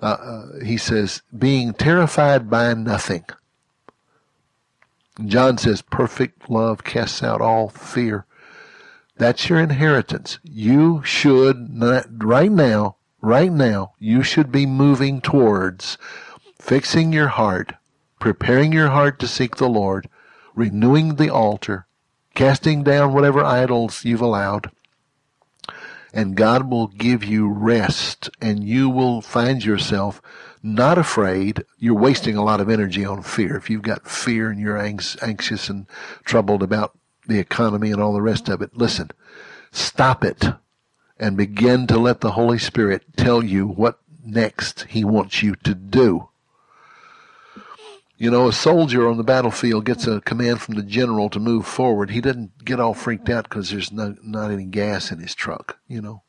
uh, 0.00 0.06
uh, 0.06 0.64
he 0.64 0.76
says, 0.76 1.22
being 1.36 1.74
terrified 1.74 2.48
by 2.48 2.72
nothing. 2.74 3.24
John 5.26 5.58
says, 5.58 5.82
perfect 5.82 6.48
love 6.50 6.84
casts 6.84 7.22
out 7.22 7.40
all 7.40 7.68
fear. 7.68 8.26
That's 9.16 9.48
your 9.48 9.58
inheritance. 9.60 10.38
You 10.42 11.02
should, 11.04 11.74
not, 11.74 12.06
right 12.24 12.50
now, 12.50 12.96
right 13.20 13.52
now, 13.52 13.92
you 13.98 14.22
should 14.22 14.50
be 14.50 14.66
moving 14.66 15.20
towards 15.20 15.98
fixing 16.58 17.12
your 17.12 17.28
heart, 17.28 17.74
preparing 18.18 18.72
your 18.72 18.88
heart 18.88 19.18
to 19.20 19.28
seek 19.28 19.56
the 19.56 19.68
Lord, 19.68 20.08
renewing 20.54 21.16
the 21.16 21.30
altar, 21.30 21.86
casting 22.34 22.82
down 22.82 23.12
whatever 23.12 23.44
idols 23.44 24.04
you've 24.04 24.20
allowed, 24.20 24.70
and 26.12 26.36
God 26.36 26.70
will 26.70 26.88
give 26.88 27.24
you 27.24 27.48
rest 27.48 28.30
and 28.40 28.64
you 28.64 28.88
will 28.88 29.20
find 29.20 29.64
yourself 29.64 30.20
not 30.62 30.98
afraid. 30.98 31.64
You're 31.78 31.94
wasting 31.94 32.36
a 32.36 32.44
lot 32.44 32.60
of 32.60 32.68
energy 32.68 33.04
on 33.04 33.22
fear. 33.22 33.56
If 33.56 33.70
you've 33.70 33.82
got 33.82 34.08
fear 34.08 34.50
and 34.50 34.60
you're 34.60 34.78
anxious 34.78 35.68
and 35.68 35.86
troubled 36.24 36.62
about 36.62 36.96
the 37.26 37.38
economy 37.38 37.90
and 37.90 38.00
all 38.00 38.12
the 38.12 38.22
rest 38.22 38.48
of 38.48 38.60
it, 38.62 38.76
listen, 38.76 39.10
stop 39.72 40.24
it 40.24 40.44
and 41.18 41.36
begin 41.36 41.86
to 41.86 41.98
let 41.98 42.20
the 42.20 42.32
Holy 42.32 42.58
Spirit 42.58 43.04
tell 43.16 43.42
you 43.42 43.66
what 43.66 43.98
next 44.24 44.86
He 44.88 45.04
wants 45.04 45.42
you 45.42 45.54
to 45.56 45.74
do. 45.74 46.28
You 48.16 48.30
know, 48.30 48.48
a 48.48 48.52
soldier 48.52 49.08
on 49.08 49.16
the 49.16 49.24
battlefield 49.24 49.86
gets 49.86 50.06
a 50.06 50.20
command 50.20 50.60
from 50.60 50.74
the 50.74 50.82
general 50.82 51.30
to 51.30 51.40
move 51.40 51.66
forward. 51.66 52.10
He 52.10 52.20
doesn't 52.20 52.66
get 52.66 52.78
all 52.78 52.92
freaked 52.92 53.30
out 53.30 53.44
because 53.44 53.70
there's 53.70 53.90
no, 53.90 54.14
not 54.22 54.50
any 54.50 54.66
gas 54.66 55.10
in 55.10 55.20
his 55.20 55.34
truck, 55.34 55.78
you 55.88 56.02
know. 56.02 56.22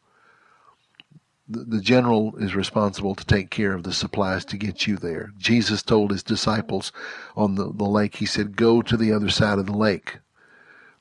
The, 1.49 1.81
general 1.81 2.35
is 2.37 2.55
responsible 2.55 3.13
to 3.15 3.25
take 3.25 3.49
care 3.49 3.73
of 3.73 3.83
the 3.83 3.91
supplies 3.91 4.45
to 4.45 4.57
get 4.57 4.87
you 4.87 4.95
there. 4.95 5.31
Jesus 5.37 5.83
told 5.83 6.11
his 6.11 6.23
disciples 6.23 6.93
on 7.35 7.55
the, 7.55 7.71
the 7.73 7.85
lake, 7.85 8.15
he 8.15 8.25
said, 8.25 8.55
go 8.55 8.81
to 8.81 8.95
the 8.95 9.11
other 9.11 9.29
side 9.29 9.59
of 9.59 9.65
the 9.65 9.75
lake. 9.75 10.19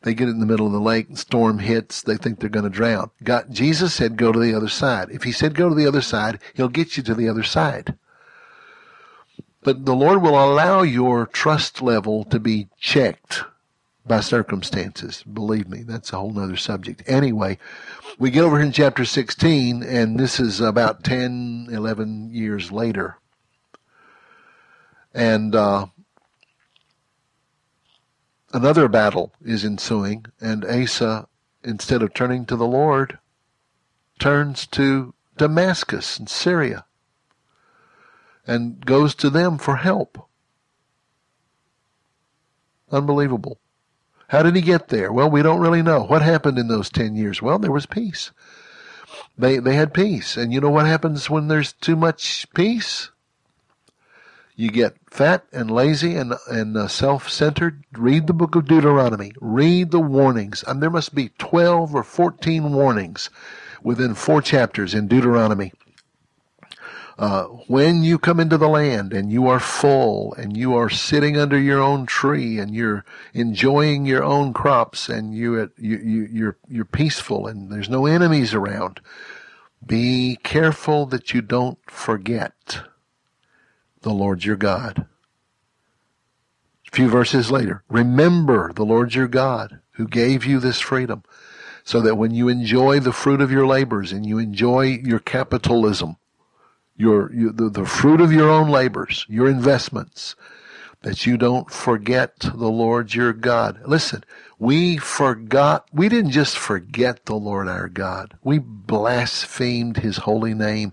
They 0.02 0.14
get 0.14 0.28
in 0.28 0.40
the 0.40 0.46
middle 0.46 0.66
of 0.66 0.72
the 0.72 0.80
lake, 0.80 1.16
storm 1.18 1.58
hits, 1.58 2.02
they 2.02 2.16
think 2.16 2.40
they're 2.40 2.48
going 2.48 2.64
to 2.64 2.70
drown. 2.70 3.10
God, 3.22 3.52
Jesus 3.52 3.94
said 3.94 4.16
go 4.16 4.32
to 4.32 4.38
the 4.38 4.54
other 4.54 4.68
side. 4.68 5.10
If 5.10 5.24
he 5.24 5.32
said 5.32 5.54
go 5.54 5.68
to 5.68 5.74
the 5.74 5.86
other 5.86 6.00
side, 6.00 6.40
he'll 6.54 6.68
get 6.68 6.96
you 6.96 7.02
to 7.04 7.14
the 7.14 7.28
other 7.28 7.42
side. 7.42 7.96
But 9.62 9.84
the 9.84 9.94
Lord 9.94 10.22
will 10.22 10.42
allow 10.42 10.82
your 10.82 11.26
trust 11.26 11.82
level 11.82 12.24
to 12.24 12.40
be 12.40 12.68
checked 12.78 13.44
by 14.10 14.18
circumstances. 14.18 15.22
Believe 15.22 15.68
me, 15.68 15.84
that's 15.84 16.12
a 16.12 16.16
whole 16.16 16.32
nother 16.32 16.56
subject. 16.56 17.04
Anyway, 17.06 17.58
we 18.18 18.32
get 18.32 18.42
over 18.42 18.56
here 18.58 18.66
in 18.66 18.72
chapter 18.72 19.04
16, 19.04 19.84
and 19.84 20.18
this 20.18 20.40
is 20.40 20.60
about 20.60 21.04
10, 21.04 21.68
11 21.70 22.34
years 22.34 22.72
later. 22.72 23.18
And 25.14 25.54
uh, 25.54 25.86
another 28.52 28.88
battle 28.88 29.32
is 29.44 29.64
ensuing, 29.64 30.26
and 30.40 30.64
Asa, 30.64 31.28
instead 31.62 32.02
of 32.02 32.12
turning 32.12 32.44
to 32.46 32.56
the 32.56 32.66
Lord, 32.66 33.16
turns 34.18 34.66
to 34.72 35.14
Damascus 35.36 36.18
in 36.18 36.26
Syria 36.26 36.84
and 38.44 38.84
goes 38.84 39.14
to 39.14 39.30
them 39.30 39.56
for 39.56 39.76
help. 39.76 40.28
Unbelievable. 42.90 43.60
How 44.30 44.44
did 44.44 44.54
he 44.54 44.62
get 44.62 44.88
there? 44.90 45.12
Well, 45.12 45.28
we 45.28 45.42
don't 45.42 45.58
really 45.58 45.82
know. 45.82 46.04
What 46.04 46.22
happened 46.22 46.56
in 46.56 46.68
those 46.68 46.88
10 46.88 47.16
years? 47.16 47.42
Well, 47.42 47.58
there 47.58 47.72
was 47.72 47.86
peace. 47.86 48.30
They, 49.36 49.58
they 49.58 49.74
had 49.74 49.92
peace. 49.92 50.36
And 50.36 50.52
you 50.52 50.60
know 50.60 50.70
what 50.70 50.86
happens 50.86 51.28
when 51.28 51.48
there's 51.48 51.72
too 51.72 51.96
much 51.96 52.46
peace? 52.54 53.10
You 54.54 54.70
get 54.70 54.94
fat 55.10 55.46
and 55.52 55.68
lazy 55.68 56.14
and, 56.14 56.34
and 56.48 56.76
uh, 56.76 56.86
self-centered. 56.86 57.82
Read 57.94 58.28
the 58.28 58.32
book 58.32 58.54
of 58.54 58.66
Deuteronomy. 58.66 59.32
Read 59.40 59.90
the 59.90 59.98
warnings. 59.98 60.62
And 60.64 60.80
there 60.80 60.90
must 60.90 61.12
be 61.12 61.30
12 61.38 61.92
or 61.92 62.04
14 62.04 62.72
warnings 62.72 63.30
within 63.82 64.14
four 64.14 64.40
chapters 64.42 64.94
in 64.94 65.08
Deuteronomy. 65.08 65.72
Uh, 67.20 67.44
when 67.66 68.02
you 68.02 68.18
come 68.18 68.40
into 68.40 68.56
the 68.56 68.66
land 68.66 69.12
and 69.12 69.30
you 69.30 69.46
are 69.46 69.60
full 69.60 70.32
and 70.38 70.56
you 70.56 70.74
are 70.74 70.88
sitting 70.88 71.36
under 71.36 71.60
your 71.60 71.78
own 71.78 72.06
tree 72.06 72.58
and 72.58 72.74
you're 72.74 73.04
enjoying 73.34 74.06
your 74.06 74.24
own 74.24 74.54
crops 74.54 75.10
and 75.10 75.34
you, 75.34 75.70
you, 75.76 75.98
you 75.98 76.28
you're, 76.32 76.56
you're 76.66 76.84
peaceful 76.86 77.46
and 77.46 77.70
there's 77.70 77.90
no 77.90 78.06
enemies 78.06 78.54
around, 78.54 79.02
be 79.84 80.38
careful 80.42 81.04
that 81.04 81.34
you 81.34 81.42
don't 81.42 81.78
forget 81.90 82.84
the 84.00 84.14
Lord 84.14 84.46
your 84.46 84.56
God. 84.56 85.06
A 86.90 86.96
few 86.96 87.10
verses 87.10 87.50
later, 87.50 87.84
remember 87.90 88.72
the 88.72 88.86
Lord 88.86 89.14
your 89.14 89.28
God 89.28 89.80
who 89.90 90.08
gave 90.08 90.46
you 90.46 90.58
this 90.58 90.80
freedom 90.80 91.22
so 91.84 92.00
that 92.00 92.16
when 92.16 92.30
you 92.30 92.48
enjoy 92.48 92.98
the 92.98 93.12
fruit 93.12 93.42
of 93.42 93.50
your 93.50 93.66
labors 93.66 94.10
and 94.10 94.24
you 94.24 94.38
enjoy 94.38 95.00
your 95.04 95.18
capitalism, 95.18 96.16
your, 97.00 97.32
your 97.32 97.52
the, 97.52 97.70
the 97.70 97.86
fruit 97.86 98.20
of 98.20 98.32
your 98.32 98.50
own 98.50 98.68
labors, 98.68 99.24
your 99.28 99.48
investments, 99.48 100.36
that 101.02 101.26
you 101.26 101.36
don't 101.36 101.70
forget 101.70 102.38
the 102.40 102.68
Lord 102.68 103.14
your 103.14 103.32
God. 103.32 103.80
Listen, 103.86 104.22
we 104.58 104.98
forgot, 104.98 105.88
we 105.92 106.10
didn't 106.10 106.32
just 106.32 106.58
forget 106.58 107.24
the 107.24 107.34
Lord 107.34 107.68
our 107.68 107.88
God. 107.88 108.36
We 108.44 108.58
blasphemed 108.58 109.96
his 109.96 110.18
holy 110.18 110.52
name, 110.52 110.92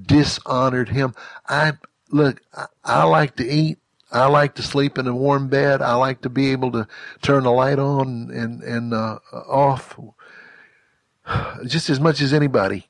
dishonored 0.00 0.88
him. 0.88 1.14
I, 1.48 1.74
look, 2.10 2.40
I, 2.52 2.66
I 2.84 3.04
like 3.04 3.36
to 3.36 3.48
eat. 3.48 3.78
I 4.10 4.26
like 4.26 4.54
to 4.56 4.62
sleep 4.62 4.98
in 4.98 5.08
a 5.08 5.14
warm 5.14 5.48
bed. 5.48 5.82
I 5.82 5.94
like 5.94 6.20
to 6.22 6.28
be 6.28 6.52
able 6.52 6.70
to 6.72 6.86
turn 7.22 7.44
the 7.44 7.50
light 7.50 7.78
on 7.80 8.30
and, 8.30 8.62
and, 8.62 8.94
uh, 8.94 9.18
off 9.32 9.98
just 11.66 11.90
as 11.90 11.98
much 11.98 12.20
as 12.20 12.32
anybody. 12.32 12.86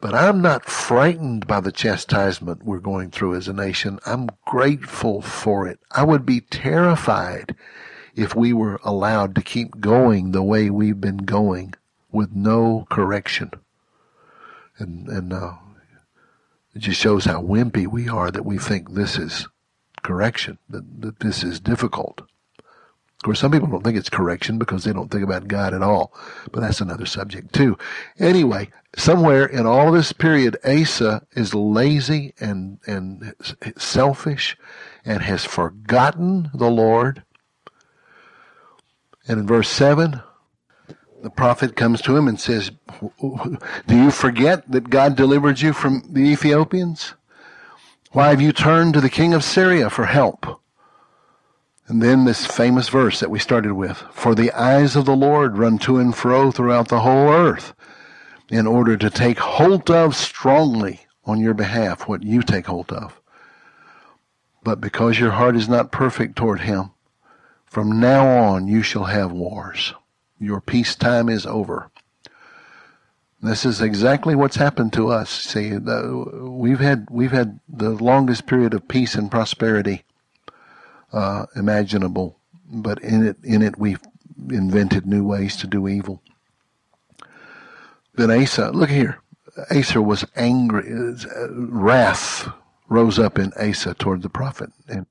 But 0.00 0.14
I'm 0.14 0.42
not 0.42 0.66
frightened 0.66 1.46
by 1.46 1.60
the 1.60 1.72
chastisement 1.72 2.64
we're 2.64 2.78
going 2.78 3.10
through 3.10 3.34
as 3.34 3.48
a 3.48 3.52
nation. 3.52 3.98
I'm 4.04 4.28
grateful 4.44 5.22
for 5.22 5.66
it. 5.66 5.80
I 5.90 6.04
would 6.04 6.26
be 6.26 6.40
terrified 6.40 7.56
if 8.14 8.34
we 8.34 8.52
were 8.52 8.78
allowed 8.84 9.34
to 9.34 9.42
keep 9.42 9.80
going 9.80 10.32
the 10.32 10.42
way 10.42 10.70
we've 10.70 11.00
been 11.00 11.18
going 11.18 11.74
with 12.10 12.32
no 12.32 12.86
correction. 12.90 13.50
And, 14.78 15.08
and, 15.08 15.32
uh, 15.32 15.54
it 16.74 16.80
just 16.80 17.00
shows 17.00 17.24
how 17.24 17.40
wimpy 17.40 17.86
we 17.86 18.06
are 18.06 18.30
that 18.30 18.44
we 18.44 18.58
think 18.58 18.92
this 18.92 19.16
is 19.16 19.48
correction, 20.02 20.58
that, 20.68 21.00
that 21.00 21.20
this 21.20 21.42
is 21.42 21.58
difficult. 21.58 22.20
Course, 23.26 23.40
some 23.40 23.50
people 23.50 23.66
don't 23.66 23.82
think 23.82 23.96
it's 23.96 24.08
correction 24.08 24.56
because 24.56 24.84
they 24.84 24.92
don't 24.92 25.10
think 25.10 25.24
about 25.24 25.48
God 25.48 25.74
at 25.74 25.82
all, 25.82 26.14
but 26.52 26.60
that's 26.60 26.80
another 26.80 27.06
subject 27.06 27.52
too. 27.52 27.76
Anyway, 28.20 28.70
somewhere 28.96 29.44
in 29.44 29.66
all 29.66 29.90
this 29.90 30.12
period, 30.12 30.56
Asa 30.64 31.26
is 31.32 31.52
lazy 31.52 32.34
and, 32.38 32.78
and 32.86 33.34
selfish 33.76 34.56
and 35.04 35.22
has 35.22 35.44
forgotten 35.44 36.52
the 36.54 36.70
Lord. 36.70 37.24
And 39.26 39.40
in 39.40 39.46
verse 39.48 39.70
7, 39.70 40.22
the 41.20 41.30
prophet 41.30 41.74
comes 41.74 42.00
to 42.02 42.16
him 42.16 42.28
and 42.28 42.38
says, 42.38 42.70
Do 43.10 43.58
you 43.96 44.12
forget 44.12 44.70
that 44.70 44.88
God 44.88 45.16
delivered 45.16 45.60
you 45.60 45.72
from 45.72 46.04
the 46.08 46.20
Ethiopians? 46.20 47.14
Why 48.12 48.28
have 48.28 48.40
you 48.40 48.52
turned 48.52 48.94
to 48.94 49.00
the 49.00 49.10
king 49.10 49.34
of 49.34 49.42
Syria 49.42 49.90
for 49.90 50.06
help? 50.06 50.60
And 51.88 52.02
then 52.02 52.24
this 52.24 52.44
famous 52.44 52.88
verse 52.88 53.20
that 53.20 53.30
we 53.30 53.38
started 53.38 53.74
with 53.74 53.98
For 54.12 54.34
the 54.34 54.52
eyes 54.52 54.96
of 54.96 55.04
the 55.04 55.14
Lord 55.14 55.56
run 55.56 55.78
to 55.78 55.98
and 55.98 56.14
fro 56.14 56.50
throughout 56.50 56.88
the 56.88 57.00
whole 57.00 57.30
earth 57.30 57.74
in 58.50 58.66
order 58.66 58.96
to 58.96 59.10
take 59.10 59.38
hold 59.38 59.90
of 59.90 60.16
strongly 60.16 61.06
on 61.24 61.40
your 61.40 61.54
behalf 61.54 62.08
what 62.08 62.22
you 62.22 62.42
take 62.42 62.66
hold 62.66 62.92
of. 62.92 63.20
But 64.64 64.80
because 64.80 65.20
your 65.20 65.32
heart 65.32 65.56
is 65.56 65.68
not 65.68 65.92
perfect 65.92 66.36
toward 66.36 66.60
Him, 66.62 66.90
From 67.66 68.00
now 68.00 68.26
on 68.26 68.66
you 68.68 68.82
shall 68.82 69.04
have 69.04 69.30
wars. 69.30 69.94
Your 70.38 70.60
peacetime 70.60 71.28
is 71.28 71.46
over. 71.46 71.90
This 73.42 73.64
is 73.66 73.80
exactly 73.80 74.34
what's 74.34 74.56
happened 74.56 74.92
to 74.94 75.08
us. 75.08 75.30
See, 75.30 75.70
the, 75.70 76.48
we've 76.50 76.80
had 76.80 77.06
we've 77.10 77.32
had 77.32 77.60
the 77.68 77.90
longest 77.90 78.46
period 78.46 78.74
of 78.74 78.88
peace 78.88 79.14
and 79.14 79.30
prosperity 79.30 80.05
uh, 81.16 81.46
imaginable, 81.56 82.38
but 82.70 83.02
in 83.02 83.26
it 83.26 83.36
in 83.42 83.62
it 83.62 83.78
we've 83.78 84.02
invented 84.50 85.06
new 85.06 85.24
ways 85.24 85.56
to 85.56 85.66
do 85.66 85.88
evil. 85.88 86.22
Then 88.14 88.30
Asa, 88.30 88.70
look 88.70 88.90
here, 88.90 89.18
Asa 89.70 90.02
was 90.02 90.24
angry. 90.36 90.92
Wrath 91.50 92.48
rose 92.88 93.18
up 93.18 93.38
in 93.38 93.52
Asa 93.54 93.94
toward 93.94 94.22
the 94.22 94.28
prophet, 94.28 94.70
and 94.88 95.06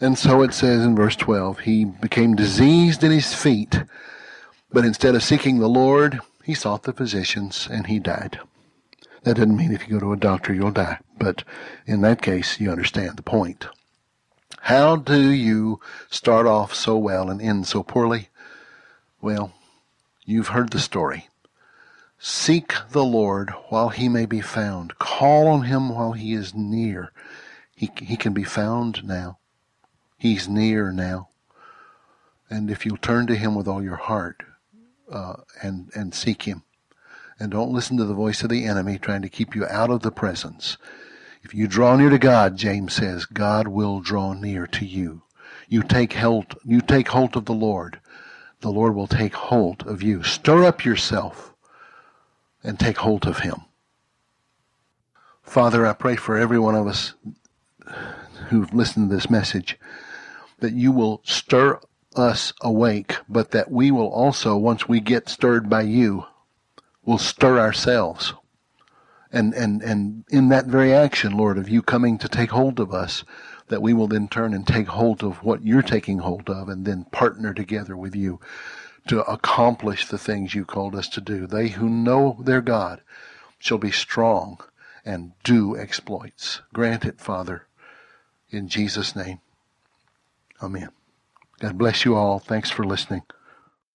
and 0.00 0.18
so 0.18 0.42
it 0.42 0.52
says 0.52 0.84
in 0.84 0.94
verse 0.94 1.16
twelve, 1.16 1.60
he 1.60 1.84
became 1.86 2.34
diseased 2.36 3.02
in 3.02 3.10
his 3.10 3.34
feet, 3.34 3.84
but 4.70 4.84
instead 4.84 5.14
of 5.14 5.22
seeking 5.22 5.58
the 5.58 5.68
Lord 5.68 6.20
he 6.44 6.52
sought 6.52 6.82
the 6.82 6.92
physicians 6.92 7.66
and 7.70 7.86
he 7.86 7.98
died. 7.98 8.38
That 9.22 9.36
doesn't 9.36 9.56
mean 9.56 9.72
if 9.72 9.88
you 9.88 9.94
go 9.94 10.00
to 10.00 10.12
a 10.12 10.16
doctor 10.18 10.52
you'll 10.52 10.72
die, 10.72 10.98
but 11.18 11.44
in 11.86 12.02
that 12.02 12.20
case 12.20 12.60
you 12.60 12.70
understand 12.70 13.16
the 13.16 13.22
point. 13.22 13.66
How 14.64 14.96
do 14.96 15.30
you 15.30 15.80
start 16.10 16.46
off 16.46 16.74
so 16.74 16.96
well 16.96 17.30
and 17.30 17.40
end 17.40 17.66
so 17.66 17.82
poorly? 17.82 18.28
Well, 19.20 19.52
you've 20.24 20.48
heard 20.48 20.70
the 20.70 20.78
story. 20.78 21.28
Seek 22.18 22.74
the 22.90 23.04
Lord 23.04 23.50
while 23.68 23.90
he 23.90 24.08
may 24.08 24.26
be 24.26 24.40
found. 24.40 24.98
Call 24.98 25.48
on 25.48 25.62
him 25.62 25.90
while 25.90 26.12
he 26.12 26.32
is 26.32 26.54
near. 26.54 27.12
He, 27.74 27.90
he 27.98 28.16
can 28.16 28.32
be 28.32 28.44
found 28.44 29.04
now. 29.04 29.38
He's 30.16 30.48
near 30.48 30.92
now. 30.92 31.28
And 32.48 32.70
if 32.70 32.86
you'll 32.86 32.96
turn 32.96 33.26
to 33.26 33.36
him 33.36 33.54
with 33.54 33.68
all 33.68 33.82
your 33.82 33.96
heart, 33.96 34.42
uh, 35.10 35.36
and 35.62 35.90
and 35.94 36.14
seek 36.14 36.42
Him, 36.42 36.62
and 37.38 37.50
don't 37.50 37.72
listen 37.72 37.96
to 37.96 38.04
the 38.04 38.14
voice 38.14 38.42
of 38.42 38.50
the 38.50 38.64
enemy 38.64 38.98
trying 38.98 39.22
to 39.22 39.28
keep 39.28 39.54
you 39.54 39.66
out 39.66 39.90
of 39.90 40.02
the 40.02 40.10
presence. 40.10 40.76
If 41.44 41.52
you 41.52 41.68
draw 41.68 41.94
near 41.94 42.08
to 42.08 42.18
God, 42.18 42.56
James 42.56 42.94
says, 42.94 43.26
God 43.26 43.68
will 43.68 44.00
draw 44.00 44.32
near 44.32 44.66
to 44.68 44.86
you. 44.86 45.22
You 45.68 45.82
take 45.82 46.14
hold, 46.14 46.56
you 46.64 46.80
take 46.80 47.08
hold 47.08 47.36
of 47.36 47.44
the 47.44 47.52
Lord. 47.52 48.00
The 48.60 48.70
Lord 48.70 48.94
will 48.94 49.06
take 49.06 49.34
hold 49.34 49.86
of 49.86 50.02
you. 50.02 50.22
Stir 50.22 50.64
up 50.64 50.86
yourself 50.86 51.54
and 52.62 52.80
take 52.80 52.96
hold 52.96 53.26
of 53.26 53.40
Him. 53.40 53.56
Father, 55.42 55.86
I 55.86 55.92
pray 55.92 56.16
for 56.16 56.38
every 56.38 56.58
one 56.58 56.74
of 56.74 56.86
us 56.86 57.12
who've 58.48 58.72
listened 58.72 59.10
to 59.10 59.14
this 59.16 59.28
message 59.28 59.78
that 60.60 60.72
you 60.72 60.92
will 60.92 61.20
stir 61.24 61.78
us 62.16 62.54
awake, 62.62 63.16
but 63.28 63.50
that 63.50 63.70
we 63.70 63.90
will 63.90 64.08
also, 64.08 64.56
once 64.56 64.88
we 64.88 64.98
get 65.00 65.28
stirred 65.28 65.68
by 65.68 65.82
you, 65.82 66.24
will 67.04 67.18
stir 67.18 67.58
ourselves. 67.58 68.32
And, 69.34 69.52
and, 69.52 69.82
and 69.82 70.24
in 70.30 70.48
that 70.50 70.66
very 70.66 70.94
action, 70.94 71.36
Lord, 71.36 71.58
of 71.58 71.68
you 71.68 71.82
coming 71.82 72.18
to 72.18 72.28
take 72.28 72.50
hold 72.50 72.78
of 72.78 72.94
us, 72.94 73.24
that 73.66 73.82
we 73.82 73.92
will 73.92 74.06
then 74.06 74.28
turn 74.28 74.54
and 74.54 74.64
take 74.64 74.86
hold 74.86 75.24
of 75.24 75.42
what 75.42 75.64
you're 75.64 75.82
taking 75.82 76.18
hold 76.20 76.48
of 76.48 76.68
and 76.68 76.84
then 76.84 77.06
partner 77.10 77.52
together 77.52 77.96
with 77.96 78.14
you 78.14 78.38
to 79.08 79.28
accomplish 79.28 80.06
the 80.06 80.18
things 80.18 80.54
you 80.54 80.64
called 80.64 80.94
us 80.94 81.08
to 81.08 81.20
do. 81.20 81.48
They 81.48 81.70
who 81.70 81.88
know 81.88 82.38
their 82.44 82.60
God 82.60 83.02
shall 83.58 83.78
be 83.78 83.90
strong 83.90 84.60
and 85.04 85.32
do 85.42 85.76
exploits. 85.76 86.60
Grant 86.72 87.04
it, 87.04 87.20
Father, 87.20 87.66
in 88.50 88.68
Jesus' 88.68 89.16
name. 89.16 89.40
Amen. 90.62 90.90
God 91.58 91.76
bless 91.76 92.04
you 92.04 92.14
all. 92.14 92.38
Thanks 92.38 92.70
for 92.70 92.84
listening. 92.84 93.22